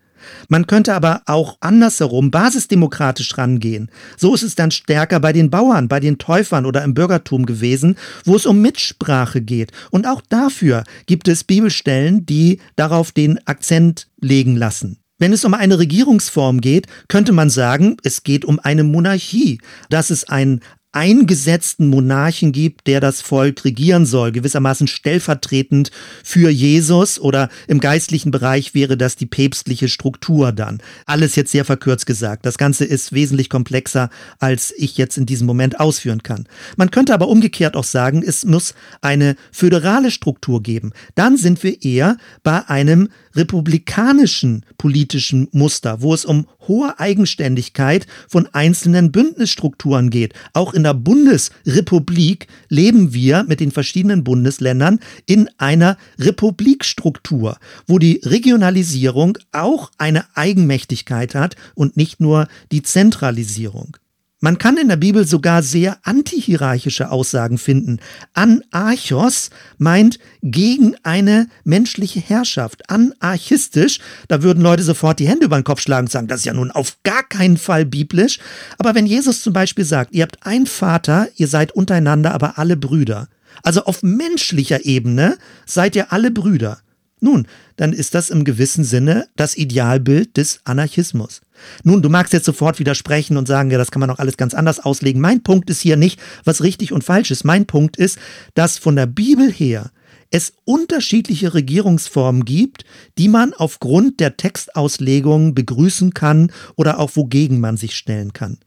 Man 0.49 0.67
könnte 0.67 0.95
aber 0.95 1.23
auch 1.27 1.57
andersherum 1.61 2.31
basisdemokratisch 2.31 3.37
rangehen. 3.39 3.91
So 4.17 4.35
ist 4.35 4.43
es 4.43 4.55
dann 4.55 4.71
stärker 4.71 5.21
bei 5.21 5.33
den 5.33 5.51
Bauern, 5.51 5.89
bei 5.89 6.01
den 6.01 6.19
Täufern 6.19 6.67
oder 6.67 6.85
im 6.85 6.95
Bürgertum 6.95 7.47
gewesen, 7.47 7.97
wo 8.25 8.37
es 8.37 8.47
um 8.47 8.61
Mitsprache 8.61 9.41
geht. 9.41 9.73
Und 9.91 10.07
auch 10.07 10.23
dafür 10.29 10.85
gibt 11.07 11.29
es 11.29 11.45
Bibelstellen, 11.45 12.27
die 12.27 12.61
darauf 12.77 13.13
den 13.13 13.39
Akzent 13.47 14.09
legen 14.21 14.57
lassen. 14.57 15.00
Wenn 15.21 15.35
es 15.35 15.45
um 15.45 15.53
eine 15.53 15.79
Regierungsform 15.79 16.63
geht, 16.63 16.87
könnte 17.07 17.33
man 17.33 17.51
sagen, 17.51 17.99
es 18.03 18.25
geht 18.25 18.45
um 18.47 18.59
eine 18.59 18.85
Monarchie, 18.85 19.61
dass 19.91 20.09
es 20.09 20.25
ein 20.25 20.61
eingesetzten 20.93 21.89
Monarchen 21.89 22.51
gibt, 22.53 22.87
der 22.87 23.01
das 23.01 23.21
Volk 23.21 23.65
regieren 23.65 24.07
soll, 24.07 24.33
gewissermaßen 24.33 24.89
stellvertretend 24.89 25.91
für 26.25 26.51
Jesus 26.51 27.21
oder 27.21 27.49
im 27.69 27.79
geistlichen 27.79 28.33
Bereich 28.33 28.75
wäre 28.75 28.97
das 28.97 29.15
die 29.15 29.27
päpstliche 29.27 29.89
Struktur 29.89 30.53
dann. 30.53 30.79
Alles 31.07 31.37
jetzt 31.37 31.53
sehr 31.53 31.65
verkürzt 31.65 32.07
gesagt. 32.07 32.45
Das 32.45 32.59
Ganze 32.59 32.85
ist 32.85 33.13
wesentlich 33.13 33.49
komplexer, 33.49 34.11
als 34.41 34.75
ich 34.77 34.97
jetzt 34.97 35.17
in 35.17 35.27
diesem 35.27 35.47
Moment 35.47 35.79
ausführen 35.79 36.23
kann. 36.23 36.49
Man 36.77 36.91
könnte 36.91 37.15
aber 37.15 37.29
umgekehrt 37.29 37.77
auch 37.77 37.85
sagen, 37.85 38.23
es 38.27 38.45
muss 38.45 38.75
eine 39.01 39.37
föderale 39.53 40.11
Struktur 40.11 40.63
geben. 40.63 40.93
Dann 41.15 41.37
sind 41.37 41.63
wir 41.63 41.83
eher 41.83 42.17
bei 42.43 42.69
einem 42.69 43.09
republikanischen 43.37 44.65
politischen 44.77 45.49
Muster, 45.53 46.03
wo 46.03 46.15
es 46.15 46.25
um 46.25 46.47
hohe 46.69 46.99
Eigenständigkeit 46.99 48.07
von 48.29 48.49
einzelnen 48.53 49.13
Bündnisstrukturen 49.13 50.11
geht. 50.11 50.35
Auch 50.53 50.75
in 50.75 50.83
der 50.83 50.95
Bundesrepublik 50.95 52.47
leben 52.69 53.15
wir 53.15 53.45
mit 53.45 53.61
den 53.61 53.71
verschiedenen 53.71 54.25
Bundesländern 54.25 55.01
in 55.27 55.49
einer 55.59 55.97
Republikstruktur, 56.19 57.59
wo 57.87 57.99
die 57.99 58.21
Regionalisierung 58.25 59.39
auch 59.53 59.91
eine 59.99 60.25
Eigenmächtigkeit 60.35 61.35
hat 61.35 61.57
und 61.75 61.97
nicht 61.97 62.21
nur 62.21 62.49
die 62.73 62.83
Zentralisierung. 62.83 63.97
Man 64.43 64.57
kann 64.57 64.79
in 64.79 64.89
der 64.89 64.97
Bibel 64.97 65.27
sogar 65.27 65.63
sehr 65.63 65.99
antihierarchische 66.03 67.11
Aussagen 67.11 67.59
finden. 67.59 67.99
Anarchos 68.33 69.51
meint 69.77 70.19
gegen 70.43 70.97
eine 71.03 71.47
menschliche 71.65 72.21
Herrschaft. 72.21 72.89
Anarchistisch, 72.89 74.01
da 74.29 74.43
würden 74.43 74.63
Leute 74.63 74.83
sofort 74.83 75.19
die 75.19 75.29
Hände 75.29 75.45
über 75.45 75.61
den 75.61 75.65
Kopf 75.65 75.83
schlagen 75.83 76.07
und 76.07 76.11
sagen, 76.11 76.27
das 76.27 76.41
ist 76.41 76.47
ja 76.47 76.55
nun 76.55 76.71
auf 76.71 76.97
gar 77.03 77.23
keinen 77.23 77.59
Fall 77.59 77.85
biblisch. 77.85 78.39
Aber 78.79 78.95
wenn 78.95 79.05
Jesus 79.05 79.43
zum 79.43 79.53
Beispiel 79.53 79.85
sagt, 79.85 80.15
ihr 80.15 80.23
habt 80.23 80.47
einen 80.47 80.67
Vater, 80.67 81.29
ihr 81.37 81.47
seid 81.47 81.73
untereinander 81.73 82.33
aber 82.33 82.59
alle 82.59 82.79
Brüder. 82.79 83.29
Also 83.63 83.85
auf 83.85 84.03
menschlicher 84.03 84.87
Ebene 84.87 85.37
seid 85.67 85.95
ihr 85.97 86.15
alle 86.15 86.31
Brüder. 86.31 86.79
Nun, 87.21 87.47
dann 87.77 87.93
ist 87.93 88.15
das 88.15 88.31
im 88.31 88.45
gewissen 88.45 88.83
Sinne 88.83 89.29
das 89.37 89.57
Idealbild 89.57 90.37
des 90.37 90.61
Anarchismus. 90.65 91.43
Nun, 91.85 92.01
du 92.01 92.09
magst 92.09 92.33
jetzt 92.33 92.47
sofort 92.47 92.79
widersprechen 92.79 93.37
und 93.37 93.47
sagen, 93.47 93.71
ja, 93.71 93.79
das 93.79 93.91
kann 93.91 94.01
man 94.01 94.11
auch 94.11 94.19
alles 94.19 94.39
ganz 94.39 94.55
anders 94.55 94.81
auslegen. 94.81 95.21
Mein 95.21 95.43
Punkt 95.43 95.69
ist 95.69 95.81
hier 95.81 95.97
nicht, 95.97 96.19
was 96.45 96.63
richtig 96.63 96.93
und 96.93 97.05
falsch 97.05 97.31
ist. 97.31 97.45
Mein 97.45 97.67
Punkt 97.67 97.99
ist, 97.99 98.19
dass 98.55 98.79
von 98.79 98.97
der 98.97 99.07
Bibel 99.07 99.53
her 99.53 99.91
es 100.31 100.55
unterschiedliche 100.65 101.55
Regierungsformen 101.55 102.45
gibt, 102.45 102.85
die 103.19 103.29
man 103.29 103.53
aufgrund 103.53 104.21
der 104.21 104.37
Textauslegung 104.37 105.55
begrüßen 105.55 106.15
kann 106.15 106.53
oder 106.77 106.99
auch 106.99 107.17
wogegen 107.17 107.61
man 107.61 107.77
sich 107.77 107.97
stellen 107.97 108.33
kann. 108.33 108.59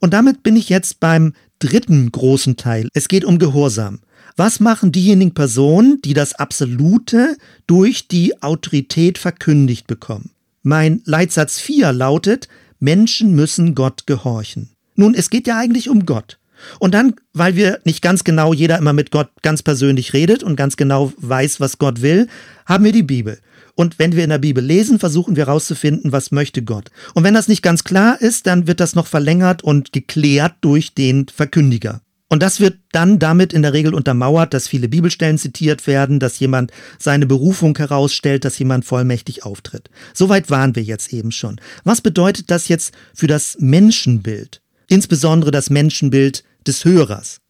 Und 0.00 0.14
damit 0.14 0.42
bin 0.42 0.56
ich 0.56 0.68
jetzt 0.68 0.98
beim 0.98 1.34
dritten 1.58 2.10
großen 2.10 2.56
Teil. 2.56 2.88
Es 2.94 3.08
geht 3.08 3.24
um 3.24 3.38
Gehorsam. 3.38 4.00
Was 4.38 4.60
machen 4.60 4.92
diejenigen 4.92 5.34
Personen, 5.34 6.00
die 6.00 6.14
das 6.14 6.34
Absolute 6.34 7.36
durch 7.66 8.06
die 8.06 8.40
Autorität 8.40 9.18
verkündigt 9.18 9.88
bekommen? 9.88 10.30
Mein 10.62 11.02
Leitsatz 11.04 11.58
4 11.58 11.92
lautet, 11.92 12.46
Menschen 12.78 13.34
müssen 13.34 13.74
Gott 13.74 14.06
gehorchen. 14.06 14.70
Nun, 14.94 15.16
es 15.16 15.30
geht 15.30 15.48
ja 15.48 15.58
eigentlich 15.58 15.88
um 15.88 16.06
Gott. 16.06 16.38
Und 16.78 16.94
dann, 16.94 17.16
weil 17.32 17.56
wir 17.56 17.80
nicht 17.82 18.00
ganz 18.00 18.22
genau 18.22 18.52
jeder 18.52 18.78
immer 18.78 18.92
mit 18.92 19.10
Gott 19.10 19.28
ganz 19.42 19.64
persönlich 19.64 20.12
redet 20.12 20.44
und 20.44 20.54
ganz 20.54 20.76
genau 20.76 21.12
weiß, 21.16 21.58
was 21.58 21.78
Gott 21.78 22.00
will, 22.00 22.28
haben 22.64 22.84
wir 22.84 22.92
die 22.92 23.02
Bibel. 23.02 23.40
Und 23.74 23.98
wenn 23.98 24.14
wir 24.14 24.22
in 24.22 24.30
der 24.30 24.38
Bibel 24.38 24.62
lesen, 24.64 25.00
versuchen 25.00 25.34
wir 25.34 25.46
herauszufinden, 25.46 26.12
was 26.12 26.30
möchte 26.30 26.62
Gott. 26.62 26.92
Und 27.14 27.24
wenn 27.24 27.34
das 27.34 27.48
nicht 27.48 27.62
ganz 27.62 27.82
klar 27.82 28.20
ist, 28.20 28.46
dann 28.46 28.68
wird 28.68 28.78
das 28.78 28.94
noch 28.94 29.08
verlängert 29.08 29.64
und 29.64 29.92
geklärt 29.92 30.54
durch 30.60 30.94
den 30.94 31.26
Verkündiger. 31.26 32.02
Und 32.30 32.42
das 32.42 32.60
wird 32.60 32.78
dann 32.92 33.18
damit 33.18 33.54
in 33.54 33.62
der 33.62 33.72
Regel 33.72 33.94
untermauert, 33.94 34.52
dass 34.52 34.68
viele 34.68 34.88
Bibelstellen 34.88 35.38
zitiert 35.38 35.86
werden, 35.86 36.20
dass 36.20 36.38
jemand 36.38 36.72
seine 36.98 37.26
Berufung 37.26 37.76
herausstellt, 37.76 38.44
dass 38.44 38.58
jemand 38.58 38.84
vollmächtig 38.84 39.44
auftritt. 39.44 39.88
Soweit 40.12 40.50
waren 40.50 40.76
wir 40.76 40.82
jetzt 40.82 41.12
eben 41.12 41.32
schon. 41.32 41.58
Was 41.84 42.02
bedeutet 42.02 42.50
das 42.50 42.68
jetzt 42.68 42.92
für 43.14 43.26
das 43.26 43.56
Menschenbild? 43.60 44.60
Insbesondere 44.88 45.50
das 45.50 45.70
Menschenbild 45.70 46.44
des 46.66 46.84
Hörers. 46.84 47.40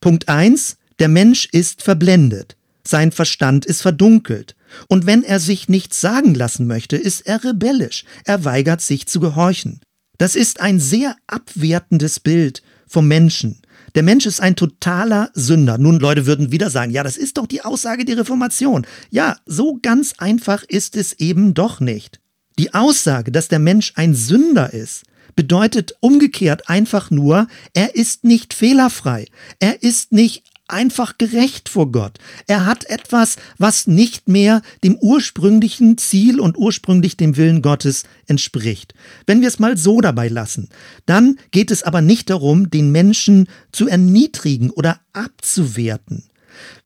Punkt 0.00 0.28
eins: 0.28 0.78
Der 0.98 1.08
Mensch 1.08 1.48
ist 1.52 1.82
verblendet. 1.82 2.56
Sein 2.86 3.12
Verstand 3.12 3.66
ist 3.66 3.82
verdunkelt. 3.82 4.56
Und 4.88 5.04
wenn 5.04 5.22
er 5.22 5.40
sich 5.40 5.68
nichts 5.68 6.00
sagen 6.00 6.34
lassen 6.34 6.66
möchte, 6.66 6.96
ist 6.96 7.26
er 7.26 7.44
rebellisch. 7.44 8.04
Er 8.24 8.44
weigert 8.44 8.80
sich 8.80 9.06
zu 9.06 9.20
gehorchen. 9.20 9.80
Das 10.16 10.34
ist 10.34 10.60
ein 10.60 10.80
sehr 10.80 11.16
abwertendes 11.26 12.20
Bild 12.20 12.62
vom 12.86 13.08
Menschen. 13.08 13.60
Der 13.94 14.02
Mensch 14.02 14.26
ist 14.26 14.40
ein 14.40 14.56
totaler 14.56 15.30
Sünder. 15.34 15.78
Nun, 15.78 15.98
Leute 15.98 16.26
würden 16.26 16.52
wieder 16.52 16.70
sagen, 16.70 16.92
ja, 16.92 17.02
das 17.02 17.16
ist 17.16 17.38
doch 17.38 17.46
die 17.46 17.62
Aussage 17.62 18.04
der 18.04 18.18
Reformation. 18.18 18.86
Ja, 19.10 19.36
so 19.46 19.78
ganz 19.82 20.14
einfach 20.18 20.62
ist 20.64 20.96
es 20.96 21.14
eben 21.14 21.54
doch 21.54 21.80
nicht. 21.80 22.20
Die 22.58 22.74
Aussage, 22.74 23.32
dass 23.32 23.48
der 23.48 23.58
Mensch 23.58 23.92
ein 23.96 24.14
Sünder 24.14 24.72
ist, 24.72 25.04
bedeutet 25.34 25.94
umgekehrt 26.00 26.68
einfach 26.68 27.10
nur, 27.10 27.46
er 27.72 27.94
ist 27.94 28.24
nicht 28.24 28.52
fehlerfrei. 28.52 29.26
Er 29.58 29.82
ist 29.82 30.12
nicht 30.12 30.44
einfach 30.72 31.18
gerecht 31.18 31.68
vor 31.68 31.92
Gott. 31.92 32.18
Er 32.46 32.66
hat 32.66 32.84
etwas, 32.88 33.36
was 33.58 33.86
nicht 33.86 34.28
mehr 34.28 34.62
dem 34.84 34.96
ursprünglichen 34.96 35.98
Ziel 35.98 36.40
und 36.40 36.56
ursprünglich 36.56 37.16
dem 37.16 37.36
Willen 37.36 37.62
Gottes 37.62 38.04
entspricht. 38.26 38.94
Wenn 39.26 39.40
wir 39.40 39.48
es 39.48 39.58
mal 39.58 39.76
so 39.76 40.00
dabei 40.00 40.28
lassen, 40.28 40.68
dann 41.06 41.38
geht 41.50 41.70
es 41.70 41.82
aber 41.82 42.00
nicht 42.00 42.30
darum, 42.30 42.70
den 42.70 42.90
Menschen 42.92 43.48
zu 43.72 43.88
erniedrigen 43.88 44.70
oder 44.70 45.00
abzuwerten. 45.12 46.24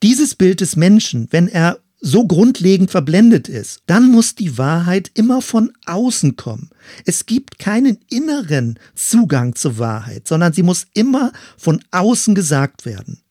Dieses 0.03 0.35
Bild 0.35 0.61
des 0.61 0.77
Menschen, 0.77 1.29
wenn 1.31 1.49
er 1.49 1.79
so 2.05 2.27
grundlegend 2.27 2.91
verblendet 2.91 3.49
ist, 3.49 3.81
dann 3.87 4.11
muss 4.11 4.35
die 4.35 4.59
Wahrheit 4.59 5.11
immer 5.15 5.41
von 5.41 5.73
außen 5.87 6.37
kommen. 6.37 6.69
Es 7.07 7.25
gibt 7.25 7.59
keinen 7.59 7.97
inneren 8.11 8.79
Zugang 8.95 9.55
zur 9.55 9.79
Wahrheit, 9.79 10.29
sondern 10.29 10.53
sie 10.53 10.63
muss 10.63 10.87
immer 10.93 11.33
von 11.57 11.83
außen 11.93 12.35
gesagt 12.35 12.85
werden. 12.85 13.24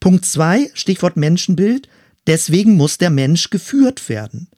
Punkt 0.00 0.24
2, 0.24 0.70
Stichwort 0.74 1.16
Menschenbild, 1.16 1.88
deswegen 2.26 2.76
muss 2.76 2.98
der 2.98 3.10
Mensch 3.10 3.50
geführt 3.50 4.08
werden. 4.08 4.48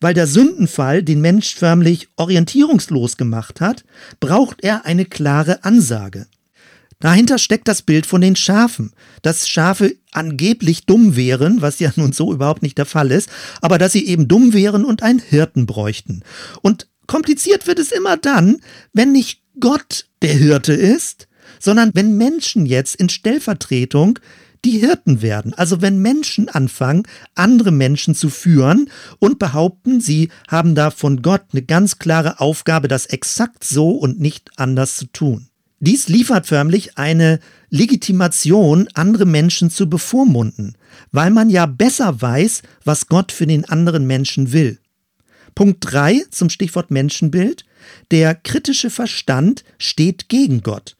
Weil 0.00 0.14
der 0.14 0.26
Sündenfall 0.26 1.02
den 1.02 1.20
Mensch 1.20 1.54
förmlich 1.54 2.08
orientierungslos 2.16 3.16
gemacht 3.16 3.60
hat, 3.60 3.84
braucht 4.18 4.62
er 4.62 4.84
eine 4.84 5.04
klare 5.04 5.64
Ansage. 5.64 6.26
Dahinter 6.98 7.38
steckt 7.38 7.66
das 7.66 7.80
Bild 7.80 8.04
von 8.04 8.20
den 8.20 8.36
Schafen, 8.36 8.92
dass 9.22 9.48
Schafe 9.48 9.96
angeblich 10.12 10.84
dumm 10.84 11.16
wären, 11.16 11.62
was 11.62 11.78
ja 11.78 11.90
nun 11.96 12.12
so 12.12 12.32
überhaupt 12.32 12.62
nicht 12.62 12.76
der 12.76 12.84
Fall 12.84 13.10
ist, 13.10 13.30
aber 13.62 13.78
dass 13.78 13.92
sie 13.92 14.06
eben 14.06 14.28
dumm 14.28 14.52
wären 14.52 14.84
und 14.84 15.02
einen 15.02 15.18
Hirten 15.18 15.64
bräuchten. 15.64 16.22
Und 16.60 16.88
kompliziert 17.06 17.66
wird 17.66 17.78
es 17.78 17.90
immer 17.90 18.18
dann, 18.18 18.58
wenn 18.92 19.12
nicht 19.12 19.40
Gott 19.58 20.08
der 20.20 20.34
Hirte 20.34 20.74
ist, 20.74 21.26
sondern 21.58 21.90
wenn 21.94 22.18
Menschen 22.18 22.66
jetzt 22.66 22.96
in 22.96 23.08
Stellvertretung 23.08 24.18
die 24.64 24.78
Hirten 24.78 25.22
werden. 25.22 25.54
Also 25.54 25.80
wenn 25.80 26.00
Menschen 26.00 26.48
anfangen, 26.48 27.04
andere 27.34 27.70
Menschen 27.70 28.14
zu 28.14 28.28
führen 28.28 28.90
und 29.18 29.38
behaupten, 29.38 30.00
sie 30.00 30.30
haben 30.48 30.74
da 30.74 30.90
von 30.90 31.22
Gott 31.22 31.42
eine 31.52 31.62
ganz 31.62 31.98
klare 31.98 32.40
Aufgabe, 32.40 32.88
das 32.88 33.06
exakt 33.06 33.64
so 33.64 33.90
und 33.90 34.20
nicht 34.20 34.50
anders 34.56 34.96
zu 34.96 35.06
tun. 35.06 35.46
Dies 35.82 36.08
liefert 36.08 36.46
förmlich 36.46 36.98
eine 36.98 37.40
Legitimation, 37.70 38.88
andere 38.92 39.24
Menschen 39.24 39.70
zu 39.70 39.88
bevormunden, 39.88 40.76
weil 41.10 41.30
man 41.30 41.48
ja 41.48 41.64
besser 41.64 42.20
weiß, 42.20 42.62
was 42.84 43.06
Gott 43.06 43.32
für 43.32 43.46
den 43.46 43.64
anderen 43.64 44.06
Menschen 44.06 44.52
will. 44.52 44.78
Punkt 45.54 45.78
3 45.80 46.24
zum 46.30 46.50
Stichwort 46.50 46.90
Menschenbild. 46.90 47.64
Der 48.10 48.34
kritische 48.34 48.90
Verstand 48.90 49.64
steht 49.78 50.28
gegen 50.28 50.62
Gott. 50.62 50.96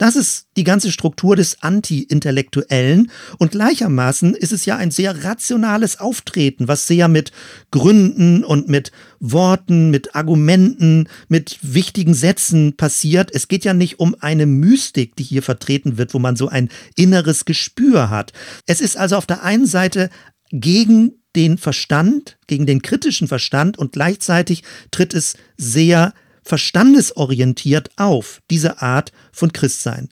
Das 0.00 0.16
ist 0.16 0.46
die 0.56 0.64
ganze 0.64 0.90
Struktur 0.90 1.36
des 1.36 1.62
Anti-Intellektuellen 1.62 3.10
und 3.36 3.50
gleichermaßen 3.50 4.34
ist 4.34 4.50
es 4.50 4.64
ja 4.64 4.78
ein 4.78 4.90
sehr 4.90 5.24
rationales 5.24 6.00
Auftreten, 6.00 6.68
was 6.68 6.86
sehr 6.86 7.06
mit 7.06 7.32
Gründen 7.70 8.42
und 8.42 8.66
mit 8.66 8.92
Worten, 9.18 9.90
mit 9.90 10.14
Argumenten, 10.16 11.06
mit 11.28 11.58
wichtigen 11.60 12.14
Sätzen 12.14 12.78
passiert. 12.78 13.30
Es 13.34 13.46
geht 13.46 13.62
ja 13.66 13.74
nicht 13.74 14.00
um 14.00 14.16
eine 14.20 14.46
Mystik, 14.46 15.16
die 15.16 15.22
hier 15.22 15.42
vertreten 15.42 15.98
wird, 15.98 16.14
wo 16.14 16.18
man 16.18 16.34
so 16.34 16.48
ein 16.48 16.70
inneres 16.96 17.44
Gespür 17.44 18.08
hat. 18.08 18.32
Es 18.64 18.80
ist 18.80 18.96
also 18.96 19.16
auf 19.16 19.26
der 19.26 19.42
einen 19.42 19.66
Seite 19.66 20.08
gegen 20.50 21.12
den 21.36 21.58
Verstand, 21.58 22.38
gegen 22.46 22.64
den 22.64 22.80
kritischen 22.80 23.28
Verstand 23.28 23.78
und 23.78 23.92
gleichzeitig 23.92 24.62
tritt 24.90 25.12
es 25.12 25.36
sehr 25.58 26.14
verstandesorientiert 26.50 27.90
auf, 27.96 28.42
diese 28.50 28.82
Art 28.82 29.12
von 29.30 29.52
Christsein. 29.52 30.08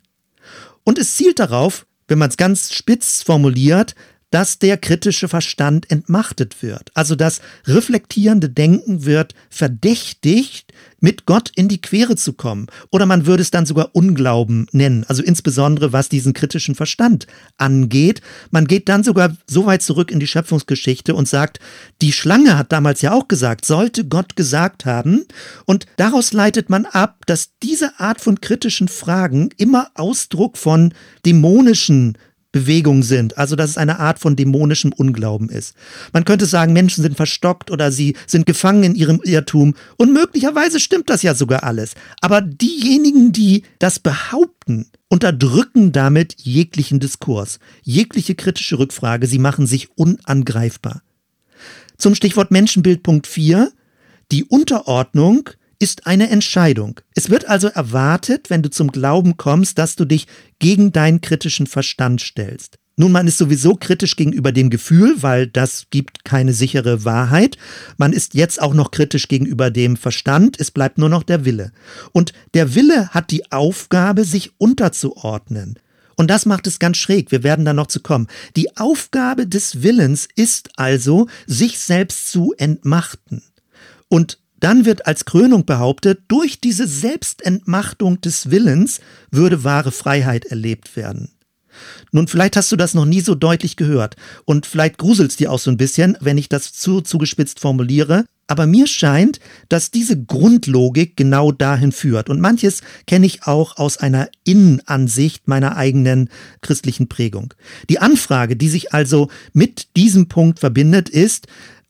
Und 0.85 0.97
es 0.97 1.17
zielt 1.17 1.41
darauf, 1.41 1.85
wenn 2.07 2.19
man 2.19 2.31
es 2.31 2.37
ganz 2.37 2.73
spitz 2.73 3.25
formuliert, 3.25 3.97
dass 4.31 4.59
der 4.59 4.77
kritische 4.77 5.29
Verstand 5.29 5.91
entmachtet 5.91 6.63
wird. 6.63 6.91
Also 6.95 7.15
das 7.15 7.41
reflektierende 7.67 8.49
Denken 8.49 9.05
wird 9.05 9.35
verdächtigt, 9.51 10.73
mit 11.01 11.27
Gott 11.27 11.53
in 11.55 11.69
die 11.69 11.81
Quere 11.81 12.17
zu 12.17 12.33
kommen. 12.33 12.67
Oder 12.91 13.07
man 13.07 13.27
würde 13.27 13.43
es 13.43 13.51
dann 13.51 13.67
sogar 13.67 13.91
Unglauben 13.95 14.67
nennen, 14.73 15.05
also 15.09 15.23
insbesondere 15.23 15.93
was 15.93 16.09
diesen 16.09 16.33
kritischen 16.33 16.75
Verstand 16.75 17.27
angeht. 17.57 18.21
Man 18.51 18.67
geht 18.67 18.89
dann 18.89 19.05
sogar 19.05 19.37
so 19.47 19.67
weit 19.67 19.83
zurück 19.83 20.11
in 20.11 20.21
die 20.21 20.27
Schöpfungsgeschichte 20.27 21.15
und 21.15 21.29
sagt, 21.29 21.61
die 22.03 22.13
Schlange 22.13 22.59
hat 22.59 22.73
damals 22.73 23.03
ja 23.03 23.13
auch 23.13 23.29
gesagt, 23.29 23.65
sollte 23.65 24.07
Gott 24.07 24.37
gesagt 24.37 24.85
haben. 24.85 25.25
Und 25.65 25.87
daraus 25.97 26.33
leitet 26.33 26.69
man 26.69 26.87
ab, 26.87 27.25
dass 27.27 27.51
diese 27.63 27.99
Art 28.01 28.21
von 28.21 28.41
kritischen 28.41 28.89
Fragen 28.89 29.51
immer 29.57 29.91
Ausdruck 29.95 30.59
von 30.59 30.95
dämonischen 31.25 32.19
Bewegung 32.51 33.03
sind, 33.03 33.37
also 33.37 33.57
dass 33.57 33.71
es 33.71 33.79
eine 33.79 33.99
Art 33.99 34.19
von 34.19 34.35
dämonischem 34.35 34.93
Unglauben 34.93 35.51
ist. 35.51 35.75
Man 36.13 36.25
könnte 36.25 36.47
sagen, 36.47 36.73
Menschen 36.73 37.03
sind 37.03 37.17
verstockt 37.17 37.71
oder 37.71 37.93
sie 37.93 38.17
sind 38.27 38.47
gefangen 38.47 38.85
in 38.85 38.95
ihrem 38.95 39.21
Irrtum 39.23 39.75
und 39.97 40.15
möglicherweise 40.15 40.81
stimmt 40.81 41.11
das 41.11 41.23
ja 41.23 41.35
sogar 41.35 41.63
alles. 41.63 41.95
Aber 42.23 42.41
diejenigen, 42.41 43.33
die 43.33 43.65
das 43.79 43.99
behaupten, 43.99 44.87
unterdrücken 45.09 45.93
damit 45.93 46.37
jeglichen 46.39 47.01
Diskurs, 47.01 47.59
jegliche 47.83 48.35
kritische 48.35 48.79
Rückfrage, 48.79 49.27
sie 49.27 49.39
machen 49.39 49.67
sich 49.67 49.91
unangreifbar. 49.97 51.03
Zum 51.99 52.15
Stichwort 52.15 52.51
Menschenbild 52.51 53.03
Punkt 53.03 53.27
4, 53.27 53.73
die 54.33 54.45
Unterordnung 54.45 55.51
ist 55.79 56.07
eine 56.07 56.31
Entscheidung. 56.31 57.01
Es 57.15 57.31
wird 57.31 57.49
also 57.49 57.69
erwartet, 57.69 58.51
wenn 58.51 58.63
du 58.63 58.71
zum 58.71 58.91
Glauben 58.91 59.37
kommst, 59.37 59.79
dass 59.79 59.97
du 59.97 60.05
dich 60.05 60.27
gegen 60.59 60.93
deinen 60.93 61.21
kritischen 61.21 61.67
Verstand 61.67 62.21
stellst. 62.21 62.79
Nun, 62.97 63.13
man 63.13 63.29
ist 63.29 63.39
sowieso 63.39 63.77
kritisch 63.77 64.17
gegenüber 64.17 64.51
dem 64.51 64.71
Gefühl, 64.71 65.23
weil 65.23 65.47
das 65.47 65.87
gibt 65.91 66.25
keine 66.25 66.53
sichere 66.53 67.05
Wahrheit. 67.05 67.57
Man 67.97 68.13
ist 68.13 68.35
jetzt 68.35 68.61
auch 68.61 68.75
noch 68.75 68.91
kritisch 68.91 69.29
gegenüber 69.29 69.71
dem 69.71 69.97
Verstand. 69.97 70.59
Es 70.59 70.73
bleibt 70.73 70.99
nur 70.99 71.09
noch 71.09 71.23
der 71.23 71.45
Wille. 71.45 71.71
Und 72.11 72.33
der 72.55 72.75
Wille 72.75 73.11
hat 73.11 73.31
die 73.31 73.53
Aufgabe, 73.53 74.25
sich 74.25 74.51
unterzuordnen. 74.59 75.79
Und 76.17 76.29
das 76.29 76.45
macht 76.45 76.67
es 76.67 76.81
ganz 76.81 76.97
schräg. 76.97 77.31
Wir 77.31 77.45
werden 77.45 77.65
da 77.65 77.73
noch 77.73 77.87
zu 77.87 78.01
kommen. 78.01 78.27
Die 78.57 78.77
Aufgabe 78.77 79.47
des 79.47 79.85
Willens 79.85 80.27
ist 80.35 80.71
also, 80.75 81.29
sich 81.47 81.79
selbst 81.79 82.33
zu 82.33 82.53
entmachten. 82.59 83.45
Und 84.09 84.41
dann 84.61 84.85
wird 84.85 85.07
als 85.07 85.25
Krönung 85.25 85.65
behauptet, 85.65 86.21
durch 86.29 86.61
diese 86.61 86.87
Selbstentmachtung 86.87 88.21
des 88.21 88.51
Willens 88.51 89.01
würde 89.31 89.65
wahre 89.65 89.93
Freiheit 89.93 90.47
erlebt 90.47 90.97
werden. 90.97 91.31
Nun, 92.13 92.29
vielleicht 92.29 92.57
hast 92.57 92.73
du 92.73 92.77
das 92.77 92.95
noch 92.95 93.05
nie 93.05 93.21
so 93.21 93.35
deutlich 93.35 93.77
gehört 93.77 94.17
und 94.45 94.67
vielleicht 94.67 94.99
gruselst 94.99 95.39
dir 95.41 95.53
auch 95.53 95.59
so 95.59 95.71
ein 95.71 95.77
bisschen, 95.77 96.17
wenn 96.21 96.39
ich 96.39 96.49
das 96.49 96.73
zu 96.73 97.01
zugespitzt 97.01 97.61
formuliere, 97.61 98.25
aber 98.47 98.67
mir 98.67 98.87
scheint, 98.87 99.41
dass 99.69 99.91
diese 99.91 100.21
Grundlogik 100.25 101.17
genau 101.17 101.53
dahin 101.53 101.93
führt 101.93 102.31
und 102.31 102.41
manches 102.41 102.81
kenne 103.07 103.27
ich 103.27 103.47
auch 103.47 103.77
aus 103.77 103.99
einer 103.99 104.31
Innenansicht 104.45 105.47
meiner 105.47 105.77
eigenen 105.77 106.31
christlichen 106.63 107.09
Prägung. 107.09 107.53
Die 107.91 107.99
Anfrage, 107.99 108.57
die 108.57 108.69
sich 108.69 108.95
also 108.95 109.29
mit 109.53 109.97
diesem 109.97 110.29
Punkt 110.29 110.61
verbindet, 110.61 111.11
ist, 111.11 111.47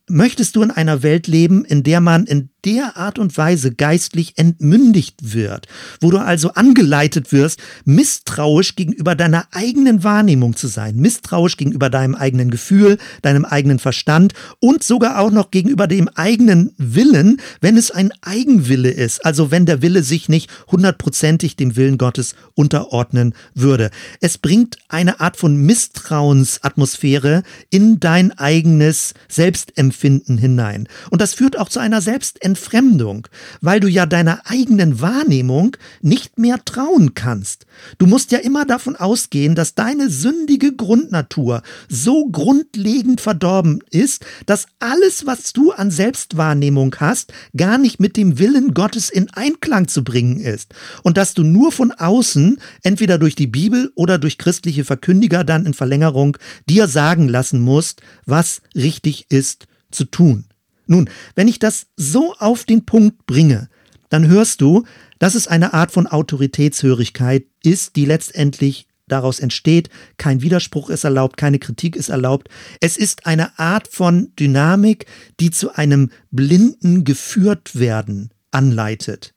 möchtest 0.08 0.56
du 0.56 0.62
in 0.62 0.70
einer 0.70 1.02
Welt 1.02 1.26
leben, 1.26 1.64
in 1.64 1.82
der 1.82 2.00
man 2.00 2.26
in 2.26 2.50
der 2.64 2.96
Art 2.96 3.18
und 3.18 3.36
Weise 3.36 3.72
geistlich 3.72 4.34
entmündigt 4.36 5.34
wird, 5.34 5.68
wo 6.00 6.10
du 6.10 6.18
also 6.18 6.52
angeleitet 6.54 7.30
wirst, 7.32 7.60
misstrauisch 7.84 8.74
gegenüber 8.74 9.14
deiner 9.14 9.46
eigenen 9.52 10.02
Wahrnehmung 10.02 10.56
zu 10.56 10.66
sein, 10.66 10.96
misstrauisch 10.96 11.56
gegenüber 11.56 11.88
deinem 11.88 12.14
eigenen 12.14 12.50
Gefühl, 12.50 12.98
deinem 13.22 13.44
eigenen 13.44 13.78
Verstand 13.78 14.32
und 14.58 14.82
sogar 14.82 15.20
auch 15.20 15.30
noch 15.30 15.50
gegenüber 15.50 15.86
dem 15.86 16.08
eigenen 16.08 16.72
Willen, 16.78 17.40
wenn 17.60 17.76
es 17.76 17.90
ein 17.90 18.12
Eigenwille 18.22 18.90
ist, 18.90 19.24
also 19.24 19.50
wenn 19.50 19.64
der 19.64 19.80
Wille 19.80 20.02
sich 20.02 20.28
nicht 20.28 20.50
hundertprozentig 20.70 21.54
dem 21.54 21.76
Willen 21.76 21.96
Gottes 21.96 22.34
unterordnen 22.54 23.34
würde. 23.54 23.90
Es 24.20 24.36
bringt 24.36 24.78
eine 24.88 25.20
Art 25.20 25.36
von 25.36 25.56
Misstrauensatmosphäre 25.56 27.44
in 27.70 28.00
dein 28.00 28.36
eigenes 28.36 29.14
Selbstempfinden 29.28 30.38
hinein. 30.38 30.88
Und 31.10 31.20
das 31.20 31.34
führt 31.34 31.58
auch 31.58 31.68
zu 31.68 31.78
einer 31.78 32.00
Selbstentdeckung 32.00 32.47
Entfremdung, 32.48 33.28
weil 33.60 33.78
du 33.78 33.88
ja 33.88 34.06
deiner 34.06 34.40
eigenen 34.46 35.02
Wahrnehmung 35.02 35.76
nicht 36.00 36.38
mehr 36.38 36.64
trauen 36.64 37.12
kannst. 37.12 37.66
Du 37.98 38.06
musst 38.06 38.32
ja 38.32 38.38
immer 38.38 38.64
davon 38.64 38.96
ausgehen, 38.96 39.54
dass 39.54 39.74
deine 39.74 40.08
sündige 40.08 40.74
Grundnatur 40.74 41.62
so 41.90 42.26
grundlegend 42.30 43.20
verdorben 43.20 43.80
ist, 43.90 44.24
dass 44.46 44.66
alles, 44.78 45.26
was 45.26 45.52
du 45.52 45.72
an 45.72 45.90
Selbstwahrnehmung 45.90 46.94
hast, 46.98 47.34
gar 47.54 47.76
nicht 47.76 48.00
mit 48.00 48.16
dem 48.16 48.38
Willen 48.38 48.72
Gottes 48.72 49.10
in 49.10 49.28
Einklang 49.34 49.86
zu 49.88 50.02
bringen 50.02 50.40
ist. 50.40 50.72
Und 51.02 51.18
dass 51.18 51.34
du 51.34 51.42
nur 51.42 51.70
von 51.70 51.92
außen, 51.92 52.58
entweder 52.82 53.18
durch 53.18 53.34
die 53.34 53.46
Bibel 53.46 53.92
oder 53.94 54.18
durch 54.18 54.38
christliche 54.38 54.84
Verkündiger 54.84 55.44
dann 55.44 55.66
in 55.66 55.74
Verlängerung, 55.74 56.38
dir 56.66 56.88
sagen 56.88 57.28
lassen 57.28 57.60
musst, 57.60 58.00
was 58.24 58.62
richtig 58.74 59.26
ist 59.28 59.66
zu 59.90 60.04
tun. 60.04 60.47
Nun, 60.88 61.08
wenn 61.34 61.48
ich 61.48 61.58
das 61.58 61.86
so 61.96 62.34
auf 62.38 62.64
den 62.64 62.84
Punkt 62.84 63.26
bringe, 63.26 63.68
dann 64.08 64.26
hörst 64.26 64.60
du, 64.60 64.84
dass 65.18 65.34
es 65.34 65.46
eine 65.46 65.74
Art 65.74 65.92
von 65.92 66.06
Autoritätshörigkeit 66.06 67.44
ist, 67.62 67.94
die 67.96 68.06
letztendlich 68.06 68.88
daraus 69.06 69.38
entsteht. 69.38 69.90
Kein 70.16 70.42
Widerspruch 70.42 70.90
ist 70.90 71.04
erlaubt, 71.04 71.36
keine 71.36 71.58
Kritik 71.58 71.94
ist 71.94 72.08
erlaubt. 72.08 72.48
Es 72.80 72.96
ist 72.96 73.26
eine 73.26 73.58
Art 73.58 73.88
von 73.88 74.32
Dynamik, 74.38 75.06
die 75.40 75.50
zu 75.50 75.74
einem 75.74 76.10
blinden 76.30 77.04
Geführtwerden 77.04 78.30
anleitet. 78.50 79.34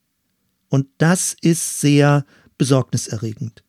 Und 0.69 0.87
das 0.97 1.35
ist 1.41 1.81
sehr 1.81 2.25
besorgniserregend. 2.57 3.63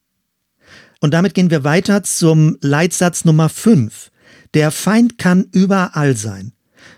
Und 1.01 1.15
damit 1.15 1.35
gehen 1.35 1.51
wir 1.51 1.65
weiter 1.65 2.05
zum 2.05 2.59
Leitsatz 2.61 3.25
Nummer 3.25 3.49
5. 3.49 4.13
Der 4.55 4.71
Feind 4.71 5.19
kann 5.19 5.49
überall 5.51 6.17
sein. 6.17 6.53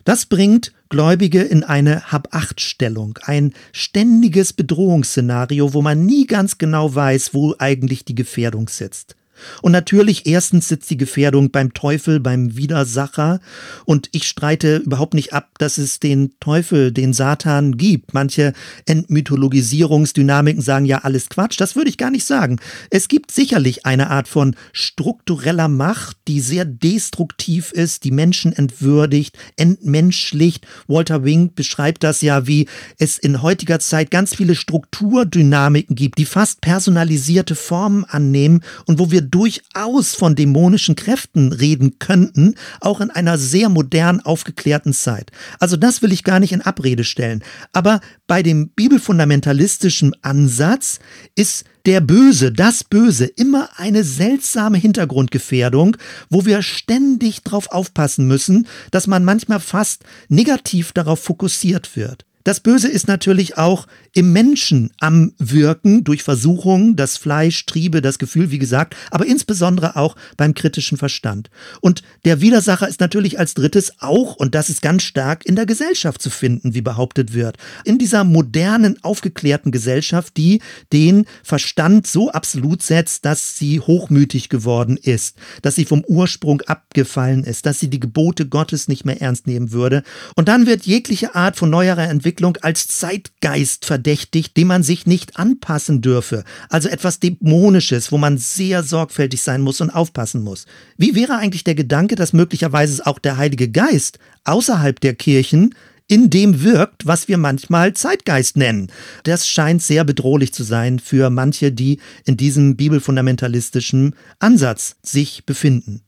Das 0.05 0.27
bringt 0.27 0.73
Gläubige 0.91 1.43
in 1.43 1.65
eine 1.65 2.13
Hab-Acht-Stellung, 2.13 3.19
ein 3.23 3.55
ständiges 3.73 4.53
Bedrohungsszenario, 4.53 5.73
wo 5.73 5.83
man 5.83 6.05
nie 6.05 6.27
ganz 6.27 6.59
genau 6.59 6.95
weiß, 6.95 7.33
wo 7.33 7.55
eigentlich 7.59 8.05
die 8.05 8.15
Gefährdung 8.15 8.69
sitzt. 8.69 9.17
Und 9.63 9.73
natürlich, 9.73 10.27
erstens 10.27 10.69
sitzt 10.69 10.91
die 10.91 10.97
Gefährdung 10.97 11.51
beim 11.51 11.75
Teufel, 11.75 12.21
beim 12.21 12.57
Widersacher. 12.57 13.41
Und 13.85 14.09
ich 14.13 14.27
streite 14.29 14.77
überhaupt 14.79 15.15
nicht 15.15 15.33
ab, 15.33 15.51
dass 15.59 15.79
es 15.79 16.01
den 16.01 16.33
Teufel, 16.41 16.93
den 16.93 17.13
Satan 17.13 17.77
gibt. 17.77 18.15
Manche 18.15 18.53
Entmythologisierungsdynamiken 18.87 20.63
sagen 20.63 20.85
ja 20.85 20.99
alles 20.99 21.29
Quatsch. 21.29 21.61
Das 21.61 21.77
würde 21.77 21.91
ich 21.91 21.99
gar 21.99 22.11
nicht 22.11 22.25
sagen. 22.25 22.59
Es 22.91 23.09
gibt 23.09 23.31
sicherlich 23.31 23.87
eine 23.87 24.11
Art 24.11 24.29
von 24.29 24.57
struktureller 24.73 25.69
Macht, 25.69 26.17
die 26.29 26.41
sehr 26.41 26.65
destruktiv 26.65 27.73
ist, 27.73 28.05
die 28.05 28.11
Menschen 28.11 28.53
entwürdigt, 28.53 29.37
entmenschlicht. 29.57 30.67
Walter 30.87 31.25
Wink 31.25 31.55
beschreibt 31.55 32.05
das 32.05 32.21
ja, 32.21 32.47
wie 32.47 32.69
es 32.99 33.19
in 33.19 33.43
heutiger 33.43 33.79
Zeit 33.79 34.11
ganz 34.11 34.35
viele 34.35 34.55
Strukturdynamiken 34.55 35.97
gibt, 35.97 36.19
die 36.19 36.25
fast 36.25 36.61
personalisierte 36.61 37.55
Formen 37.55 38.05
annehmen 38.05 38.63
und 38.87 38.99
wo 38.99 39.11
wir 39.11 39.23
durchaus 39.25 40.15
von 40.15 40.35
dämonischen 40.35 40.97
Kräften 40.97 41.53
reden 41.53 41.99
könnten, 41.99 42.55
auch 42.81 43.01
in 43.01 43.11
einer 43.11 43.39
sehr 43.39 43.69
modern 43.69 44.21
aufgeklärten 44.21 44.93
Zeit. 44.93 45.31
Also 45.59 45.77
das 45.77 46.03
will 46.03 46.13
ich 46.13 46.25
gar 46.25 46.41
nicht 46.41 46.53
in 46.53 46.63
Abrede 46.63 47.05
stellen. 47.05 47.43
Aber 47.73 48.01
bei 48.27 48.43
dem 48.43 48.69
bibelfundamentalistischen 48.71 50.15
Ansatz 50.23 51.01
ist 51.35 51.65
der 51.87 52.01
Böse, 52.01 52.51
das 52.53 52.85
Böse, 52.85 53.27
immer 53.27 53.69
eine 53.77 54.05
seltsame 54.05 54.79
Hintergrundgefährdung, 54.79 55.97
wo 56.31 56.47
wir 56.47 56.63
ständig 56.63 57.43
darauf 57.43 57.71
aufpassen 57.71 58.27
müssen, 58.27 58.67
dass 58.91 59.07
man 59.07 59.25
manchmal 59.25 59.61
fast 59.61 60.05
negativ 60.29 60.93
darauf 60.93 61.21
fokussiert 61.21 61.97
wird. 61.97 62.25
Das 62.45 62.61
Böse 62.61 62.89
ist 62.89 63.09
natürlich 63.09 63.57
auch 63.57 63.87
im 64.13 64.35
Menschen 64.35 64.91
am 65.01 65.33
Wirken 65.39 66.05
durch 66.05 66.23
Versuchungen, 66.23 66.95
das 66.95 67.17
Fleisch, 67.17 67.65
Triebe, 67.65 68.03
das 68.03 68.19
Gefühl, 68.19 68.51
wie 68.51 68.59
gesagt, 68.59 68.95
aber 69.11 69.25
insbesondere 69.25 69.97
auch 69.97 70.15
beim 70.37 70.53
kritischen 70.53 70.99
Verstand. 70.99 71.49
Und 71.81 72.03
der 72.27 72.43
Widersacher 72.43 72.87
ist 72.87 73.01
natürlich 73.01 73.39
als 73.39 73.55
drittes 73.55 73.95
auch, 74.01 74.37
und 74.37 74.55
das 74.55 74.69
ist 74.69 74.83
ganz 74.83 75.05
stark, 75.05 75.47
in 75.47 75.57
der 75.57 75.65
Gesellschaft 75.65 76.21
zu 76.21 76.29
finden, 76.29 76.75
wie 76.75 76.83
behauptet 76.83 77.33
wird. 77.33 77.57
In 77.85 77.97
dieser 77.97 78.25
modernen, 78.25 79.03
aufgeklärten 79.03 79.73
Gesellschaft, 79.73 80.37
die 80.37 80.61
den 80.93 81.25
Verstand 81.43 82.07
so 82.07 82.31
absolut 82.31 82.83
setzt, 82.83 83.25
dass 83.25 83.57
sie 83.57 83.81
hochmütig 83.81 84.51
geworden 84.51 84.99
ist, 84.99 85.39
dass 85.63 85.77
sie 85.77 85.87
vom 85.87 86.05
Ursprung 86.07 86.61
abgefallen 86.63 87.43
ist, 87.43 87.65
dass 87.65 87.81
sie 87.81 87.89
die 87.89 88.01
Gebote 88.01 88.47
Gottes 88.47 88.87
nicht 88.87 89.07
mehr 89.07 89.23
ernst 89.23 89.47
nehmen 89.47 89.73
würde. 89.73 90.03
Und 90.37 90.49
dann 90.49 90.67
wird 90.67 90.85
jegliche 90.85 91.35
Art 91.35 91.57
von 91.57 91.71
neuerer 91.71 92.11
Entwicklung 92.11 92.34
Entwicklung 92.35 92.57
als 92.63 92.89
Zeitgeist 92.89 93.85
verdächtigt, 93.85 94.57
dem 94.57 94.67
man 94.67 94.83
sich 94.83 95.07
nicht 95.07 95.37
anpassen 95.37 96.03
dürfe. 96.03 96.43
Also 96.69 96.89
etwas 96.89 97.21
Dämonisches, 97.21 98.11
wo 98.11 98.19
man 98.19 98.39
sehr 98.39 98.83
sorgfältig 98.83 99.41
sein 99.41 99.61
muss 99.61 99.81
und 99.81 99.91
aufpassen 99.91 100.43
muss. 100.43 100.67
Wie 100.97 101.15
wäre 101.15 101.37
eigentlich 101.37 101.63
der 101.63 101.77
Gedanke, 101.77 102.17
dass 102.17 102.33
möglicherweise 102.33 103.07
auch 103.07 103.21
der 103.21 103.37
Heilige 103.37 103.71
Geist 103.71 104.19
außerhalb 104.43 104.99
der 104.99 105.15
Kirchen 105.15 105.77
in 106.09 106.29
dem 106.29 106.65
wirkt, 106.65 107.07
was 107.07 107.29
wir 107.29 107.39
manchmal 107.39 107.95
Zeitgeist 107.95 108.57
nennen. 108.57 108.91
Das 109.23 109.47
scheint 109.47 109.81
sehr 109.81 110.05
bedrohlich 110.05 110.53
zu 110.53 110.65
sein 110.65 110.99
für 110.99 111.31
manche, 111.31 111.71
die 111.71 112.01
in 112.27 112.37
diesem 112.37 112.77
bibelfundamentalistischen 112.77 114.15
Ansatz 114.41 114.97
sich 115.03 115.47
befinden. 115.47 116.03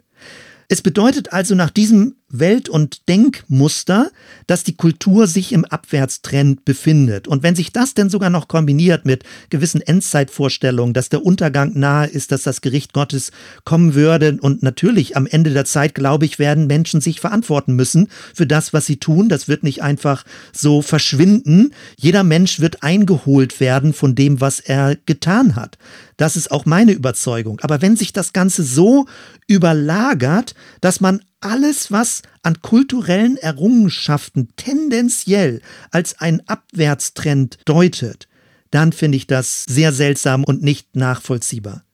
Es 0.68 0.82
bedeutet 0.82 1.32
also 1.32 1.54
nach 1.54 1.70
diesem 1.70 2.16
Welt- 2.28 2.68
und 2.68 3.08
Denkmuster, 3.08 4.10
dass 4.46 4.64
die 4.64 4.76
Kultur 4.76 5.26
sich 5.28 5.52
im 5.52 5.64
Abwärtstrend 5.64 6.64
befindet. 6.64 7.28
Und 7.28 7.42
wenn 7.42 7.54
sich 7.54 7.72
das 7.72 7.94
denn 7.94 8.10
sogar 8.10 8.30
noch 8.30 8.48
kombiniert 8.48 9.04
mit 9.04 9.24
gewissen 9.48 9.80
Endzeitvorstellungen, 9.80 10.92
dass 10.92 11.08
der 11.08 11.24
Untergang 11.24 11.72
nahe 11.78 12.08
ist, 12.08 12.32
dass 12.32 12.42
das 12.42 12.62
Gericht 12.62 12.92
Gottes 12.92 13.30
kommen 13.64 13.94
würde 13.94 14.38
und 14.40 14.62
natürlich 14.62 15.16
am 15.16 15.26
Ende 15.26 15.52
der 15.52 15.64
Zeit, 15.64 15.94
glaube 15.94 16.24
ich, 16.24 16.38
werden 16.40 16.66
Menschen 16.66 17.00
sich 17.00 17.20
verantworten 17.20 17.74
müssen 17.74 18.08
für 18.34 18.46
das, 18.46 18.72
was 18.72 18.86
sie 18.86 18.96
tun. 18.96 19.28
Das 19.28 19.46
wird 19.46 19.62
nicht 19.62 19.82
einfach 19.82 20.24
so 20.52 20.82
verschwinden. 20.82 21.72
Jeder 21.96 22.24
Mensch 22.24 22.58
wird 22.58 22.82
eingeholt 22.82 23.60
werden 23.60 23.92
von 23.92 24.16
dem, 24.16 24.40
was 24.40 24.58
er 24.58 24.96
getan 25.06 25.54
hat. 25.54 25.78
Das 26.16 26.34
ist 26.34 26.50
auch 26.50 26.64
meine 26.64 26.92
Überzeugung. 26.92 27.60
Aber 27.60 27.82
wenn 27.82 27.96
sich 27.96 28.12
das 28.12 28.32
Ganze 28.32 28.64
so 28.64 29.06
überlagert, 29.46 30.54
dass 30.80 31.00
man 31.00 31.20
alles, 31.40 31.90
was 31.90 32.22
an 32.42 32.60
kulturellen 32.62 33.36
Errungenschaften 33.36 34.48
tendenziell 34.56 35.60
als 35.90 36.20
ein 36.20 36.46
Abwärtstrend 36.48 37.58
deutet, 37.64 38.28
dann 38.70 38.92
finde 38.92 39.16
ich 39.16 39.26
das 39.26 39.64
sehr 39.68 39.92
seltsam 39.92 40.44
und 40.44 40.62
nicht 40.62 40.96
nachvollziehbar. 40.96 41.84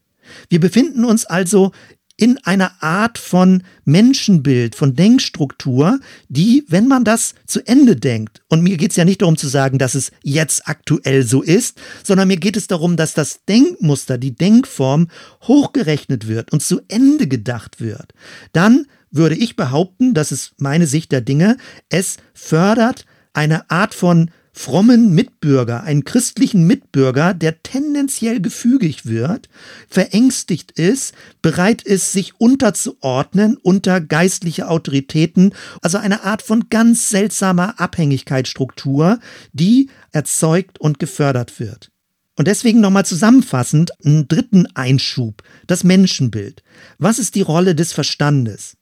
Wir 0.49 0.59
befinden 0.59 1.05
uns 1.05 1.25
also 1.25 1.71
in 2.15 2.37
einer 2.43 2.71
Art 2.81 3.17
von 3.17 3.63
Menschenbild, 3.85 4.75
von 4.75 4.95
Denkstruktur, 4.95 5.99
die, 6.29 6.63
wenn 6.67 6.87
man 6.87 7.03
das 7.03 7.33
zu 7.47 7.65
Ende 7.65 7.95
denkt, 7.95 8.41
und 8.49 8.61
mir 8.61 8.77
geht 8.77 8.91
es 8.91 8.97
ja 8.97 9.05
nicht 9.05 9.21
darum 9.21 9.35
zu 9.35 9.47
sagen, 9.47 9.79
dass 9.79 9.95
es 9.95 10.11
jetzt 10.21 10.67
aktuell 10.67 11.23
so 11.23 11.41
ist, 11.41 11.81
sondern 12.03 12.27
mir 12.27 12.37
geht 12.37 12.55
es 12.55 12.67
darum, 12.67 12.97
dass 12.97 13.13
das 13.13 13.43
Denkmuster, 13.45 14.19
die 14.19 14.35
Denkform 14.35 15.07
hochgerechnet 15.43 16.27
wird 16.27 16.53
und 16.53 16.61
zu 16.61 16.81
Ende 16.87 17.27
gedacht 17.27 17.81
wird, 17.81 18.13
dann 18.51 18.85
würde 19.13 19.35
ich 19.35 19.55
behaupten, 19.55 20.13
das 20.13 20.31
ist 20.31 20.55
meine 20.57 20.87
Sicht 20.87 21.11
der 21.11 21.21
Dinge, 21.21 21.57
es 21.89 22.17
fördert 22.33 23.05
eine 23.33 23.69
Art 23.69 23.93
von 23.93 24.31
frommen 24.53 25.13
Mitbürger, 25.15 25.83
einen 25.83 26.05
christlichen 26.05 26.67
Mitbürger, 26.67 27.33
der 27.33 27.63
tendenziell 27.63 28.39
gefügig 28.39 29.05
wird, 29.05 29.49
verängstigt 29.89 30.71
ist, 30.71 31.15
bereit 31.41 31.81
ist, 31.81 32.11
sich 32.11 32.39
unterzuordnen 32.39 33.57
unter 33.57 33.99
geistliche 33.99 34.67
Autoritäten, 34.69 35.53
also 35.81 35.97
eine 35.97 36.23
Art 36.23 36.43
von 36.43 36.69
ganz 36.69 37.09
seltsamer 37.09 37.79
Abhängigkeitsstruktur, 37.79 39.19
die 39.53 39.89
erzeugt 40.11 40.79
und 40.79 40.99
gefördert 40.99 41.59
wird. 41.59 41.89
Und 42.35 42.47
deswegen 42.47 42.79
nochmal 42.79 43.05
zusammenfassend 43.05 43.91
einen 44.05 44.27
dritten 44.27 44.67
Einschub, 44.75 45.43
das 45.67 45.83
Menschenbild. 45.83 46.63
Was 46.97 47.19
ist 47.19 47.35
die 47.35 47.41
Rolle 47.41 47.75
des 47.75 47.93
Verstandes? 47.93 48.77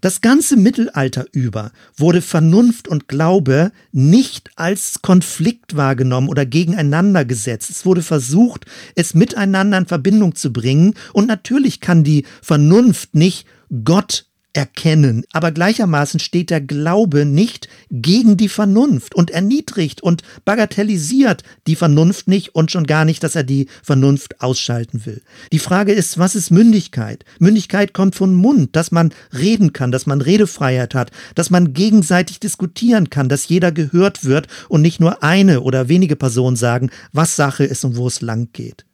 Das 0.00 0.20
ganze 0.20 0.56
Mittelalter 0.56 1.26
über 1.32 1.72
wurde 1.96 2.22
Vernunft 2.22 2.88
und 2.88 3.08
Glaube 3.08 3.72
nicht 3.92 4.50
als 4.56 5.02
Konflikt 5.02 5.76
wahrgenommen 5.76 6.28
oder 6.28 6.46
gegeneinander 6.46 7.24
gesetzt. 7.24 7.70
Es 7.70 7.86
wurde 7.86 8.02
versucht, 8.02 8.66
es 8.94 9.14
miteinander 9.14 9.78
in 9.78 9.86
Verbindung 9.86 10.34
zu 10.34 10.52
bringen. 10.52 10.94
Und 11.12 11.26
natürlich 11.26 11.80
kann 11.80 12.04
die 12.04 12.24
Vernunft 12.42 13.14
nicht 13.14 13.46
Gott 13.84 14.26
erkennen. 14.56 15.24
Aber 15.32 15.52
gleichermaßen 15.52 16.18
steht 16.18 16.50
der 16.50 16.60
Glaube 16.60 17.24
nicht 17.24 17.68
gegen 17.90 18.36
die 18.36 18.48
Vernunft 18.48 19.14
und 19.14 19.30
erniedrigt 19.30 20.02
und 20.02 20.22
bagatellisiert 20.44 21.42
die 21.66 21.76
Vernunft 21.76 22.28
nicht 22.28 22.54
und 22.54 22.70
schon 22.70 22.86
gar 22.86 23.04
nicht, 23.04 23.22
dass 23.22 23.36
er 23.36 23.44
die 23.44 23.68
Vernunft 23.82 24.40
ausschalten 24.40 25.04
will. 25.04 25.22
Die 25.52 25.58
Frage 25.58 25.92
ist, 25.92 26.18
was 26.18 26.34
ist 26.34 26.50
Mündigkeit? 26.50 27.24
Mündigkeit 27.38 27.92
kommt 27.92 28.14
von 28.14 28.34
Mund, 28.34 28.74
dass 28.74 28.90
man 28.90 29.12
reden 29.32 29.72
kann, 29.72 29.92
dass 29.92 30.06
man 30.06 30.20
Redefreiheit 30.20 30.94
hat, 30.94 31.10
dass 31.34 31.50
man 31.50 31.74
gegenseitig 31.74 32.40
diskutieren 32.40 33.10
kann, 33.10 33.28
dass 33.28 33.48
jeder 33.48 33.72
gehört 33.72 34.24
wird 34.24 34.46
und 34.68 34.82
nicht 34.82 35.00
nur 35.00 35.22
eine 35.22 35.60
oder 35.60 35.88
wenige 35.88 36.16
Personen 36.16 36.56
sagen, 36.56 36.90
was 37.12 37.36
Sache 37.36 37.64
ist 37.64 37.84
und 37.84 37.96
wo 37.96 38.06
es 38.06 38.22
lang 38.22 38.48
geht. 38.52 38.86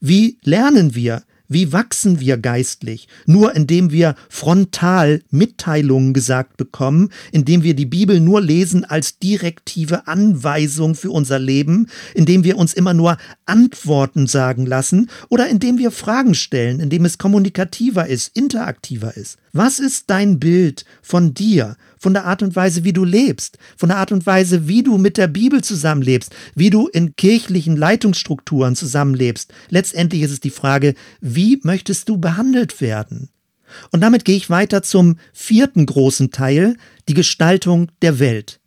Wie 0.00 0.38
lernen 0.42 0.94
wir, 0.94 1.22
wie 1.48 1.72
wachsen 1.72 2.20
wir 2.20 2.36
geistlich? 2.36 3.08
Nur 3.24 3.56
indem 3.56 3.90
wir 3.90 4.14
frontal 4.28 5.22
Mitteilungen 5.30 6.12
gesagt 6.12 6.58
bekommen, 6.58 7.10
indem 7.32 7.62
wir 7.62 7.74
die 7.74 7.86
Bibel 7.86 8.20
nur 8.20 8.40
lesen 8.42 8.84
als 8.84 9.18
direktive 9.18 10.06
Anweisung 10.06 10.94
für 10.94 11.10
unser 11.10 11.38
Leben, 11.38 11.88
indem 12.14 12.44
wir 12.44 12.58
uns 12.58 12.74
immer 12.74 12.92
nur 12.92 13.16
Antworten 13.46 14.26
sagen 14.26 14.66
lassen 14.66 15.08
oder 15.30 15.48
indem 15.48 15.78
wir 15.78 15.90
Fragen 15.90 16.34
stellen, 16.34 16.80
indem 16.80 17.06
es 17.06 17.16
kommunikativer 17.16 18.06
ist, 18.06 18.36
interaktiver 18.36 19.16
ist. 19.16 19.38
Was 19.52 19.78
ist 19.78 20.10
dein 20.10 20.38
Bild 20.38 20.84
von 21.00 21.32
dir, 21.32 21.76
von 21.98 22.14
der 22.14 22.24
Art 22.24 22.42
und 22.42 22.56
Weise, 22.56 22.84
wie 22.84 22.92
du 22.92 23.04
lebst, 23.04 23.58
von 23.76 23.88
der 23.88 23.98
Art 23.98 24.12
und 24.12 24.26
Weise, 24.26 24.68
wie 24.68 24.82
du 24.82 24.98
mit 24.98 25.16
der 25.16 25.28
Bibel 25.28 25.62
zusammenlebst, 25.62 26.34
wie 26.54 26.70
du 26.70 26.88
in 26.88 27.16
kirchlichen 27.16 27.76
Leitungsstrukturen 27.76 28.76
zusammenlebst? 28.76 29.52
Letztendlich 29.68 30.22
ist 30.22 30.32
es 30.32 30.40
die 30.40 30.50
Frage, 30.50 30.94
wie 31.20 31.60
möchtest 31.62 32.08
du 32.08 32.18
behandelt 32.18 32.80
werden? 32.80 33.30
Und 33.90 34.00
damit 34.00 34.24
gehe 34.24 34.36
ich 34.36 34.50
weiter 34.50 34.82
zum 34.82 35.16
vierten 35.32 35.86
großen 35.86 36.30
Teil, 36.30 36.76
die 37.08 37.14
Gestaltung 37.14 37.90
der 38.02 38.18
Welt. 38.18 38.60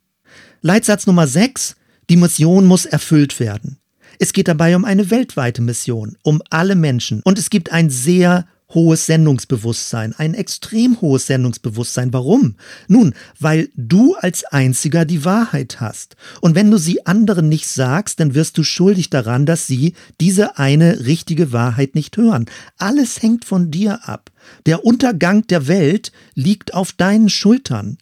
Leitsatz 0.61 1.07
Nummer 1.07 1.27
6, 1.27 1.75
die 2.09 2.17
Mission 2.17 2.67
muss 2.67 2.85
erfüllt 2.85 3.39
werden. 3.39 3.77
Es 4.19 4.33
geht 4.33 4.47
dabei 4.47 4.75
um 4.75 4.85
eine 4.85 5.09
weltweite 5.09 5.61
Mission, 5.61 6.17
um 6.21 6.41
alle 6.49 6.75
Menschen. 6.75 7.21
Und 7.23 7.39
es 7.39 7.49
gibt 7.49 7.71
ein 7.71 7.89
sehr 7.89 8.45
hohes 8.73 9.05
Sendungsbewusstsein, 9.05 10.13
ein 10.17 10.33
extrem 10.33 10.99
hohes 11.01 11.27
Sendungsbewusstsein. 11.27 12.13
Warum? 12.13 12.55
Nun, 12.87 13.13
weil 13.39 13.69
du 13.75 14.15
als 14.15 14.43
einziger 14.45 15.05
die 15.05 15.25
Wahrheit 15.25 15.79
hast. 15.79 16.15
Und 16.41 16.55
wenn 16.55 16.71
du 16.71 16.77
sie 16.77 17.05
anderen 17.05 17.49
nicht 17.49 17.67
sagst, 17.67 18.19
dann 18.19 18.35
wirst 18.35 18.57
du 18.57 18.63
schuldig 18.63 19.09
daran, 19.09 19.45
dass 19.45 19.67
sie 19.67 19.93
diese 20.19 20.57
eine 20.57 21.05
richtige 21.05 21.51
Wahrheit 21.51 21.95
nicht 21.95 22.17
hören. 22.17 22.45
Alles 22.77 23.21
hängt 23.21 23.45
von 23.45 23.71
dir 23.71 24.07
ab. 24.07 24.31
Der 24.65 24.85
Untergang 24.85 25.45
der 25.47 25.67
Welt 25.67 26.11
liegt 26.33 26.73
auf 26.73 26.91
deinen 26.91 27.29
Schultern. 27.29 27.97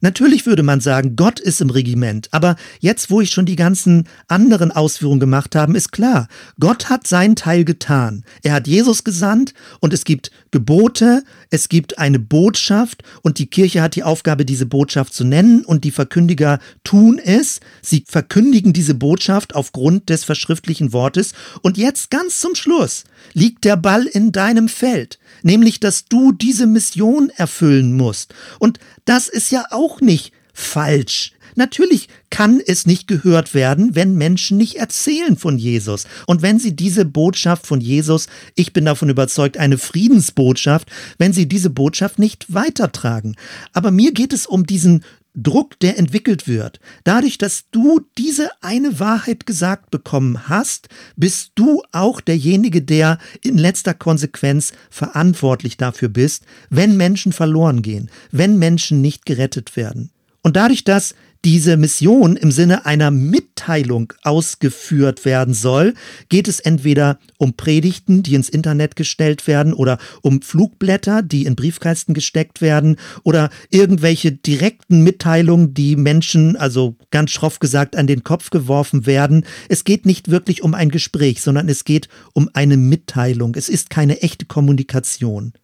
Natürlich 0.00 0.46
würde 0.46 0.62
man 0.62 0.80
sagen, 0.80 1.16
Gott 1.16 1.40
ist 1.40 1.60
im 1.60 1.70
Regiment, 1.70 2.28
aber 2.32 2.56
jetzt, 2.80 3.10
wo 3.10 3.20
ich 3.20 3.30
schon 3.30 3.46
die 3.46 3.56
ganzen 3.56 4.08
anderen 4.28 4.70
Ausführungen 4.70 5.20
gemacht 5.20 5.54
habe, 5.54 5.76
ist 5.76 5.92
klar, 5.92 6.28
Gott 6.58 6.88
hat 6.88 7.06
seinen 7.06 7.36
Teil 7.36 7.64
getan. 7.64 8.24
Er 8.42 8.52
hat 8.52 8.66
Jesus 8.66 9.04
gesandt 9.04 9.54
und 9.80 9.92
es 9.92 10.04
gibt 10.04 10.30
Gebote, 10.50 11.22
es 11.50 11.68
gibt 11.68 11.98
eine 11.98 12.18
Botschaft 12.18 13.02
und 13.22 13.38
die 13.38 13.46
Kirche 13.46 13.82
hat 13.82 13.94
die 13.94 14.02
Aufgabe, 14.02 14.44
diese 14.44 14.66
Botschaft 14.66 15.14
zu 15.14 15.24
nennen 15.24 15.64
und 15.64 15.84
die 15.84 15.90
Verkündiger 15.90 16.58
tun 16.84 17.20
es. 17.22 17.60
Sie 17.82 18.04
verkündigen 18.06 18.72
diese 18.72 18.94
Botschaft 18.94 19.54
aufgrund 19.54 20.08
des 20.08 20.24
verschriftlichen 20.24 20.92
Wortes 20.92 21.32
und 21.62 21.78
jetzt 21.78 22.10
ganz 22.10 22.40
zum 22.40 22.54
Schluss 22.54 23.04
liegt 23.32 23.64
der 23.64 23.76
Ball 23.76 24.06
in 24.06 24.32
deinem 24.32 24.68
Feld, 24.68 25.18
nämlich 25.42 25.80
dass 25.80 26.06
du 26.06 26.32
diese 26.32 26.66
Mission 26.66 27.30
erfüllen 27.30 27.96
musst. 27.96 28.34
Und 28.58 28.78
das 29.10 29.26
ist 29.26 29.50
ja 29.50 29.64
auch 29.70 30.00
nicht 30.00 30.32
falsch. 30.54 31.32
Natürlich 31.56 32.08
kann 32.30 32.60
es 32.64 32.86
nicht 32.86 33.08
gehört 33.08 33.54
werden, 33.54 33.96
wenn 33.96 34.14
Menschen 34.14 34.56
nicht 34.56 34.76
erzählen 34.76 35.36
von 35.36 35.58
Jesus. 35.58 36.06
Und 36.28 36.42
wenn 36.42 36.60
sie 36.60 36.76
diese 36.76 37.04
Botschaft 37.04 37.66
von 37.66 37.80
Jesus, 37.80 38.28
ich 38.54 38.72
bin 38.72 38.84
davon 38.84 39.08
überzeugt, 39.08 39.58
eine 39.58 39.78
Friedensbotschaft, 39.78 40.92
wenn 41.18 41.32
sie 41.32 41.48
diese 41.48 41.70
Botschaft 41.70 42.20
nicht 42.20 42.54
weitertragen. 42.54 43.34
Aber 43.72 43.90
mir 43.90 44.12
geht 44.12 44.32
es 44.32 44.46
um 44.46 44.64
diesen 44.64 45.02
Druck, 45.34 45.78
der 45.80 45.98
entwickelt 45.98 46.48
wird. 46.48 46.80
Dadurch, 47.04 47.38
dass 47.38 47.64
du 47.70 48.00
diese 48.18 48.50
eine 48.60 48.98
Wahrheit 48.98 49.46
gesagt 49.46 49.90
bekommen 49.90 50.48
hast, 50.48 50.88
bist 51.16 51.52
du 51.54 51.82
auch 51.92 52.20
derjenige, 52.20 52.82
der 52.82 53.18
in 53.42 53.56
letzter 53.56 53.94
Konsequenz 53.94 54.72
verantwortlich 54.90 55.76
dafür 55.76 56.08
bist, 56.08 56.44
wenn 56.68 56.96
Menschen 56.96 57.32
verloren 57.32 57.82
gehen, 57.82 58.10
wenn 58.30 58.58
Menschen 58.58 59.00
nicht 59.00 59.26
gerettet 59.26 59.76
werden. 59.76 60.10
Und 60.42 60.56
dadurch, 60.56 60.84
dass 60.84 61.14
diese 61.44 61.76
Mission 61.76 62.36
im 62.36 62.50
Sinne 62.50 62.84
einer 62.84 63.10
Mitteilung 63.10 64.12
ausgeführt 64.22 65.24
werden 65.24 65.54
soll, 65.54 65.94
geht 66.28 66.48
es 66.48 66.60
entweder 66.60 67.18
um 67.38 67.54
Predigten, 67.54 68.22
die 68.22 68.34
ins 68.34 68.48
Internet 68.48 68.94
gestellt 68.96 69.46
werden, 69.46 69.72
oder 69.72 69.98
um 70.20 70.42
Flugblätter, 70.42 71.22
die 71.22 71.46
in 71.46 71.56
Briefkasten 71.56 72.12
gesteckt 72.12 72.60
werden, 72.60 72.96
oder 73.22 73.50
irgendwelche 73.70 74.32
direkten 74.32 75.02
Mitteilungen, 75.02 75.72
die 75.72 75.96
Menschen, 75.96 76.56
also 76.56 76.96
ganz 77.10 77.30
schroff 77.30 77.58
gesagt, 77.58 77.96
an 77.96 78.06
den 78.06 78.22
Kopf 78.22 78.50
geworfen 78.50 79.06
werden. 79.06 79.46
Es 79.68 79.84
geht 79.84 80.04
nicht 80.04 80.30
wirklich 80.30 80.62
um 80.62 80.74
ein 80.74 80.90
Gespräch, 80.90 81.40
sondern 81.40 81.68
es 81.68 81.84
geht 81.84 82.08
um 82.34 82.50
eine 82.52 82.76
Mitteilung. 82.76 83.54
Es 83.54 83.68
ist 83.68 83.88
keine 83.88 84.20
echte 84.20 84.44
Kommunikation. 84.44 85.54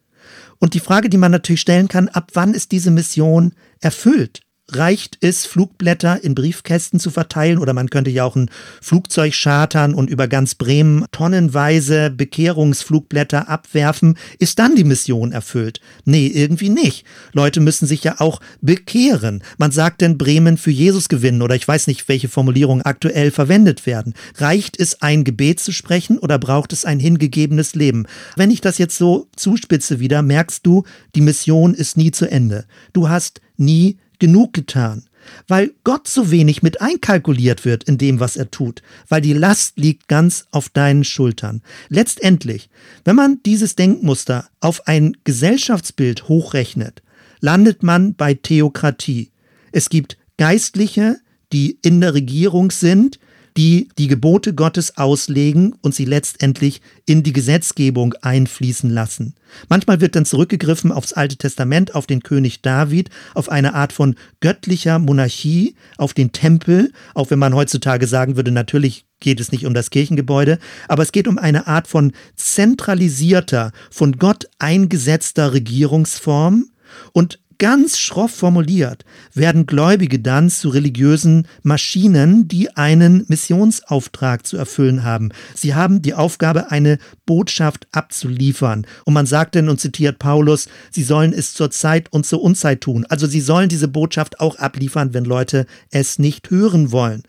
Und 0.58 0.74
die 0.74 0.80
Frage, 0.80 1.10
die 1.10 1.18
man 1.18 1.32
natürlich 1.32 1.60
stellen 1.60 1.88
kann, 1.88 2.08
ab 2.08 2.30
wann 2.32 2.54
ist 2.54 2.72
diese 2.72 2.90
Mission 2.90 3.52
erfüllt? 3.80 4.40
Reicht 4.72 5.18
es, 5.20 5.46
Flugblätter 5.46 6.22
in 6.24 6.34
Briefkästen 6.34 6.98
zu 6.98 7.10
verteilen 7.10 7.58
oder 7.58 7.72
man 7.72 7.88
könnte 7.88 8.10
ja 8.10 8.24
auch 8.24 8.34
ein 8.34 8.50
Flugzeug 8.80 9.32
chartern 9.32 9.94
und 9.94 10.10
über 10.10 10.26
ganz 10.26 10.56
Bremen 10.56 11.04
tonnenweise 11.12 12.10
Bekehrungsflugblätter 12.10 13.48
abwerfen. 13.48 14.18
Ist 14.38 14.58
dann 14.58 14.74
die 14.74 14.84
Mission 14.84 15.32
erfüllt? 15.32 15.80
Nee, 16.04 16.26
irgendwie 16.26 16.68
nicht. 16.68 17.04
Leute 17.32 17.60
müssen 17.60 17.86
sich 17.86 18.02
ja 18.02 18.16
auch 18.18 18.40
bekehren. 18.60 19.42
Man 19.58 19.70
sagt 19.70 20.00
denn 20.00 20.18
Bremen 20.18 20.56
für 20.56 20.72
Jesus 20.72 21.08
gewinnen 21.08 21.42
oder 21.42 21.54
ich 21.54 21.66
weiß 21.66 21.86
nicht, 21.86 22.08
welche 22.08 22.28
Formulierungen 22.28 22.84
aktuell 22.84 23.30
verwendet 23.30 23.86
werden. 23.86 24.14
Reicht 24.36 24.80
es, 24.80 25.00
ein 25.00 25.22
Gebet 25.22 25.60
zu 25.60 25.72
sprechen 25.72 26.18
oder 26.18 26.38
braucht 26.38 26.72
es 26.72 26.84
ein 26.84 26.98
hingegebenes 26.98 27.74
Leben? 27.74 28.06
Wenn 28.34 28.50
ich 28.50 28.60
das 28.60 28.78
jetzt 28.78 28.98
so 28.98 29.28
zuspitze 29.36 30.00
wieder, 30.00 30.22
merkst 30.22 30.66
du, 30.66 30.82
die 31.14 31.20
Mission 31.20 31.74
ist 31.74 31.96
nie 31.96 32.10
zu 32.10 32.28
Ende. 32.28 32.66
Du 32.92 33.08
hast 33.08 33.40
nie 33.56 33.98
genug 34.18 34.52
getan, 34.52 35.04
weil 35.48 35.72
Gott 35.84 36.08
so 36.08 36.30
wenig 36.30 36.62
mit 36.62 36.80
einkalkuliert 36.80 37.64
wird 37.64 37.84
in 37.84 37.98
dem, 37.98 38.20
was 38.20 38.36
er 38.36 38.50
tut, 38.50 38.82
weil 39.08 39.20
die 39.20 39.32
Last 39.32 39.78
liegt 39.78 40.08
ganz 40.08 40.46
auf 40.50 40.68
deinen 40.68 41.04
Schultern. 41.04 41.62
Letztendlich, 41.88 42.68
wenn 43.04 43.16
man 43.16 43.40
dieses 43.44 43.76
Denkmuster 43.76 44.48
auf 44.60 44.86
ein 44.86 45.16
Gesellschaftsbild 45.24 46.28
hochrechnet, 46.28 47.02
landet 47.40 47.82
man 47.82 48.14
bei 48.14 48.34
Theokratie. 48.34 49.30
Es 49.72 49.88
gibt 49.90 50.16
Geistliche, 50.38 51.18
die 51.52 51.78
in 51.82 52.00
der 52.00 52.14
Regierung 52.14 52.70
sind, 52.70 53.18
die 53.56 53.88
die 53.98 54.08
Gebote 54.08 54.54
Gottes 54.54 54.96
auslegen 54.96 55.74
und 55.80 55.94
sie 55.94 56.04
letztendlich 56.04 56.80
in 57.06 57.22
die 57.22 57.32
Gesetzgebung 57.32 58.14
einfließen 58.20 58.90
lassen. 58.90 59.34
Manchmal 59.68 60.00
wird 60.00 60.16
dann 60.16 60.24
zurückgegriffen 60.24 60.92
aufs 60.92 61.12
Alte 61.12 61.36
Testament, 61.36 61.94
auf 61.94 62.06
den 62.06 62.22
König 62.22 62.62
David, 62.62 63.10
auf 63.34 63.48
eine 63.48 63.74
Art 63.74 63.92
von 63.92 64.16
göttlicher 64.40 64.98
Monarchie, 64.98 65.74
auf 65.96 66.12
den 66.12 66.32
Tempel, 66.32 66.92
auch 67.14 67.30
wenn 67.30 67.38
man 67.38 67.54
heutzutage 67.54 68.06
sagen 68.06 68.36
würde, 68.36 68.50
natürlich 68.50 69.06
geht 69.20 69.40
es 69.40 69.52
nicht 69.52 69.64
um 69.64 69.72
das 69.72 69.90
Kirchengebäude, 69.90 70.58
aber 70.88 71.02
es 71.02 71.12
geht 71.12 71.26
um 71.26 71.38
eine 71.38 71.66
Art 71.66 71.88
von 71.88 72.12
zentralisierter, 72.34 73.72
von 73.90 74.18
Gott 74.18 74.46
eingesetzter 74.58 75.54
Regierungsform 75.54 76.66
und 77.12 77.38
Ganz 77.58 77.98
schroff 77.98 78.32
formuliert 78.32 79.04
werden 79.32 79.64
Gläubige 79.64 80.18
dann 80.18 80.50
zu 80.50 80.68
religiösen 80.68 81.46
Maschinen, 81.62 82.48
die 82.48 82.76
einen 82.76 83.24
Missionsauftrag 83.28 84.46
zu 84.46 84.58
erfüllen 84.58 85.04
haben. 85.04 85.30
Sie 85.54 85.74
haben 85.74 86.02
die 86.02 86.12
Aufgabe, 86.12 86.70
eine 86.70 86.98
Botschaft 87.24 87.86
abzuliefern. 87.92 88.86
Und 89.04 89.14
man 89.14 89.24
sagt 89.24 89.54
denn 89.54 89.70
und 89.70 89.80
zitiert 89.80 90.18
Paulus, 90.18 90.68
sie 90.90 91.02
sollen 91.02 91.32
es 91.32 91.54
zur 91.54 91.70
Zeit 91.70 92.12
und 92.12 92.26
zur 92.26 92.42
Unzeit 92.42 92.82
tun. 92.82 93.06
Also 93.08 93.26
sie 93.26 93.40
sollen 93.40 93.70
diese 93.70 93.88
Botschaft 93.88 94.38
auch 94.38 94.56
abliefern, 94.56 95.14
wenn 95.14 95.24
Leute 95.24 95.66
es 95.90 96.18
nicht 96.18 96.50
hören 96.50 96.92
wollen. 96.92 97.22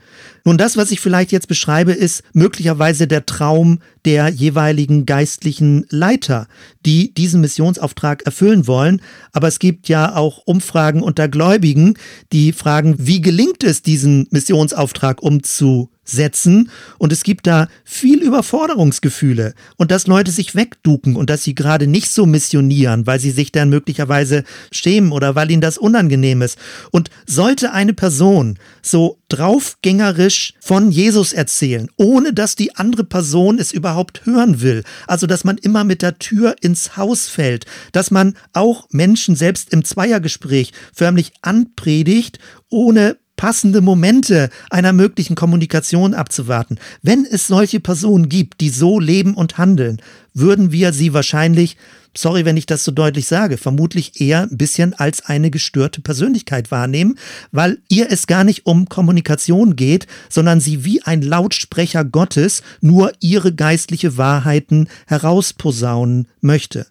Nun, 0.43 0.57
das, 0.57 0.77
was 0.77 0.91
ich 0.91 0.99
vielleicht 0.99 1.31
jetzt 1.31 1.47
beschreibe, 1.47 1.91
ist 1.91 2.23
möglicherweise 2.33 3.07
der 3.07 3.25
Traum 3.25 3.79
der 4.05 4.29
jeweiligen 4.29 5.05
geistlichen 5.05 5.85
Leiter, 5.89 6.47
die 6.85 7.13
diesen 7.13 7.41
Missionsauftrag 7.41 8.25
erfüllen 8.25 8.65
wollen. 8.65 9.01
Aber 9.33 9.49
es 9.49 9.59
gibt 9.59 9.89
ja 9.89 10.15
auch 10.17 10.41
Umfragen 10.45 11.01
unter 11.01 11.27
Gläubigen, 11.29 11.93
die 12.33 12.51
fragen, 12.51 12.95
wie 12.97 13.21
gelingt 13.21 13.63
es, 13.63 13.81
diesen 13.81 14.27
Missionsauftrag 14.31 15.21
umzusetzen? 15.21 15.96
Setzen. 16.07 16.71
Und 16.97 17.13
es 17.13 17.23
gibt 17.23 17.45
da 17.45 17.67
viel 17.83 18.21
Überforderungsgefühle. 18.23 19.53
Und 19.75 19.91
dass 19.91 20.07
Leute 20.07 20.31
sich 20.31 20.55
wegduken 20.55 21.15
und 21.15 21.29
dass 21.29 21.43
sie 21.43 21.53
gerade 21.53 21.85
nicht 21.85 22.09
so 22.09 22.25
missionieren, 22.25 23.05
weil 23.05 23.19
sie 23.19 23.31
sich 23.31 23.51
dann 23.51 23.69
möglicherweise 23.69 24.43
schämen 24.71 25.11
oder 25.11 25.35
weil 25.35 25.51
ihnen 25.51 25.61
das 25.61 25.77
unangenehm 25.77 26.41
ist. 26.41 26.57
Und 26.91 27.09
sollte 27.25 27.73
eine 27.73 27.93
Person 27.93 28.57
so 28.81 29.19
draufgängerisch 29.29 30.53
von 30.59 30.91
Jesus 30.91 31.33
erzählen, 31.33 31.89
ohne 31.97 32.33
dass 32.33 32.55
die 32.55 32.75
andere 32.75 33.03
Person 33.03 33.59
es 33.59 33.71
überhaupt 33.71 34.25
hören 34.25 34.61
will, 34.61 34.83
also 35.05 35.27
dass 35.27 35.43
man 35.43 35.57
immer 35.57 35.83
mit 35.83 36.01
der 36.01 36.17
Tür 36.19 36.55
ins 36.61 36.95
Haus 36.95 37.27
fällt, 37.27 37.65
dass 37.91 38.11
man 38.11 38.35
auch 38.53 38.87
Menschen 38.91 39.35
selbst 39.35 39.73
im 39.73 39.83
Zweiergespräch 39.83 40.71
förmlich 40.93 41.33
anpredigt, 41.41 42.39
ohne 42.69 43.17
passende 43.37 43.79
Momente 43.81 44.49
einer 44.69 44.91
möglichen 44.91 45.35
Kommunikation 45.35 46.13
abzuwarten. 46.13 46.77
Wenn 47.01 47.25
es 47.25 47.47
solche 47.47 47.79
Personen 47.79 48.27
gibt, 48.27 48.59
die 48.59 48.69
so 48.69 48.99
leben 48.99 49.35
und 49.35 49.57
handeln, 49.57 50.01
würden 50.33 50.71
wir 50.71 50.91
sie 50.91 51.13
wahrscheinlich, 51.13 51.77
sorry, 52.15 52.45
wenn 52.45 52.57
ich 52.57 52.65
das 52.65 52.83
so 52.83 52.91
deutlich 52.91 53.27
sage, 53.27 53.57
vermutlich 53.57 54.19
eher 54.19 54.43
ein 54.43 54.57
bisschen 54.57 54.93
als 54.93 55.25
eine 55.25 55.51
gestörte 55.51 56.01
Persönlichkeit 56.01 56.71
wahrnehmen, 56.71 57.17
weil 57.51 57.77
ihr 57.87 58.11
es 58.11 58.27
gar 58.27 58.43
nicht 58.43 58.65
um 58.65 58.89
Kommunikation 58.89 59.75
geht, 59.75 60.07
sondern 60.29 60.59
sie 60.59 60.83
wie 60.83 61.01
ein 61.03 61.21
Lautsprecher 61.21 62.03
Gottes 62.03 62.63
nur 62.81 63.13
ihre 63.19 63.53
geistliche 63.53 64.17
Wahrheiten 64.17 64.89
herausposaunen 65.05 66.27
möchte. 66.41 66.87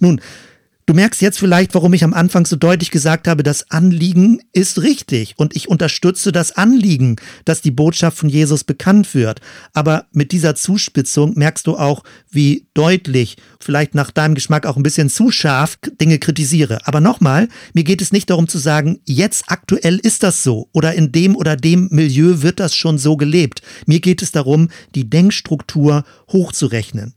Nun, 0.00 0.20
Du 0.86 0.92
merkst 0.92 1.22
jetzt 1.22 1.38
vielleicht, 1.38 1.74
warum 1.74 1.94
ich 1.94 2.04
am 2.04 2.12
Anfang 2.12 2.44
so 2.44 2.56
deutlich 2.56 2.90
gesagt 2.90 3.26
habe, 3.26 3.42
das 3.42 3.70
Anliegen 3.70 4.40
ist 4.52 4.82
richtig 4.82 5.32
und 5.38 5.56
ich 5.56 5.66
unterstütze 5.66 6.30
das 6.30 6.52
Anliegen, 6.52 7.16
dass 7.46 7.62
die 7.62 7.70
Botschaft 7.70 8.18
von 8.18 8.28
Jesus 8.28 8.64
bekannt 8.64 9.14
wird. 9.14 9.40
Aber 9.72 10.04
mit 10.12 10.30
dieser 10.30 10.54
Zuspitzung 10.54 11.38
merkst 11.38 11.66
du 11.66 11.78
auch, 11.78 12.04
wie 12.30 12.66
deutlich, 12.74 13.38
vielleicht 13.60 13.94
nach 13.94 14.10
deinem 14.10 14.34
Geschmack 14.34 14.66
auch 14.66 14.76
ein 14.76 14.82
bisschen 14.82 15.08
zu 15.08 15.30
scharf, 15.30 15.78
Dinge 15.98 16.18
kritisiere. 16.18 16.86
Aber 16.86 17.00
nochmal, 17.00 17.48
mir 17.72 17.84
geht 17.84 18.02
es 18.02 18.12
nicht 18.12 18.28
darum 18.28 18.46
zu 18.46 18.58
sagen, 18.58 19.00
jetzt 19.06 19.44
aktuell 19.46 19.96
ist 19.96 20.22
das 20.22 20.42
so 20.42 20.68
oder 20.72 20.94
in 20.94 21.12
dem 21.12 21.34
oder 21.34 21.56
dem 21.56 21.88
Milieu 21.92 22.42
wird 22.42 22.60
das 22.60 22.76
schon 22.76 22.98
so 22.98 23.16
gelebt. 23.16 23.62
Mir 23.86 24.00
geht 24.00 24.20
es 24.20 24.32
darum, 24.32 24.68
die 24.94 25.08
Denkstruktur 25.08 26.04
hochzurechnen. 26.30 27.14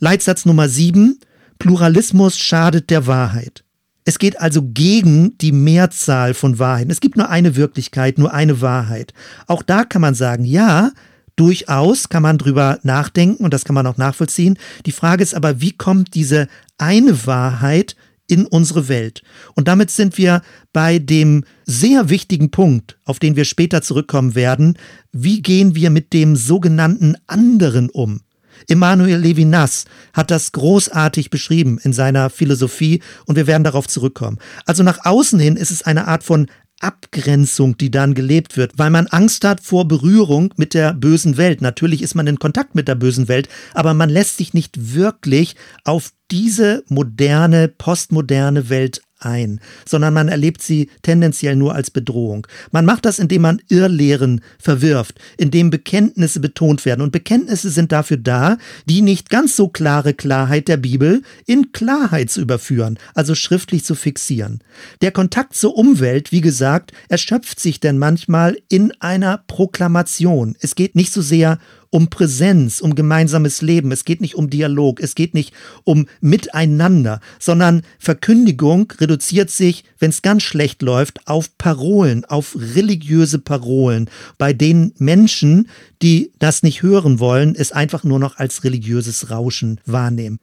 Leitsatz 0.00 0.44
Nummer 0.44 0.68
sieben 0.68 1.20
Pluralismus 1.58 2.38
schadet 2.38 2.90
der 2.90 3.06
Wahrheit. 3.06 3.64
Es 4.04 4.20
geht 4.20 4.40
also 4.40 4.62
gegen 4.62 5.36
die 5.38 5.50
Mehrzahl 5.50 6.32
von 6.32 6.60
Wahrheiten. 6.60 6.92
Es 6.92 7.00
gibt 7.00 7.16
nur 7.16 7.28
eine 7.28 7.56
Wirklichkeit, 7.56 8.18
nur 8.18 8.32
eine 8.32 8.60
Wahrheit. 8.60 9.12
Auch 9.48 9.62
da 9.62 9.84
kann 9.84 10.00
man 10.00 10.14
sagen, 10.14 10.44
ja, 10.44 10.92
durchaus 11.34 12.08
kann 12.08 12.22
man 12.22 12.38
drüber 12.38 12.78
nachdenken 12.84 13.44
und 13.44 13.52
das 13.52 13.64
kann 13.64 13.74
man 13.74 13.86
auch 13.86 13.96
nachvollziehen. 13.96 14.58
Die 14.86 14.92
Frage 14.92 15.24
ist 15.24 15.34
aber, 15.34 15.60
wie 15.60 15.72
kommt 15.72 16.14
diese 16.14 16.46
eine 16.78 17.26
Wahrheit 17.26 17.96
in 18.28 18.46
unsere 18.46 18.88
Welt? 18.88 19.22
Und 19.54 19.66
damit 19.66 19.90
sind 19.90 20.18
wir 20.18 20.42
bei 20.72 21.00
dem 21.00 21.44
sehr 21.64 22.08
wichtigen 22.08 22.52
Punkt, 22.52 22.98
auf 23.04 23.18
den 23.18 23.34
wir 23.34 23.44
später 23.44 23.82
zurückkommen 23.82 24.36
werden. 24.36 24.78
Wie 25.10 25.42
gehen 25.42 25.74
wir 25.74 25.90
mit 25.90 26.12
dem 26.12 26.36
sogenannten 26.36 27.16
anderen 27.26 27.90
um? 27.90 28.20
Emmanuel 28.68 29.18
Levinas 29.18 29.84
hat 30.12 30.30
das 30.30 30.52
großartig 30.52 31.30
beschrieben 31.30 31.78
in 31.82 31.92
seiner 31.92 32.30
Philosophie 32.30 33.02
und 33.26 33.36
wir 33.36 33.46
werden 33.46 33.64
darauf 33.64 33.86
zurückkommen. 33.86 34.38
Also 34.64 34.82
nach 34.82 35.04
außen 35.04 35.38
hin 35.38 35.56
ist 35.56 35.70
es 35.70 35.82
eine 35.82 36.08
Art 36.08 36.24
von 36.24 36.48
Abgrenzung, 36.80 37.78
die 37.78 37.90
dann 37.90 38.14
gelebt 38.14 38.56
wird, 38.56 38.72
weil 38.76 38.90
man 38.90 39.06
Angst 39.06 39.44
hat 39.44 39.60
vor 39.60 39.88
Berührung 39.88 40.52
mit 40.56 40.74
der 40.74 40.92
bösen 40.92 41.36
Welt. 41.36 41.62
Natürlich 41.62 42.02
ist 42.02 42.14
man 42.14 42.26
in 42.26 42.38
Kontakt 42.38 42.74
mit 42.74 42.86
der 42.86 42.96
bösen 42.96 43.28
Welt, 43.28 43.48
aber 43.72 43.94
man 43.94 44.10
lässt 44.10 44.36
sich 44.36 44.52
nicht 44.52 44.94
wirklich 44.94 45.56
auf 45.84 46.10
diese 46.30 46.84
moderne, 46.88 47.68
postmoderne 47.68 48.68
Welt 48.68 49.00
ein, 49.18 49.60
sondern 49.88 50.14
man 50.14 50.28
erlebt 50.28 50.62
sie 50.62 50.90
tendenziell 51.02 51.56
nur 51.56 51.74
als 51.74 51.90
Bedrohung. 51.90 52.46
Man 52.70 52.84
macht 52.84 53.04
das, 53.04 53.18
indem 53.18 53.42
man 53.42 53.62
Irrlehren 53.68 54.40
verwirft, 54.58 55.18
indem 55.36 55.70
Bekenntnisse 55.70 56.40
betont 56.40 56.84
werden. 56.84 57.02
Und 57.02 57.12
Bekenntnisse 57.12 57.70
sind 57.70 57.92
dafür 57.92 58.16
da, 58.16 58.58
die 58.86 59.02
nicht 59.02 59.30
ganz 59.30 59.56
so 59.56 59.68
klare 59.68 60.14
Klarheit 60.14 60.68
der 60.68 60.76
Bibel 60.76 61.22
in 61.46 61.72
Klarheit 61.72 62.30
zu 62.30 62.40
überführen, 62.40 62.98
also 63.14 63.34
schriftlich 63.34 63.84
zu 63.84 63.94
fixieren. 63.94 64.60
Der 65.00 65.12
Kontakt 65.12 65.54
zur 65.54 65.76
Umwelt, 65.76 66.32
wie 66.32 66.40
gesagt, 66.40 66.92
erschöpft 67.08 67.60
sich 67.60 67.80
denn 67.80 67.98
manchmal 67.98 68.56
in 68.68 68.92
einer 69.00 69.42
Proklamation. 69.46 70.56
Es 70.60 70.74
geht 70.74 70.94
nicht 70.94 71.12
so 71.12 71.22
sehr 71.22 71.58
um 71.96 72.08
Präsenz, 72.08 72.82
um 72.82 72.94
gemeinsames 72.94 73.62
Leben. 73.62 73.90
Es 73.90 74.04
geht 74.04 74.20
nicht 74.20 74.34
um 74.34 74.50
Dialog, 74.50 75.00
es 75.00 75.14
geht 75.14 75.32
nicht 75.32 75.54
um 75.84 76.06
Miteinander, 76.20 77.20
sondern 77.38 77.84
Verkündigung 77.98 78.92
reduziert 78.98 79.48
sich, 79.48 79.82
wenn 79.98 80.10
es 80.10 80.20
ganz 80.20 80.42
schlecht 80.42 80.82
läuft, 80.82 81.26
auf 81.26 81.56
Parolen, 81.56 82.26
auf 82.26 82.54
religiöse 82.54 83.38
Parolen, 83.38 84.10
bei 84.36 84.52
denen 84.52 84.92
Menschen, 84.98 85.70
die 86.02 86.32
das 86.38 86.62
nicht 86.62 86.82
hören 86.82 87.18
wollen, 87.18 87.54
es 87.56 87.72
einfach 87.72 88.04
nur 88.04 88.18
noch 88.18 88.36
als 88.36 88.62
religiöses 88.62 89.30
Rauschen 89.30 89.80
wahrnehmen. 89.86 90.38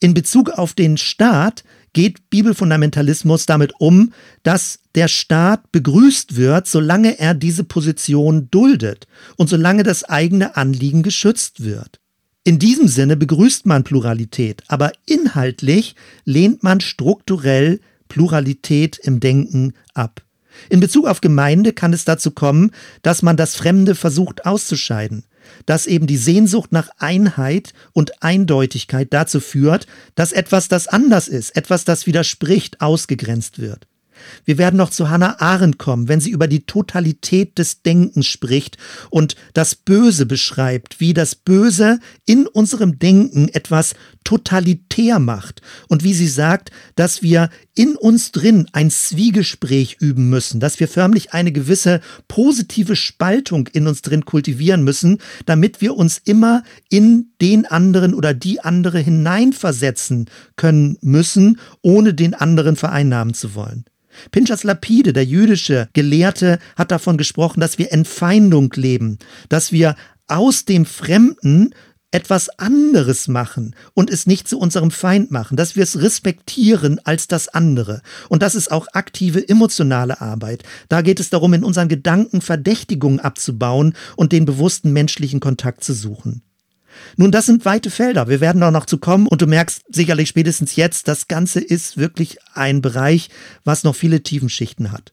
In 0.00 0.14
Bezug 0.14 0.50
auf 0.50 0.72
den 0.72 0.96
Staat 0.96 1.62
geht 1.92 2.30
Bibelfundamentalismus 2.30 3.46
damit 3.46 3.72
um, 3.78 4.12
dass 4.42 4.80
der 4.94 5.08
Staat 5.08 5.70
begrüßt 5.72 6.36
wird, 6.36 6.66
solange 6.66 7.18
er 7.18 7.34
diese 7.34 7.64
Position 7.64 8.48
duldet 8.50 9.06
und 9.36 9.48
solange 9.48 9.82
das 9.82 10.04
eigene 10.04 10.56
Anliegen 10.56 11.02
geschützt 11.02 11.64
wird. 11.64 12.00
In 12.44 12.58
diesem 12.58 12.88
Sinne 12.88 13.16
begrüßt 13.16 13.66
man 13.66 13.84
Pluralität, 13.84 14.62
aber 14.68 14.92
inhaltlich 15.06 15.94
lehnt 16.24 16.62
man 16.62 16.80
strukturell 16.80 17.80
Pluralität 18.08 18.98
im 19.02 19.20
Denken 19.20 19.74
ab. 19.92 20.22
In 20.70 20.80
Bezug 20.80 21.06
auf 21.06 21.20
Gemeinde 21.20 21.72
kann 21.72 21.92
es 21.92 22.04
dazu 22.04 22.30
kommen, 22.30 22.72
dass 23.02 23.22
man 23.22 23.36
das 23.36 23.54
Fremde 23.54 23.94
versucht 23.94 24.46
auszuscheiden 24.46 25.24
dass 25.66 25.86
eben 25.86 26.06
die 26.06 26.16
Sehnsucht 26.16 26.72
nach 26.72 26.88
Einheit 26.98 27.72
und 27.92 28.22
Eindeutigkeit 28.22 29.08
dazu 29.12 29.40
führt, 29.40 29.86
dass 30.14 30.32
etwas, 30.32 30.68
das 30.68 30.88
anders 30.88 31.28
ist, 31.28 31.56
etwas, 31.56 31.84
das 31.84 32.06
widerspricht, 32.06 32.80
ausgegrenzt 32.80 33.58
wird. 33.58 33.86
Wir 34.44 34.58
werden 34.58 34.76
noch 34.76 34.90
zu 34.90 35.10
Hannah 35.10 35.40
Arendt 35.40 35.78
kommen, 35.78 36.08
wenn 36.08 36.20
sie 36.20 36.30
über 36.30 36.48
die 36.48 36.66
Totalität 36.66 37.58
des 37.58 37.82
Denkens 37.82 38.26
spricht 38.26 38.78
und 39.10 39.36
das 39.54 39.74
Böse 39.74 40.26
beschreibt, 40.26 41.00
wie 41.00 41.14
das 41.14 41.34
Böse 41.34 42.00
in 42.26 42.46
unserem 42.46 42.98
Denken 42.98 43.48
etwas 43.48 43.94
totalitär 44.24 45.18
macht 45.18 45.62
und 45.88 46.04
wie 46.04 46.12
sie 46.12 46.28
sagt, 46.28 46.70
dass 46.96 47.22
wir 47.22 47.48
in 47.74 47.96
uns 47.96 48.32
drin 48.32 48.66
ein 48.72 48.90
Zwiegespräch 48.90 49.96
üben 50.00 50.28
müssen, 50.28 50.60
dass 50.60 50.80
wir 50.80 50.88
förmlich 50.88 51.32
eine 51.32 51.52
gewisse 51.52 52.00
positive 52.26 52.94
Spaltung 52.96 53.68
in 53.68 53.86
uns 53.86 54.02
drin 54.02 54.24
kultivieren 54.24 54.84
müssen, 54.84 55.18
damit 55.46 55.80
wir 55.80 55.96
uns 55.96 56.18
immer 56.18 56.62
in 56.90 57.30
den 57.40 57.64
anderen 57.64 58.14
oder 58.14 58.34
die 58.34 58.60
andere 58.60 58.98
hineinversetzen 58.98 60.26
können 60.56 60.98
müssen, 61.00 61.58
ohne 61.80 62.12
den 62.12 62.34
anderen 62.34 62.76
vereinnahmen 62.76 63.32
zu 63.32 63.54
wollen. 63.54 63.84
Pinchas 64.30 64.64
Lapide, 64.64 65.12
der 65.12 65.24
jüdische 65.24 65.88
Gelehrte, 65.92 66.58
hat 66.76 66.90
davon 66.90 67.16
gesprochen, 67.16 67.60
dass 67.60 67.78
wir 67.78 67.92
Entfeindung 67.92 68.72
leben, 68.74 69.18
dass 69.48 69.72
wir 69.72 69.96
aus 70.26 70.64
dem 70.64 70.84
Fremden 70.84 71.74
etwas 72.10 72.48
anderes 72.58 73.28
machen 73.28 73.74
und 73.92 74.10
es 74.10 74.26
nicht 74.26 74.48
zu 74.48 74.58
unserem 74.58 74.90
Feind 74.90 75.30
machen, 75.30 75.56
dass 75.56 75.76
wir 75.76 75.82
es 75.82 76.00
respektieren 76.00 77.00
als 77.04 77.28
das 77.28 77.48
andere. 77.48 78.00
Und 78.28 78.42
das 78.42 78.54
ist 78.54 78.70
auch 78.70 78.86
aktive 78.92 79.46
emotionale 79.46 80.20
Arbeit. 80.20 80.62
Da 80.88 81.02
geht 81.02 81.20
es 81.20 81.28
darum, 81.28 81.52
in 81.52 81.64
unseren 81.64 81.88
Gedanken 81.88 82.40
Verdächtigungen 82.40 83.20
abzubauen 83.20 83.94
und 84.16 84.32
den 84.32 84.46
bewussten 84.46 84.92
menschlichen 84.92 85.40
Kontakt 85.40 85.84
zu 85.84 85.92
suchen. 85.92 86.42
Nun, 87.16 87.32
das 87.32 87.46
sind 87.46 87.64
weite 87.64 87.90
Felder. 87.90 88.28
Wir 88.28 88.40
werden 88.40 88.62
auch 88.62 88.70
noch 88.70 88.86
zu 88.86 88.98
kommen 88.98 89.26
und 89.26 89.42
du 89.42 89.46
merkst 89.46 89.82
sicherlich 89.88 90.28
spätestens 90.28 90.76
jetzt, 90.76 91.08
das 91.08 91.28
Ganze 91.28 91.60
ist 91.60 91.96
wirklich 91.96 92.38
ein 92.54 92.82
Bereich, 92.82 93.30
was 93.64 93.84
noch 93.84 93.94
viele 93.94 94.22
Tiefenschichten 94.22 94.92
hat. 94.92 95.12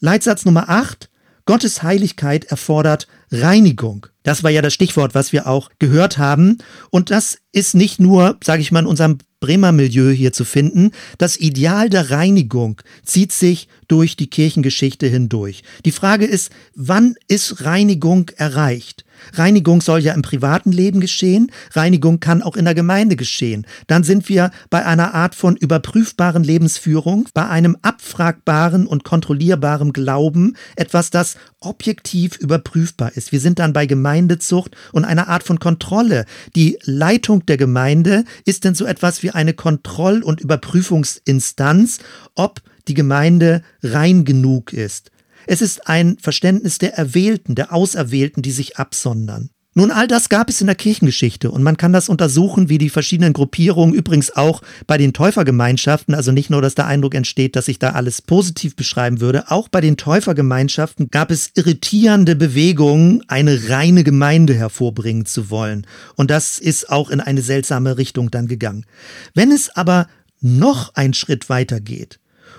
Leitsatz 0.00 0.44
Nummer 0.44 0.68
8. 0.68 1.10
Gottes 1.48 1.82
Heiligkeit 1.82 2.44
erfordert 2.44 3.08
Reinigung. 3.32 4.06
Das 4.22 4.42
war 4.42 4.50
ja 4.50 4.60
das 4.60 4.74
Stichwort, 4.74 5.14
was 5.14 5.32
wir 5.32 5.46
auch 5.46 5.70
gehört 5.78 6.18
haben. 6.18 6.58
Und 6.90 7.10
das 7.10 7.38
ist 7.52 7.74
nicht 7.74 8.00
nur, 8.00 8.36
sage 8.44 8.60
ich 8.60 8.70
mal, 8.70 8.80
in 8.80 8.86
unserem 8.86 9.16
Bremer 9.40 9.72
Milieu 9.72 10.10
hier 10.10 10.34
zu 10.34 10.44
finden. 10.44 10.90
Das 11.16 11.38
Ideal 11.38 11.88
der 11.88 12.10
Reinigung 12.10 12.82
zieht 13.02 13.32
sich 13.32 13.68
durch 13.86 14.16
die 14.16 14.28
Kirchengeschichte 14.28 15.06
hindurch. 15.06 15.62
Die 15.84 15.92
Frage 15.92 16.26
ist, 16.26 16.50
wann 16.74 17.14
ist 17.28 17.64
Reinigung 17.64 18.30
erreicht? 18.36 19.06
Reinigung 19.32 19.80
soll 19.80 20.00
ja 20.00 20.14
im 20.14 20.22
privaten 20.22 20.72
Leben 20.72 21.00
geschehen, 21.00 21.50
Reinigung 21.72 22.20
kann 22.20 22.42
auch 22.42 22.56
in 22.56 22.64
der 22.64 22.74
Gemeinde 22.74 23.16
geschehen. 23.16 23.66
Dann 23.86 24.04
sind 24.04 24.28
wir 24.28 24.50
bei 24.70 24.84
einer 24.84 25.14
Art 25.14 25.34
von 25.34 25.56
überprüfbaren 25.56 26.44
Lebensführung, 26.44 27.28
bei 27.34 27.48
einem 27.48 27.76
abfragbaren 27.82 28.86
und 28.86 29.04
kontrollierbaren 29.04 29.92
Glauben, 29.92 30.56
etwas, 30.76 31.10
das 31.10 31.36
objektiv 31.60 32.36
überprüfbar 32.36 33.16
ist. 33.16 33.32
Wir 33.32 33.40
sind 33.40 33.58
dann 33.58 33.72
bei 33.72 33.86
Gemeindezucht 33.86 34.76
und 34.92 35.04
einer 35.04 35.28
Art 35.28 35.42
von 35.42 35.58
Kontrolle. 35.58 36.24
Die 36.54 36.78
Leitung 36.84 37.46
der 37.46 37.56
Gemeinde 37.56 38.24
ist 38.44 38.64
denn 38.64 38.74
so 38.74 38.84
etwas 38.84 39.22
wie 39.22 39.30
eine 39.30 39.54
Kontroll- 39.54 40.22
und 40.22 40.40
Überprüfungsinstanz, 40.40 41.98
ob 42.34 42.60
die 42.86 42.94
Gemeinde 42.94 43.62
rein 43.82 44.24
genug 44.24 44.72
ist. 44.72 45.10
Es 45.50 45.62
ist 45.62 45.88
ein 45.88 46.18
Verständnis 46.20 46.76
der 46.76 46.98
Erwählten, 46.98 47.54
der 47.54 47.72
Auserwählten, 47.72 48.42
die 48.42 48.50
sich 48.50 48.76
absondern. 48.76 49.48
Nun, 49.72 49.90
all 49.90 50.06
das 50.06 50.28
gab 50.28 50.50
es 50.50 50.60
in 50.60 50.66
der 50.66 50.76
Kirchengeschichte 50.76 51.50
und 51.50 51.62
man 51.62 51.78
kann 51.78 51.90
das 51.90 52.10
untersuchen, 52.10 52.68
wie 52.68 52.76
die 52.76 52.90
verschiedenen 52.90 53.32
Gruppierungen, 53.32 53.94
übrigens 53.94 54.30
auch 54.36 54.60
bei 54.86 54.98
den 54.98 55.14
Täufergemeinschaften, 55.14 56.14
also 56.14 56.32
nicht 56.32 56.50
nur, 56.50 56.60
dass 56.60 56.74
der 56.74 56.86
Eindruck 56.86 57.14
entsteht, 57.14 57.56
dass 57.56 57.68
ich 57.68 57.78
da 57.78 57.92
alles 57.92 58.20
positiv 58.20 58.76
beschreiben 58.76 59.22
würde, 59.22 59.50
auch 59.50 59.68
bei 59.68 59.80
den 59.80 59.96
Täufergemeinschaften 59.96 61.08
gab 61.10 61.30
es 61.30 61.52
irritierende 61.54 62.36
Bewegungen, 62.36 63.22
eine 63.28 63.70
reine 63.70 64.04
Gemeinde 64.04 64.52
hervorbringen 64.52 65.24
zu 65.24 65.48
wollen. 65.48 65.86
Und 66.14 66.30
das 66.30 66.58
ist 66.58 66.90
auch 66.90 67.08
in 67.08 67.20
eine 67.20 67.40
seltsame 67.40 67.96
Richtung 67.96 68.30
dann 68.30 68.48
gegangen. 68.48 68.84
Wenn 69.32 69.50
es 69.50 69.74
aber 69.74 70.08
noch 70.42 70.94
einen 70.94 71.14
Schritt 71.14 71.48
weiter 71.48 71.80
geht, 71.80 72.18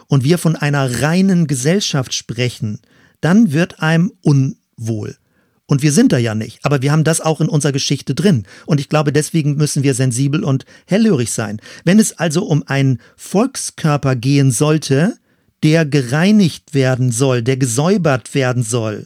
und 0.10 0.26
wir 0.26 0.38
von 0.38 0.58
einer 0.58 1.02
reinen 1.02 1.48
Gesellschaft 1.48 2.14
sprechen, 2.14 2.82
dann 3.22 3.54
wird 3.54 3.82
einem 3.82 4.12
unwohl. 4.22 5.16
Und 5.66 5.84
wir 5.84 5.92
sind 5.92 6.12
da 6.12 6.18
ja 6.18 6.34
nicht, 6.34 6.60
aber 6.64 6.82
wir 6.82 6.92
haben 6.92 7.04
das 7.04 7.22
auch 7.22 7.42
in 7.42 7.48
unserer 7.48 7.72
Geschichte 7.72 8.16
drin. 8.16 8.46
Und 8.66 8.80
ich 8.80 8.90
glaube, 8.90 9.14
deswegen 9.14 9.56
müssen 9.56 9.84
wir 9.84 9.94
sensibel 9.94 10.44
und 10.44 10.66
hellhörig 10.88 11.32
sein. 11.32 11.62
Wenn 11.86 12.00
es 12.00 12.18
also 12.18 12.44
um 12.44 12.64
einen 12.66 13.00
Volkskörper 13.16 14.16
gehen 14.16 14.52
sollte, 14.52 15.16
der 15.62 15.86
gereinigt 15.86 16.74
werden 16.74 17.12
soll, 17.12 17.44
der 17.44 17.58
gesäubert 17.58 18.34
werden 18.34 18.64
soll, 18.64 19.06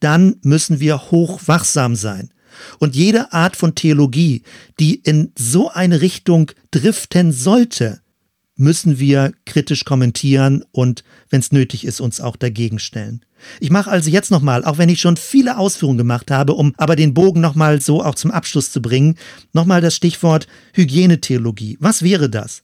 dann 0.00 0.36
müssen 0.42 0.78
wir 0.78 1.10
hochwachsam 1.10 1.96
sein. 1.96 2.30
Und 2.78 2.94
jede 2.94 3.32
Art 3.32 3.56
von 3.56 3.74
Theologie, 3.74 4.42
die 4.78 4.96
in 4.96 5.32
so 5.38 5.70
eine 5.70 6.02
Richtung 6.02 6.50
driften 6.70 7.32
sollte, 7.32 8.00
müssen 8.56 8.98
wir 8.98 9.32
kritisch 9.46 9.84
kommentieren 9.84 10.64
und, 10.72 11.04
wenn 11.30 11.40
es 11.40 11.52
nötig 11.52 11.84
ist, 11.84 12.00
uns 12.00 12.20
auch 12.20 12.36
dagegen 12.36 12.78
stellen. 12.78 13.24
Ich 13.60 13.70
mache 13.70 13.90
also 13.90 14.10
jetzt 14.10 14.30
nochmal, 14.30 14.64
auch 14.64 14.78
wenn 14.78 14.88
ich 14.88 15.00
schon 15.00 15.16
viele 15.16 15.58
Ausführungen 15.58 15.98
gemacht 15.98 16.30
habe, 16.30 16.54
um 16.54 16.72
aber 16.76 16.96
den 16.96 17.14
Bogen 17.14 17.40
nochmal 17.40 17.80
so 17.80 18.02
auch 18.02 18.14
zum 18.14 18.30
Abschluss 18.30 18.70
zu 18.70 18.80
bringen, 18.80 19.16
nochmal 19.52 19.80
das 19.80 19.94
Stichwort 19.94 20.46
Hygienetheologie. 20.72 21.76
Was 21.80 22.02
wäre 22.02 22.30
das? 22.30 22.62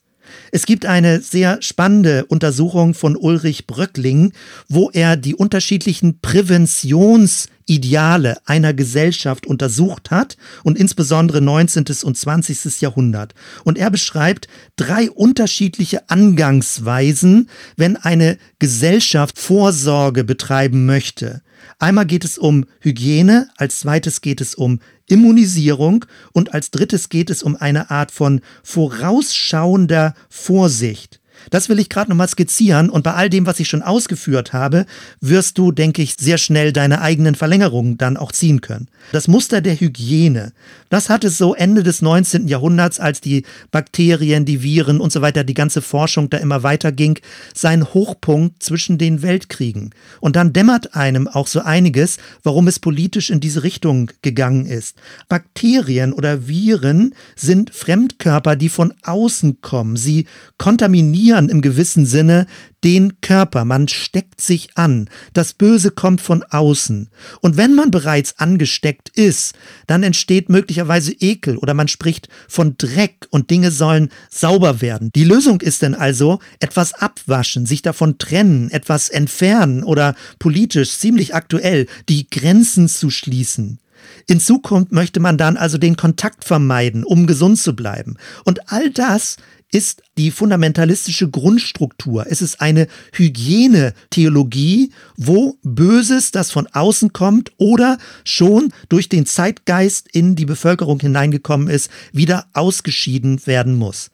Es 0.51 0.65
gibt 0.65 0.85
eine 0.85 1.21
sehr 1.21 1.61
spannende 1.61 2.25
Untersuchung 2.25 2.93
von 2.93 3.15
Ulrich 3.15 3.67
Bröckling, 3.67 4.33
wo 4.67 4.89
er 4.91 5.17
die 5.17 5.35
unterschiedlichen 5.35 6.19
Präventions- 6.21 7.47
Ideale 7.71 8.37
einer 8.45 8.73
Gesellschaft 8.73 9.47
untersucht 9.47 10.11
hat 10.11 10.35
und 10.63 10.77
insbesondere 10.77 11.39
19. 11.39 11.85
und 12.03 12.17
20. 12.17 12.81
Jahrhundert. 12.81 13.33
Und 13.63 13.77
er 13.77 13.89
beschreibt 13.89 14.49
drei 14.75 15.09
unterschiedliche 15.09 16.09
Angangsweisen, 16.09 17.49
wenn 17.77 17.95
eine 17.95 18.37
Gesellschaft 18.59 19.39
Vorsorge 19.39 20.25
betreiben 20.25 20.85
möchte. 20.85 21.43
Einmal 21.79 22.05
geht 22.05 22.25
es 22.25 22.37
um 22.37 22.65
Hygiene, 22.79 23.49
als 23.55 23.79
zweites 23.79 24.19
geht 24.19 24.41
es 24.41 24.53
um 24.53 24.79
Immunisierung 25.11 26.05
und 26.31 26.53
als 26.53 26.71
drittes 26.71 27.09
geht 27.09 27.29
es 27.29 27.43
um 27.43 27.55
eine 27.55 27.91
Art 27.91 28.11
von 28.11 28.41
vorausschauender 28.63 30.15
Vorsicht. 30.29 31.20
Das 31.49 31.69
will 31.69 31.79
ich 31.79 31.89
gerade 31.89 32.09
nochmal 32.09 32.27
skizzieren 32.27 32.89
und 32.89 33.03
bei 33.03 33.13
all 33.13 33.29
dem, 33.29 33.45
was 33.45 33.59
ich 33.59 33.67
schon 33.67 33.81
ausgeführt 33.81 34.53
habe, 34.53 34.85
wirst 35.19 35.57
du, 35.57 35.71
denke 35.71 36.01
ich, 36.01 36.15
sehr 36.19 36.37
schnell 36.37 36.71
deine 36.71 37.01
eigenen 37.01 37.35
Verlängerungen 37.35 37.97
dann 37.97 38.17
auch 38.17 38.31
ziehen 38.31 38.61
können. 38.61 38.87
Das 39.11 39.27
Muster 39.27 39.61
der 39.61 39.79
Hygiene, 39.79 40.53
das 40.89 41.09
hat 41.09 41.23
es 41.23 41.37
so 41.37 41.55
Ende 41.55 41.83
des 41.83 42.01
19. 42.01 42.47
Jahrhunderts, 42.47 42.99
als 42.99 43.21
die 43.21 43.43
Bakterien, 43.71 44.45
die 44.45 44.61
Viren 44.61 44.99
und 44.99 45.11
so 45.11 45.21
weiter, 45.21 45.43
die 45.43 45.53
ganze 45.53 45.81
Forschung 45.81 46.29
da 46.29 46.37
immer 46.37 46.63
weiter 46.63 46.91
ging, 46.91 47.17
seinen 47.53 47.93
Hochpunkt 47.93 48.61
zwischen 48.61 48.97
den 48.97 49.21
Weltkriegen. 49.21 49.91
Und 50.19 50.35
dann 50.35 50.53
dämmert 50.53 50.95
einem 50.95 51.27
auch 51.27 51.47
so 51.47 51.61
einiges, 51.61 52.17
warum 52.43 52.67
es 52.67 52.79
politisch 52.79 53.29
in 53.29 53.39
diese 53.39 53.63
Richtung 53.63 54.11
gegangen 54.21 54.65
ist. 54.65 54.97
Bakterien 55.29 56.13
oder 56.13 56.47
Viren 56.47 57.15
sind 57.35 57.73
Fremdkörper, 57.73 58.55
die 58.55 58.69
von 58.69 58.93
außen 59.03 59.61
kommen. 59.61 59.95
Sie 59.95 60.27
kontaminieren 60.57 61.30
infizieren 61.31 61.49
im 61.49 61.61
gewissen 61.61 62.05
Sinne 62.05 62.45
den 62.83 63.21
Körper. 63.21 63.63
Man 63.63 63.87
steckt 63.87 64.41
sich 64.41 64.75
an. 64.75 65.09
Das 65.33 65.53
Böse 65.53 65.91
kommt 65.91 66.19
von 66.19 66.43
außen. 66.43 67.09
Und 67.41 67.57
wenn 67.57 67.75
man 67.75 67.91
bereits 67.91 68.39
angesteckt 68.39 69.09
ist, 69.09 69.53
dann 69.87 70.03
entsteht 70.03 70.49
möglicherweise 70.49 71.13
Ekel 71.13 71.57
oder 71.57 71.73
man 71.73 71.87
spricht 71.87 72.27
von 72.47 72.75
Dreck 72.77 73.27
und 73.29 73.49
Dinge 73.49 73.71
sollen 73.71 74.09
sauber 74.29 74.81
werden. 74.81 75.11
Die 75.15 75.23
Lösung 75.23 75.61
ist 75.61 75.81
denn 75.81 75.95
also 75.95 76.39
etwas 76.59 76.93
abwaschen, 76.93 77.65
sich 77.65 77.81
davon 77.81 78.17
trennen, 78.17 78.69
etwas 78.71 79.09
entfernen 79.09 79.83
oder 79.83 80.15
politisch 80.39 80.97
ziemlich 80.97 81.33
aktuell 81.35 81.87
die 82.09 82.29
Grenzen 82.29 82.87
zu 82.87 83.09
schließen. 83.09 83.79
In 84.27 84.39
Zukunft 84.39 84.91
möchte 84.91 85.19
man 85.19 85.37
dann 85.37 85.57
also 85.57 85.77
den 85.77 85.95
Kontakt 85.95 86.43
vermeiden, 86.43 87.03
um 87.03 87.27
gesund 87.27 87.59
zu 87.59 87.75
bleiben. 87.75 88.17
Und 88.43 88.71
all 88.71 88.89
das 88.89 89.37
ist 89.71 90.03
die 90.17 90.31
fundamentalistische 90.31 91.29
Grundstruktur. 91.29 92.25
Es 92.29 92.41
ist 92.41 92.61
eine 92.61 92.87
Hygienetheologie, 93.13 94.91
wo 95.15 95.57
Böses, 95.63 96.31
das 96.31 96.51
von 96.51 96.67
außen 96.67 97.13
kommt 97.13 97.51
oder 97.57 97.97
schon 98.23 98.73
durch 98.89 99.09
den 99.09 99.25
Zeitgeist 99.25 100.07
in 100.11 100.35
die 100.35 100.45
Bevölkerung 100.45 100.99
hineingekommen 100.99 101.69
ist, 101.69 101.89
wieder 102.11 102.47
ausgeschieden 102.53 103.45
werden 103.47 103.75
muss. 103.75 104.11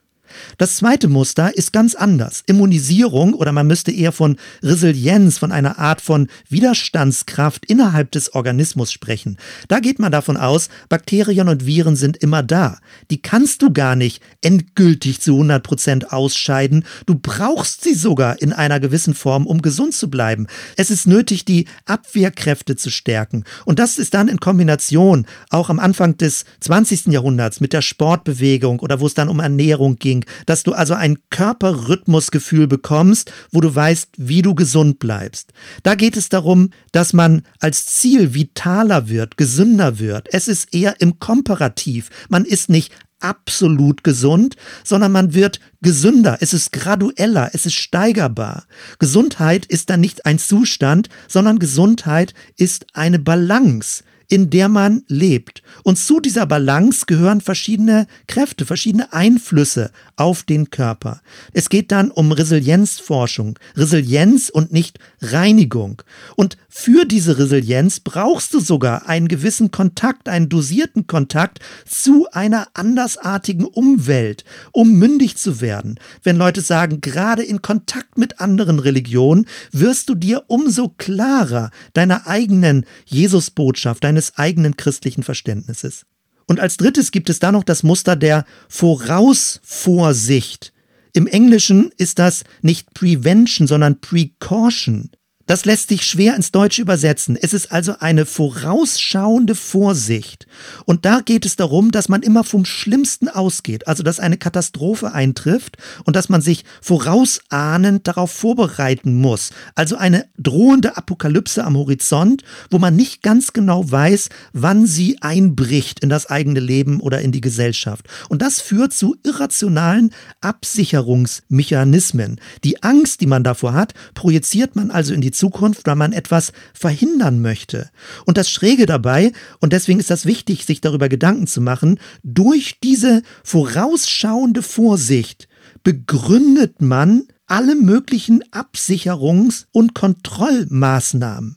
Das 0.56 0.76
zweite 0.76 1.08
Muster 1.08 1.56
ist 1.56 1.72
ganz 1.72 1.94
anders. 1.94 2.42
Immunisierung 2.46 3.34
oder 3.34 3.52
man 3.52 3.66
müsste 3.66 3.92
eher 3.92 4.12
von 4.12 4.36
Resilienz, 4.62 5.38
von 5.38 5.52
einer 5.52 5.78
Art 5.78 6.00
von 6.00 6.28
Widerstandskraft 6.48 7.66
innerhalb 7.66 8.10
des 8.12 8.34
Organismus 8.34 8.92
sprechen. 8.92 9.38
Da 9.68 9.80
geht 9.80 9.98
man 9.98 10.12
davon 10.12 10.36
aus, 10.36 10.68
Bakterien 10.88 11.48
und 11.48 11.66
Viren 11.66 11.96
sind 11.96 12.16
immer 12.16 12.42
da. 12.42 12.78
Die 13.10 13.22
kannst 13.22 13.62
du 13.62 13.72
gar 13.72 13.96
nicht 13.96 14.22
endgültig 14.42 15.20
zu 15.20 15.32
100 15.32 15.62
Prozent 15.62 16.12
ausscheiden. 16.12 16.84
Du 17.06 17.14
brauchst 17.14 17.82
sie 17.82 17.94
sogar 17.94 18.40
in 18.40 18.52
einer 18.52 18.80
gewissen 18.80 19.14
Form, 19.14 19.46
um 19.46 19.62
gesund 19.62 19.94
zu 19.94 20.10
bleiben. 20.10 20.46
Es 20.76 20.90
ist 20.90 21.06
nötig, 21.06 21.44
die 21.44 21.66
Abwehrkräfte 21.86 22.76
zu 22.76 22.90
stärken. 22.90 23.44
Und 23.64 23.78
das 23.78 23.98
ist 23.98 24.14
dann 24.14 24.28
in 24.28 24.40
Kombination 24.40 25.26
auch 25.50 25.70
am 25.70 25.78
Anfang 25.78 26.16
des 26.16 26.44
20. 26.60 27.06
Jahrhunderts 27.06 27.60
mit 27.60 27.72
der 27.72 27.82
Sportbewegung 27.82 28.80
oder 28.80 29.00
wo 29.00 29.06
es 29.06 29.14
dann 29.14 29.28
um 29.28 29.40
Ernährung 29.40 29.96
ging 29.96 30.17
Training, 30.18 30.24
dass 30.46 30.62
du 30.62 30.72
also 30.72 30.94
ein 30.94 31.18
Körperrhythmusgefühl 31.30 32.66
bekommst, 32.66 33.32
wo 33.52 33.60
du 33.60 33.74
weißt, 33.74 34.10
wie 34.16 34.42
du 34.42 34.54
gesund 34.54 34.98
bleibst. 34.98 35.52
Da 35.82 35.94
geht 35.94 36.16
es 36.16 36.28
darum, 36.28 36.70
dass 36.92 37.12
man 37.12 37.42
als 37.60 37.86
Ziel 37.86 38.34
vitaler 38.34 39.08
wird, 39.08 39.36
gesünder 39.36 39.98
wird. 39.98 40.28
Es 40.32 40.48
ist 40.48 40.74
eher 40.74 41.00
im 41.00 41.18
Komparativ. 41.18 42.10
Man 42.28 42.44
ist 42.44 42.70
nicht 42.70 42.92
absolut 43.20 44.04
gesund, 44.04 44.54
sondern 44.84 45.10
man 45.10 45.34
wird 45.34 45.58
gesünder, 45.82 46.38
es 46.40 46.52
ist 46.54 46.70
gradueller, 46.72 47.50
es 47.52 47.66
ist 47.66 47.74
steigerbar. 47.74 48.64
Gesundheit 49.00 49.66
ist 49.66 49.90
dann 49.90 50.00
nicht 50.00 50.24
ein 50.24 50.38
Zustand, 50.38 51.08
sondern 51.26 51.58
Gesundheit 51.58 52.32
ist 52.56 52.86
eine 52.94 53.18
Balance 53.18 54.04
in 54.28 54.50
der 54.50 54.68
man 54.68 55.02
lebt. 55.08 55.62
Und 55.82 55.98
zu 55.98 56.20
dieser 56.20 56.46
Balance 56.46 57.06
gehören 57.06 57.40
verschiedene 57.40 58.06
Kräfte, 58.26 58.66
verschiedene 58.66 59.12
Einflüsse 59.12 59.90
auf 60.16 60.42
den 60.42 60.70
Körper. 60.70 61.22
Es 61.52 61.70
geht 61.70 61.90
dann 61.92 62.10
um 62.10 62.32
Resilienzforschung, 62.32 63.58
Resilienz 63.74 64.50
und 64.50 64.72
nicht 64.72 64.98
Reinigung. 65.22 66.02
Und 66.36 66.58
für 66.68 67.06
diese 67.06 67.38
Resilienz 67.38 68.00
brauchst 68.00 68.52
du 68.52 68.60
sogar 68.60 69.08
einen 69.08 69.28
gewissen 69.28 69.70
Kontakt, 69.70 70.28
einen 70.28 70.48
dosierten 70.48 71.06
Kontakt 71.06 71.60
zu 71.86 72.26
einer 72.30 72.68
andersartigen 72.74 73.64
Umwelt, 73.64 74.44
um 74.72 74.92
mündig 74.92 75.36
zu 75.36 75.60
werden. 75.60 75.98
Wenn 76.22 76.36
Leute 76.36 76.60
sagen, 76.60 77.00
gerade 77.00 77.42
in 77.42 77.62
Kontakt 77.62 78.18
mit 78.18 78.40
anderen 78.40 78.78
Religionen 78.78 79.46
wirst 79.72 80.08
du 80.08 80.14
dir 80.14 80.44
umso 80.48 80.88
klarer 80.88 81.70
deiner 81.94 82.26
eigenen 82.26 82.84
Jesusbotschaft, 83.06 84.04
deine 84.04 84.17
deines 84.18 84.36
eigenen 84.36 84.76
christlichen 84.76 85.22
Verständnisses. 85.22 86.04
Und 86.46 86.58
als 86.58 86.76
drittes 86.76 87.12
gibt 87.12 87.30
es 87.30 87.38
da 87.38 87.52
noch 87.52 87.62
das 87.62 87.84
Muster 87.84 88.16
der 88.16 88.44
Vorausvorsicht. 88.68 90.72
Im 91.12 91.28
Englischen 91.28 91.92
ist 91.96 92.18
das 92.18 92.42
nicht 92.62 92.94
Prevention, 92.94 93.68
sondern 93.68 94.00
Precaution. 94.00 95.10
Das 95.48 95.64
lässt 95.64 95.88
sich 95.88 96.04
schwer 96.04 96.36
ins 96.36 96.52
Deutsche 96.52 96.82
übersetzen. 96.82 97.38
Es 97.40 97.54
ist 97.54 97.72
also 97.72 97.94
eine 98.00 98.26
vorausschauende 98.26 99.54
Vorsicht. 99.54 100.46
Und 100.84 101.06
da 101.06 101.20
geht 101.20 101.46
es 101.46 101.56
darum, 101.56 101.90
dass 101.90 102.10
man 102.10 102.20
immer 102.20 102.44
vom 102.44 102.66
Schlimmsten 102.66 103.30
ausgeht, 103.30 103.88
also 103.88 104.02
dass 104.02 104.20
eine 104.20 104.36
Katastrophe 104.36 105.12
eintrifft 105.12 105.78
und 106.04 106.16
dass 106.16 106.28
man 106.28 106.42
sich 106.42 106.66
vorausahnend 106.82 108.06
darauf 108.06 108.30
vorbereiten 108.30 109.14
muss. 109.14 109.48
Also 109.74 109.96
eine 109.96 110.26
drohende 110.36 110.98
Apokalypse 110.98 111.64
am 111.64 111.78
Horizont, 111.78 112.42
wo 112.70 112.78
man 112.78 112.94
nicht 112.94 113.22
ganz 113.22 113.54
genau 113.54 113.90
weiß, 113.90 114.28
wann 114.52 114.86
sie 114.86 115.16
einbricht 115.22 116.00
in 116.00 116.10
das 116.10 116.26
eigene 116.26 116.60
Leben 116.60 117.00
oder 117.00 117.22
in 117.22 117.32
die 117.32 117.40
Gesellschaft. 117.40 118.06
Und 118.28 118.42
das 118.42 118.60
führt 118.60 118.92
zu 118.92 119.16
irrationalen 119.24 120.10
Absicherungsmechanismen. 120.42 122.38
Die 122.64 122.82
Angst, 122.82 123.22
die 123.22 123.26
man 123.26 123.44
davor 123.44 123.72
hat, 123.72 123.94
projiziert 124.12 124.76
man 124.76 124.90
also 124.90 125.14
in 125.14 125.22
die 125.22 125.37
Zukunft, 125.38 125.86
weil 125.86 125.96
man 125.96 126.12
etwas 126.12 126.52
verhindern 126.74 127.40
möchte. 127.40 127.90
Und 128.26 128.36
das 128.36 128.50
Schräge 128.50 128.86
dabei, 128.86 129.32
und 129.60 129.72
deswegen 129.72 130.00
ist 130.00 130.10
das 130.10 130.26
wichtig, 130.26 130.66
sich 130.66 130.80
darüber 130.80 131.08
Gedanken 131.08 131.46
zu 131.46 131.60
machen, 131.60 131.98
durch 132.22 132.78
diese 132.82 133.22
vorausschauende 133.44 134.62
Vorsicht 134.62 135.48
begründet 135.82 136.82
man 136.82 137.24
alle 137.46 137.74
möglichen 137.74 138.42
Absicherungs- 138.52 139.66
und 139.72 139.94
Kontrollmaßnahmen. 139.94 141.56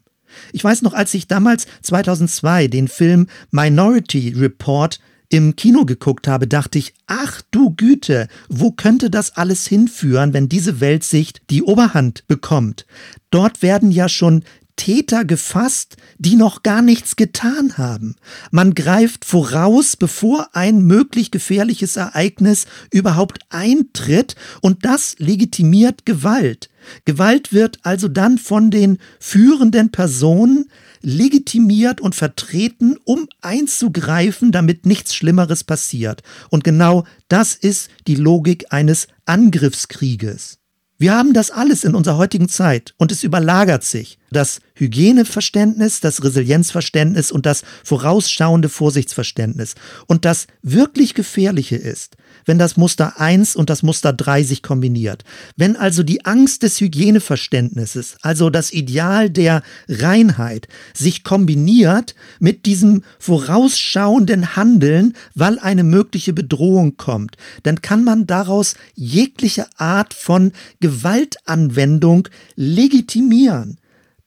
Ich 0.54 0.64
weiß 0.64 0.82
noch, 0.82 0.94
als 0.94 1.14
ich 1.14 1.28
damals 1.28 1.68
2002 1.82 2.68
den 2.68 2.88
Film 2.88 3.28
Minority 3.52 4.34
Report 4.38 5.00
im 5.32 5.56
Kino 5.56 5.86
geguckt 5.86 6.28
habe, 6.28 6.46
dachte 6.46 6.78
ich, 6.78 6.94
ach 7.08 7.42
du 7.52 7.72
Güte, 7.72 8.28
wo 8.50 8.72
könnte 8.72 9.10
das 9.10 9.38
alles 9.38 9.66
hinführen, 9.66 10.34
wenn 10.34 10.50
diese 10.50 10.82
Weltsicht 10.82 11.42
die 11.50 11.64
Oberhand 11.64 12.28
bekommt? 12.28 12.86
Dort 13.32 13.62
werden 13.62 13.92
ja 13.92 14.10
schon 14.10 14.44
Täter 14.76 15.26
gefasst, 15.26 15.96
die 16.18 16.36
noch 16.36 16.64
gar 16.64 16.82
nichts 16.82 17.16
getan 17.16 17.78
haben. 17.78 18.16
Man 18.52 18.74
greift 18.74 19.26
voraus, 19.26 19.96
bevor 19.96 20.50
ein 20.54 20.82
möglich 20.82 21.32
gefährliches 21.32 21.96
Ereignis 21.98 22.66
überhaupt 22.92 23.40
eintritt 23.50 24.36
und 24.60 24.84
das 24.84 25.16
legitimiert 25.20 26.06
Gewalt. 26.06 26.70
Gewalt 27.06 27.54
wird 27.54 27.80
also 27.84 28.08
dann 28.08 28.38
von 28.38 28.72
den 28.72 28.98
führenden 29.20 29.92
Personen 29.92 30.66
legitimiert 31.02 32.02
und 32.02 32.16
vertreten, 32.16 32.97
um 33.04 33.28
einzugreifen, 33.41 34.52
damit 34.52 34.86
nichts 34.86 35.16
Schlimmeres 35.16 35.64
passiert. 35.64 36.24
Und 36.49 36.64
genau 36.64 37.06
das 37.28 37.56
ist 37.56 37.89
die 38.08 38.16
Logik 38.16 38.66
eines 38.70 39.08
Angriffskrieges. 39.26 40.60
Wir 40.97 41.14
haben 41.14 41.34
das 41.34 41.49
alles 41.52 41.84
in 41.84 41.95
unserer 41.95 42.18
heutigen 42.18 42.47
Zeit 42.47 42.93
und 42.97 43.12
es 43.12 43.24
überlagert 43.24 43.84
sich. 43.84 44.20
Das 44.32 44.62
Hygieneverständnis, 44.76 46.00
das 46.00 46.24
Resilienzverständnis 46.24 47.32
und 47.32 47.46
das 47.46 47.64
vorausschauende 47.84 48.70
Vorsichtsverständnis. 48.70 49.76
Und 50.08 50.24
das 50.24 50.48
wirklich 50.64 51.14
Gefährliche 51.14 51.76
ist, 51.76 52.16
wenn 52.46 52.58
das 52.58 52.78
Muster 52.78 53.20
1 53.20 53.58
und 53.58 53.70
das 53.70 53.84
Muster 53.84 54.14
3 54.14 54.44
sich 54.44 54.64
kombiniert. 54.64 55.26
Wenn 55.58 55.76
also 55.76 56.02
die 56.02 56.26
Angst 56.26 56.64
des 56.64 56.80
Hygieneverständnisses, 56.80 58.16
also 58.22 58.50
das 58.50 58.72
Ideal 58.72 59.30
der 59.30 59.64
Reinheit, 59.90 60.70
sich 60.94 61.24
kombiniert 61.24 62.16
mit 62.40 62.66
diesem 62.66 63.04
vorausschauenden 63.20 64.56
Handeln, 64.56 65.14
weil 65.36 65.60
eine 65.60 65.84
mögliche 65.84 66.32
Bedrohung 66.32 66.96
kommt, 66.96 67.36
dann 67.64 67.82
kann 67.82 68.06
man 68.06 68.28
daraus 68.28 68.76
jegliche 68.96 69.68
Art 69.78 70.14
von 70.14 70.54
Gewaltanwendung 70.80 72.30
legitimieren. 72.56 73.78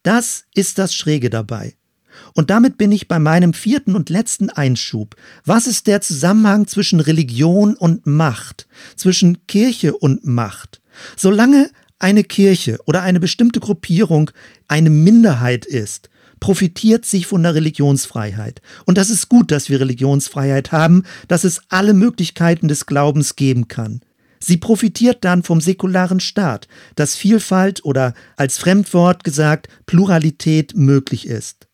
Das 0.05 0.45
ist 0.55 0.79
das 0.79 0.95
Schräge 0.95 1.31
dabei. 1.31 1.75
Und 2.35 2.51
damit 2.51 2.79
bin 2.79 2.93
ich 2.93 3.09
bei 3.09 3.19
meinem 3.19 3.55
vierten 3.55 3.97
und 3.97 4.11
letzten 4.11 4.51
Einschub. 4.51 5.17
Was 5.45 5.67
ist 5.67 5.87
der 5.87 6.01
Zusammenhang 6.01 6.69
zwischen 6.69 7.01
Religion 7.01 7.75
und 7.75 8.07
Macht, 8.07 8.69
zwischen 8.97 9.47
Kirche 9.47 9.97
und 9.97 10.25
Macht? 10.25 10.81
Solange 11.17 11.71
eine 11.99 12.23
Kirche 12.23 12.79
oder 12.85 13.03
eine 13.03 13.19
bestimmte 13.19 13.61
Gruppierung 13.61 14.31
eine 14.69 14.91
Minderheit 14.91 15.65
ist, 15.65 16.11
profitiert 16.39 17.07
sich 17.07 17.27
von 17.27 17.43
der 17.43 17.55
Religionsfreiheit. 17.55 18.61
Und 18.85 18.99
das 18.99 19.09
ist 19.09 19.31
gut, 19.31 19.51
dass 19.51 19.71
wir 19.71 19.81
Religionsfreiheit 19.81 20.71
haben, 20.71 21.05
dass 21.29 21.45
es 21.45 21.63
alle 21.71 21.95
Möglichkeiten 21.95 22.69
des 22.69 22.85
Glaubens 22.85 23.37
geben 23.37 23.69
kann. 23.69 24.03
Sie 24.45 24.59
profitiert 24.59 25.25
dann 25.25 25.43
vom 25.43 25.63
säkularen 25.63 26.21
Staat, 26.21 26.69
dass 26.97 27.15
Vielfalt 27.15 27.83
oder 27.83 28.13
als 28.37 28.59
Fremdwort 28.59 29.25
gesagt 29.25 29.69
Pluralität 29.87 30.77
möglich 30.77 31.27
ist. 31.27 31.67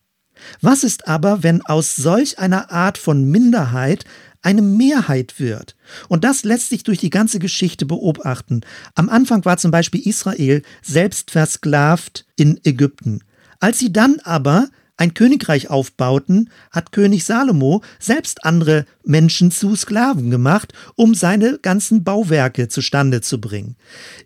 Was 0.61 0.85
ist 0.85 1.09
aber, 1.09 1.43
wenn 1.43 1.62
aus 1.62 1.97
solch 1.97 2.39
einer 2.39 2.71
Art 2.71 2.97
von 2.97 3.25
Minderheit 3.25 4.05
eine 4.41 4.62
Mehrheit 4.62 5.41
wird? 5.41 5.75
Und 6.07 6.23
das 6.23 6.45
lässt 6.45 6.68
sich 6.68 6.85
durch 6.85 6.99
die 6.99 7.11
ganze 7.11 7.41
Geschichte 7.41 7.87
beobachten. 7.87 8.61
Am 8.95 9.09
Anfang 9.09 9.45
war 9.45 9.57
zum 9.57 9.73
Beispiel 9.73 10.07
Israel 10.07 10.62
selbst 10.81 11.33
versklavt 11.33 12.25
in 12.37 12.61
Ägypten. 12.62 13.25
Als 13.59 13.81
sie 13.81 13.93
dann 13.93 14.21
aber 14.23 14.68
ein 15.01 15.14
Königreich 15.14 15.70
aufbauten, 15.70 16.51
hat 16.70 16.92
König 16.92 17.24
Salomo 17.24 17.82
selbst 17.98 18.44
andere 18.44 18.84
Menschen 19.03 19.51
zu 19.51 19.74
Sklaven 19.74 20.30
gemacht, 20.30 20.74
um 20.94 21.14
seine 21.14 21.59
ganzen 21.59 22.05
Bauwerke 22.05 22.68
zustande 22.68 23.22
zu 23.22 23.40
bringen. 23.40 23.76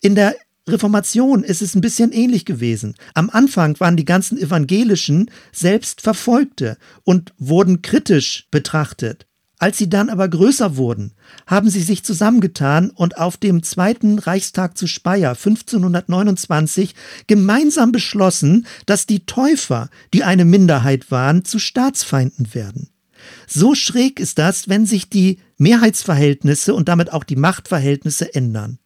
In 0.03 0.17
der 0.17 0.35
Reformation 0.69 1.45
ist 1.45 1.63
es 1.63 1.75
ein 1.75 1.81
bisschen 1.81 2.11
ähnlich 2.11 2.45
gewesen. 2.45 2.97
Am 3.13 3.31
Anfang 3.31 3.79
waren 3.79 3.97
die 3.97 4.05
ganzen 4.05 4.37
Evangelischen 4.37 5.31
selbst 5.53 6.01
Verfolgte 6.01 6.77
und 7.05 7.33
wurden 7.39 7.83
kritisch 7.83 8.49
betrachtet. 8.51 9.27
Als 9.59 9.79
sie 9.79 9.89
dann 9.89 10.11
aber 10.11 10.29
größer 10.29 10.77
wurden, 10.77 11.13
haben 11.47 11.71
sie 11.71 11.81
sich 11.81 12.05
zusammengetan 12.05 12.91
und 12.91 13.19
auf 13.19 13.37
dem 13.37 13.63
Zweiten 13.63 14.19
Reichstag 14.19 14.77
zu 14.77 14.87
Speyer 14.87 15.31
1529 15.31 16.95
gemeinsam 17.27 17.93
beschlossen, 17.93 18.67
dass 18.87 19.07
die 19.07 19.27
Täufer, 19.27 19.91
die 20.13 20.25
eine 20.25 20.45
Minderheit 20.45 21.11
waren, 21.11 21.45
zu 21.45 21.59
Staatsfeinden 21.59 22.53
werden. 22.55 22.91
So 23.47 23.75
schräg 23.75 24.21
ist 24.21 24.39
das, 24.39 24.69
wenn 24.69 24.87
sich 24.87 25.09
die 25.09 25.39
Mehrheitsverhältnisse 25.57 26.75
und 26.75 26.89
damit 26.89 27.13
auch 27.13 27.25
die 27.25 27.37
Machtverhältnisse 27.37 28.35
ändern. 28.35 28.79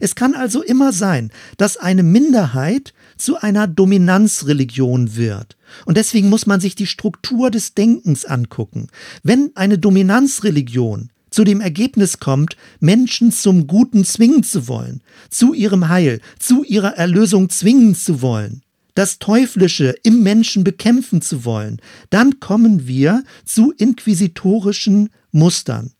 Es 0.00 0.14
kann 0.14 0.34
also 0.34 0.62
immer 0.62 0.92
sein, 0.92 1.32
dass 1.56 1.76
eine 1.76 2.02
Minderheit 2.02 2.94
zu 3.16 3.38
einer 3.38 3.66
Dominanzreligion 3.66 5.16
wird. 5.16 5.56
Und 5.86 5.96
deswegen 5.96 6.28
muss 6.28 6.46
man 6.46 6.60
sich 6.60 6.74
die 6.74 6.86
Struktur 6.86 7.50
des 7.50 7.74
Denkens 7.74 8.24
angucken. 8.24 8.88
Wenn 9.22 9.50
eine 9.54 9.78
Dominanzreligion 9.78 11.10
zu 11.30 11.44
dem 11.44 11.60
Ergebnis 11.60 12.20
kommt, 12.20 12.56
Menschen 12.80 13.32
zum 13.32 13.66
Guten 13.66 14.04
zwingen 14.04 14.42
zu 14.42 14.68
wollen, 14.68 15.02
zu 15.30 15.54
ihrem 15.54 15.88
Heil, 15.88 16.20
zu 16.38 16.62
ihrer 16.62 16.96
Erlösung 16.96 17.48
zwingen 17.48 17.94
zu 17.94 18.22
wollen, 18.22 18.62
das 18.94 19.18
Teuflische 19.18 19.94
im 20.02 20.22
Menschen 20.22 20.64
bekämpfen 20.64 21.22
zu 21.22 21.44
wollen, 21.44 21.80
dann 22.10 22.40
kommen 22.40 22.86
wir 22.86 23.24
zu 23.44 23.72
inquisitorischen 23.72 25.08
Mustern. 25.30 25.92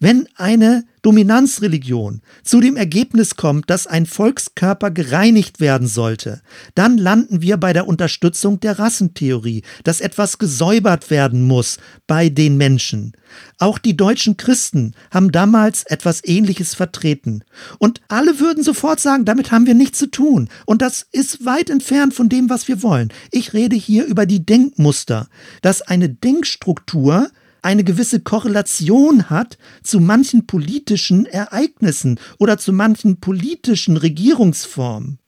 Wenn 0.00 0.28
eine 0.36 0.84
Dominanzreligion 1.02 2.22
zu 2.42 2.60
dem 2.60 2.76
Ergebnis 2.76 3.36
kommt, 3.36 3.70
dass 3.70 3.86
ein 3.86 4.06
Volkskörper 4.06 4.90
gereinigt 4.90 5.60
werden 5.60 5.86
sollte, 5.86 6.42
dann 6.74 6.98
landen 6.98 7.40
wir 7.40 7.56
bei 7.56 7.72
der 7.72 7.86
Unterstützung 7.86 8.60
der 8.60 8.78
Rassentheorie, 8.78 9.62
dass 9.84 10.00
etwas 10.00 10.38
gesäubert 10.38 11.10
werden 11.10 11.42
muss 11.42 11.78
bei 12.06 12.28
den 12.28 12.56
Menschen. 12.56 13.12
Auch 13.58 13.78
die 13.78 13.96
deutschen 13.96 14.36
Christen 14.36 14.94
haben 15.10 15.32
damals 15.32 15.84
etwas 15.84 16.24
Ähnliches 16.24 16.74
vertreten. 16.74 17.44
Und 17.78 18.00
alle 18.08 18.40
würden 18.40 18.62
sofort 18.62 19.00
sagen, 19.00 19.24
damit 19.24 19.50
haben 19.50 19.66
wir 19.66 19.74
nichts 19.74 19.98
zu 19.98 20.10
tun. 20.10 20.48
Und 20.66 20.82
das 20.82 21.06
ist 21.12 21.44
weit 21.44 21.70
entfernt 21.70 22.14
von 22.14 22.28
dem, 22.28 22.50
was 22.50 22.68
wir 22.68 22.82
wollen. 22.82 23.12
Ich 23.30 23.52
rede 23.52 23.76
hier 23.76 24.06
über 24.06 24.26
die 24.26 24.44
Denkmuster, 24.44 25.28
dass 25.62 25.82
eine 25.82 26.08
Denkstruktur 26.08 27.30
eine 27.68 27.84
gewisse 27.84 28.20
Korrelation 28.20 29.28
hat 29.28 29.58
zu 29.82 30.00
manchen 30.00 30.46
politischen 30.46 31.26
Ereignissen 31.26 32.18
oder 32.38 32.56
zu 32.56 32.72
manchen 32.72 33.20
politischen 33.20 33.98
Regierungsformen. 33.98 35.18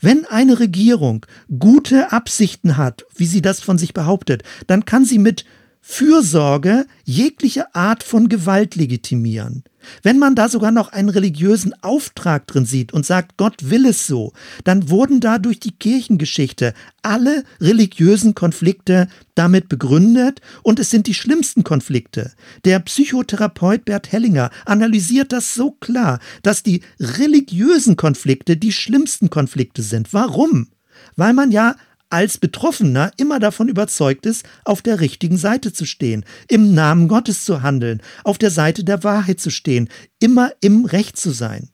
Wenn 0.00 0.26
eine 0.26 0.58
Regierung 0.58 1.24
gute 1.56 2.10
Absichten 2.10 2.76
hat, 2.76 3.04
wie 3.14 3.26
sie 3.26 3.42
das 3.42 3.60
von 3.60 3.78
sich 3.78 3.94
behauptet, 3.94 4.42
dann 4.66 4.84
kann 4.84 5.04
sie 5.04 5.20
mit 5.20 5.44
Fürsorge 5.86 6.86
jegliche 7.04 7.74
Art 7.74 8.02
von 8.02 8.30
Gewalt 8.30 8.74
legitimieren. 8.74 9.64
Wenn 10.02 10.18
man 10.18 10.34
da 10.34 10.48
sogar 10.48 10.70
noch 10.70 10.88
einen 10.88 11.10
religiösen 11.10 11.74
Auftrag 11.82 12.46
drin 12.46 12.64
sieht 12.64 12.94
und 12.94 13.04
sagt, 13.04 13.36
Gott 13.36 13.68
will 13.68 13.84
es 13.84 14.06
so, 14.06 14.32
dann 14.64 14.88
wurden 14.88 15.20
da 15.20 15.38
durch 15.38 15.60
die 15.60 15.76
Kirchengeschichte 15.76 16.72
alle 17.02 17.44
religiösen 17.60 18.34
Konflikte 18.34 19.08
damit 19.34 19.68
begründet 19.68 20.40
und 20.62 20.80
es 20.80 20.88
sind 20.88 21.06
die 21.06 21.12
schlimmsten 21.12 21.64
Konflikte. 21.64 22.32
Der 22.64 22.78
Psychotherapeut 22.80 23.84
Bert 23.84 24.10
Hellinger 24.10 24.48
analysiert 24.64 25.32
das 25.32 25.52
so 25.52 25.72
klar, 25.72 26.18
dass 26.42 26.62
die 26.62 26.80
religiösen 26.98 27.96
Konflikte 27.96 28.56
die 28.56 28.72
schlimmsten 28.72 29.28
Konflikte 29.28 29.82
sind. 29.82 30.14
Warum? 30.14 30.68
weil 31.16 31.32
man 31.32 31.50
ja 31.50 31.76
als 32.14 32.38
Betroffener 32.38 33.10
immer 33.16 33.40
davon 33.40 33.68
überzeugt 33.68 34.24
ist, 34.24 34.46
auf 34.64 34.82
der 34.82 35.00
richtigen 35.00 35.36
Seite 35.36 35.72
zu 35.72 35.84
stehen, 35.84 36.24
im 36.48 36.72
Namen 36.72 37.08
Gottes 37.08 37.44
zu 37.44 37.62
handeln, 37.62 38.00
auf 38.22 38.38
der 38.38 38.52
Seite 38.52 38.84
der 38.84 39.02
Wahrheit 39.02 39.40
zu 39.40 39.50
stehen, 39.50 39.88
immer 40.20 40.52
im 40.60 40.84
Recht 40.84 41.16
zu 41.16 41.32
sein. 41.32 41.70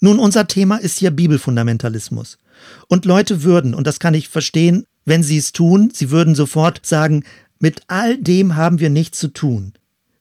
Nun, 0.00 0.20
unser 0.20 0.46
Thema 0.46 0.76
ist 0.76 0.98
hier 0.98 1.10
Bibelfundamentalismus. 1.10 2.38
Und 2.86 3.06
Leute 3.06 3.42
würden, 3.42 3.74
und 3.74 3.88
das 3.88 3.98
kann 3.98 4.14
ich 4.14 4.28
verstehen, 4.28 4.86
wenn 5.04 5.24
sie 5.24 5.38
es 5.38 5.50
tun, 5.50 5.90
sie 5.92 6.12
würden 6.12 6.36
sofort 6.36 6.86
sagen, 6.86 7.24
mit 7.58 7.82
all 7.88 8.18
dem 8.18 8.54
haben 8.54 8.78
wir 8.78 8.90
nichts 8.90 9.18
zu 9.18 9.28
tun. 9.28 9.72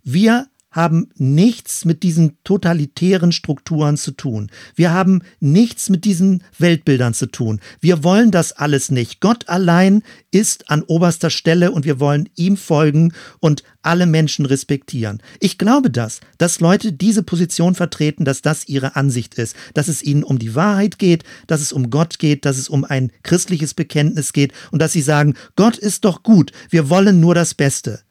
Wir 0.04 0.48
haben 0.76 1.08
nichts 1.16 1.86
mit 1.86 2.04
diesen 2.04 2.38
totalitären 2.44 3.32
Strukturen 3.32 3.96
zu 3.96 4.12
tun. 4.12 4.52
Wir 4.76 4.92
haben 4.92 5.22
nichts 5.40 5.90
mit 5.90 6.04
diesen 6.04 6.44
Weltbildern 6.60 7.14
zu 7.14 7.28
tun. 7.28 7.62
Wir 7.80 8.04
wollen 8.04 8.30
das 8.30 8.52
alles 8.52 8.92
nicht. 8.92 9.22
Gott 9.22 9.48
allein 9.48 10.04
ist 10.32 10.70
an 10.70 10.84
oberster 10.84 11.30
Stelle 11.30 11.72
und 11.72 11.86
wir 11.86 12.02
wollen 12.02 12.28
ihm 12.36 12.58
folgen 12.58 13.14
und 13.40 13.64
alle 13.84 14.06
Menschen 14.06 14.46
respektieren. 14.46 15.22
Ich 15.40 15.58
glaube 15.58 15.90
das, 15.90 16.20
dass 16.38 16.60
Leute 16.60 16.92
diese 16.92 17.24
Position 17.24 17.74
vertreten, 17.74 18.26
dass 18.26 18.42
das 18.42 18.68
ihre 18.68 18.98
Ansicht 18.98 19.36
ist, 19.36 19.56
dass 19.74 19.88
es 19.88 20.04
ihnen 20.04 20.24
um 20.24 20.40
die 20.40 20.56
Wahrheit 20.56 21.00
geht, 21.00 21.24
dass 21.48 21.62
es 21.62 21.72
um 21.72 21.90
Gott 21.90 22.20
geht, 22.20 22.44
dass 22.44 22.58
es 22.58 22.68
um 22.68 22.84
ein 22.84 23.14
christliches 23.24 23.74
Bekenntnis 23.74 24.34
geht 24.34 24.52
und 24.72 24.82
dass 24.82 24.92
sie 24.92 25.02
sagen, 25.02 25.36
Gott 25.56 25.78
ist 25.78 26.04
doch 26.04 26.22
gut, 26.22 26.52
wir 26.70 26.90
wollen 26.90 27.22
nur 27.22 27.34
das 27.34 27.54
Beste. 27.54 28.02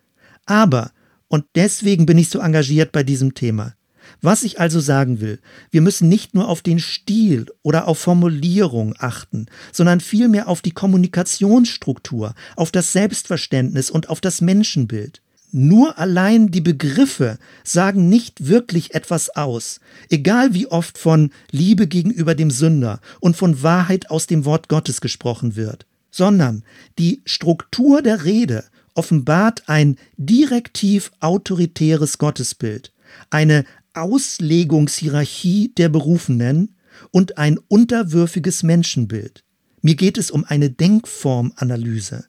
Aber 0.47 0.93
und 1.35 1.47
deswegen 1.57 2.07
bin 2.07 2.16
ich 2.16 2.28
so 2.28 2.39
engagiert 2.39 2.93
bei 2.93 3.03
diesem 3.03 3.35
Thema. 3.35 3.74
Was 4.22 4.45
ich 4.45 4.61
also 4.61 4.78
sagen 4.78 5.20
will, 5.20 5.41
wir 5.72 5.80
müssen 5.80 6.09
nicht 6.09 6.32
nur 6.32 6.47
auf 6.49 6.62
den 6.62 6.78
Stil 6.78 7.47
oder 7.62 7.89
auf 7.89 7.99
Formulierung 7.99 8.95
achten, 9.01 9.47
sondern 9.72 9.99
vielmehr 9.99 10.47
auf 10.47 10.62
die 10.62 10.70
Kommunikationsstruktur, 10.70 12.37
auf 12.55 12.70
das 12.70 12.93
Selbstverständnis 12.93 13.91
und 13.91 14.11
auf 14.11 14.20
das 14.20 14.43
Menschenbild. 14.43 15.22
Nur 15.51 15.99
allein 15.99 16.53
die 16.53 16.61
Begriffe 16.61 17.39
sagen 17.64 18.09
nicht 18.09 18.47
wirklich 18.47 18.95
etwas 18.95 19.30
aus, 19.30 19.80
egal 20.11 20.55
wie 20.55 20.68
oft 20.68 20.99
von 20.99 21.32
Liebe 21.51 21.89
gegenüber 21.89 22.37
dem 22.37 22.53
Sünder 22.53 23.01
und 23.18 23.37
von 23.37 23.61
Wahrheit 23.61 24.09
aus 24.09 24.28
dem 24.28 24.45
Wort 24.45 24.68
Gottes 24.68 25.01
gesprochen 25.01 25.57
wird, 25.57 25.85
sondern 26.12 26.62
die 27.01 27.22
Struktur 27.24 28.03
der 28.03 28.24
Rede 28.24 28.62
offenbart 28.95 29.69
ein 29.69 29.97
direktiv 30.17 31.13
autoritäres 31.21 32.19
Gottesbild, 32.19 32.93
eine 33.31 33.65
Auslegungshierarchie 33.95 35.73
der 35.77 35.89
Berufenen 35.89 36.77
und 37.11 37.39
ein 37.39 37.59
unterwürfiges 37.69 38.63
Menschenbild. 38.63 39.45
Mir 39.83 39.95
geht 39.95 40.19
es 40.19 40.31
um 40.31 40.45
eine 40.45 40.71
Denkformanalyse. 40.71 42.25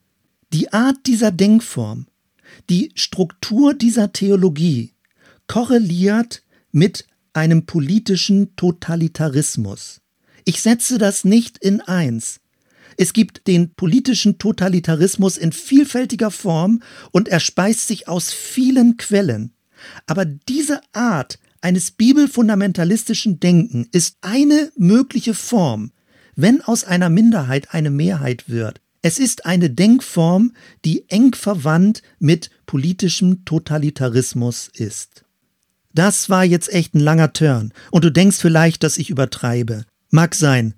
Die 0.53 0.73
Art 0.73 0.97
dieser 1.05 1.31
Denkform, 1.31 2.07
die 2.69 2.91
Struktur 2.95 3.73
dieser 3.73 4.13
Theologie 4.13 4.93
korreliert 5.47 6.43
mit 6.71 7.07
einem 7.33 7.65
politischen 7.65 8.55
Totalitarismus. 8.55 10.01
Ich 10.45 10.61
setze 10.61 10.97
das 10.97 11.25
nicht 11.25 11.57
in 11.57 11.81
eins, 11.81 12.39
es 12.97 13.13
gibt 13.13 13.47
den 13.47 13.73
politischen 13.75 14.37
Totalitarismus 14.37 15.37
in 15.37 15.51
vielfältiger 15.51 16.31
Form 16.31 16.81
und 17.11 17.27
er 17.27 17.39
speist 17.39 17.87
sich 17.87 18.07
aus 18.07 18.31
vielen 18.31 18.97
Quellen. 18.97 19.53
Aber 20.07 20.25
diese 20.25 20.81
Art 20.93 21.39
eines 21.61 21.91
bibelfundamentalistischen 21.91 23.39
Denken 23.39 23.87
ist 23.91 24.17
eine 24.21 24.71
mögliche 24.77 25.33
Form, 25.33 25.91
wenn 26.35 26.61
aus 26.61 26.83
einer 26.83 27.09
Minderheit 27.09 27.73
eine 27.73 27.89
Mehrheit 27.89 28.49
wird. 28.49 28.81
Es 29.01 29.19
ist 29.19 29.45
eine 29.45 29.69
Denkform, 29.69 30.53
die 30.83 31.09
eng 31.09 31.35
verwandt 31.35 32.01
mit 32.19 32.49
politischem 32.65 33.45
Totalitarismus 33.45 34.69
ist. 34.73 35.25
Das 35.93 36.29
war 36.29 36.43
jetzt 36.43 36.73
echt 36.73 36.93
ein 36.93 36.99
langer 36.99 37.31
Turn 37.31 37.71
und 37.91 38.03
du 38.03 38.11
denkst 38.11 38.37
vielleicht, 38.37 38.83
dass 38.83 38.97
ich 38.97 39.09
übertreibe. 39.09 39.85
Mag 40.09 40.35
sein. 40.35 40.73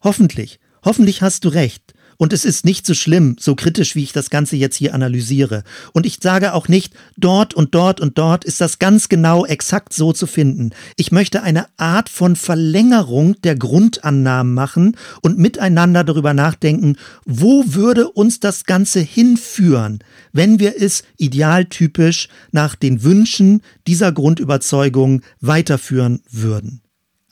Hoffentlich. 0.00 0.60
Hoffentlich 0.84 1.22
hast 1.22 1.44
du 1.44 1.48
recht. 1.48 1.94
Und 2.22 2.32
es 2.32 2.44
ist 2.44 2.64
nicht 2.64 2.86
so 2.86 2.94
schlimm, 2.94 3.34
so 3.40 3.56
kritisch, 3.56 3.96
wie 3.96 4.04
ich 4.04 4.12
das 4.12 4.30
Ganze 4.30 4.54
jetzt 4.54 4.76
hier 4.76 4.94
analysiere. 4.94 5.64
Und 5.92 6.06
ich 6.06 6.18
sage 6.22 6.54
auch 6.54 6.68
nicht, 6.68 6.94
dort 7.16 7.52
und 7.52 7.74
dort 7.74 8.00
und 8.00 8.16
dort 8.16 8.44
ist 8.44 8.60
das 8.60 8.78
ganz 8.78 9.08
genau 9.08 9.44
exakt 9.44 9.92
so 9.92 10.12
zu 10.12 10.28
finden. 10.28 10.70
Ich 10.96 11.10
möchte 11.10 11.42
eine 11.42 11.66
Art 11.78 12.08
von 12.08 12.36
Verlängerung 12.36 13.40
der 13.42 13.56
Grundannahmen 13.56 14.54
machen 14.54 14.96
und 15.22 15.38
miteinander 15.38 16.04
darüber 16.04 16.32
nachdenken, 16.32 16.96
wo 17.24 17.64
würde 17.66 18.08
uns 18.08 18.38
das 18.38 18.66
Ganze 18.66 19.00
hinführen, 19.00 19.98
wenn 20.32 20.60
wir 20.60 20.80
es 20.80 21.02
idealtypisch 21.16 22.28
nach 22.52 22.76
den 22.76 23.02
Wünschen 23.02 23.62
dieser 23.88 24.12
Grundüberzeugung 24.12 25.22
weiterführen 25.40 26.22
würden. 26.30 26.82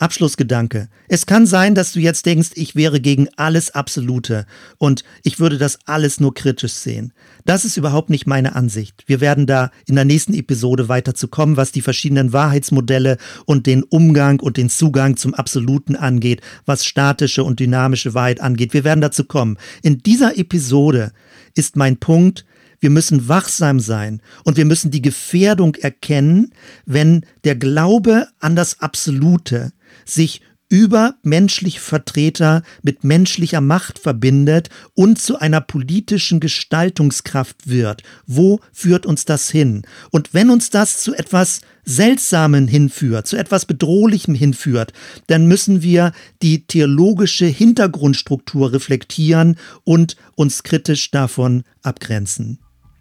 Abschlussgedanke. 0.01 0.88
Es 1.09 1.26
kann 1.26 1.46
sein, 1.46 1.74
dass 1.74 1.92
du 1.92 2.01
jetzt 2.01 2.26
denkst, 2.26 2.51
ich 2.55 2.74
wäre 2.74 3.01
gegen 3.01 3.28
alles 3.36 3.70
Absolute 3.70 4.46
und 4.78 5.05
ich 5.22 5.38
würde 5.38 5.59
das 5.59 5.78
alles 5.84 6.20
nur 6.20 6.34
kritisch 6.34 6.72
sehen. 6.72 7.12
Das 7.44 7.64
ist 7.64 7.76
überhaupt 7.76 8.11
nicht 8.11 8.26
meine 8.26 8.55
Ansicht. 8.55 9.05
Wir 9.07 9.20
werden 9.20 9.46
da 9.46 9.70
in 9.86 9.96
der 9.96 10.05
nächsten 10.05 10.34
Episode 10.34 10.88
weiter 10.88 11.14
zu 11.14 11.28
kommen, 11.28 11.57
was 11.57 11.72
die 11.72 11.82
verschiedenen 11.82 12.32
Wahrheitsmodelle 12.32 13.18
und 13.44 13.66
den 13.66 13.82
Umgang 13.82 14.40
und 14.40 14.57
den 14.57 14.70
Zugang 14.70 15.16
zum 15.16 15.34
Absoluten 15.34 15.96
angeht, 15.96 16.40
was 16.64 16.84
statische 16.84 17.44
und 17.44 17.61
dynamische 17.61 18.14
Wahrheit 18.14 18.40
angeht. 18.40 18.72
Wir 18.72 18.84
werden 18.84 19.01
dazu 19.01 19.24
kommen. 19.24 19.59
In 19.82 19.98
dieser 19.98 20.38
Episode 20.38 21.12
ist 21.55 21.76
mein 21.76 21.98
Punkt, 21.98 22.46
wir 22.80 22.90
müssen 22.90 23.28
wachsam 23.28 23.78
sein 23.78 24.22
und 24.44 24.57
wir 24.57 24.64
müssen 24.64 24.90
die 24.90 25.03
Gefährdung 25.03 25.74
erkennen, 25.74 26.53
wenn 26.86 27.26
der 27.44 27.55
Glaube 27.55 28.26
an 28.40 28.57
das 28.57 28.80
Absolute 28.80 29.72
sich 30.05 30.42
über 30.70 31.16
menschliche 31.22 31.80
Vertreter 31.80 32.62
mit 32.82 33.05
menschlicher 33.05 33.61
Macht 33.61 33.98
verbindet 33.98 34.70
und 34.94 35.20
zu 35.20 35.38
einer 35.38 35.61
politischen 35.61 36.38
Gestaltungskraft 36.40 37.68
wird. 37.68 38.05
Wo 38.26 38.61
führt 38.72 39.05
uns 39.05 39.24
das 39.24 39.51
hin? 39.51 39.82
Und 40.11 40.32
wenn 40.32 40.48
uns 40.48 40.70
das 40.70 41.03
zu 41.03 41.12
etwas 41.12 41.61
Seltsamen 41.84 42.68
hinführt, 42.68 43.26
zu 43.26 43.36
etwas 43.36 43.66
Bedrohlichem 43.66 44.34
hinführt, 44.34 44.92
dann 45.26 45.46
müssen 45.46 45.82
wir 45.82 46.12
die 46.40 46.66
theologische 46.66 47.46
Hintergrundstruktur 47.46 48.72
reflektieren 48.72 49.57
und 49.82 50.16
uns 50.36 50.62
kritisch 50.62 51.11
davon 51.11 51.64
abgrenzen. 51.82 52.61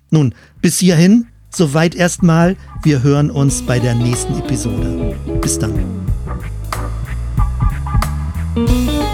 Nun, 0.09 0.33
bis 0.59 0.79
hierhin, 0.79 1.27
soweit 1.51 1.93
erstmal. 1.93 2.57
Wir 2.81 3.03
hören 3.03 3.29
uns 3.29 3.61
bei 3.61 3.77
der 3.77 3.93
nächsten 3.93 4.39
Episode. 4.39 5.15
Bis 5.39 5.59
dann. 5.59 6.08
Thank 8.55 8.89
you. 8.89 9.08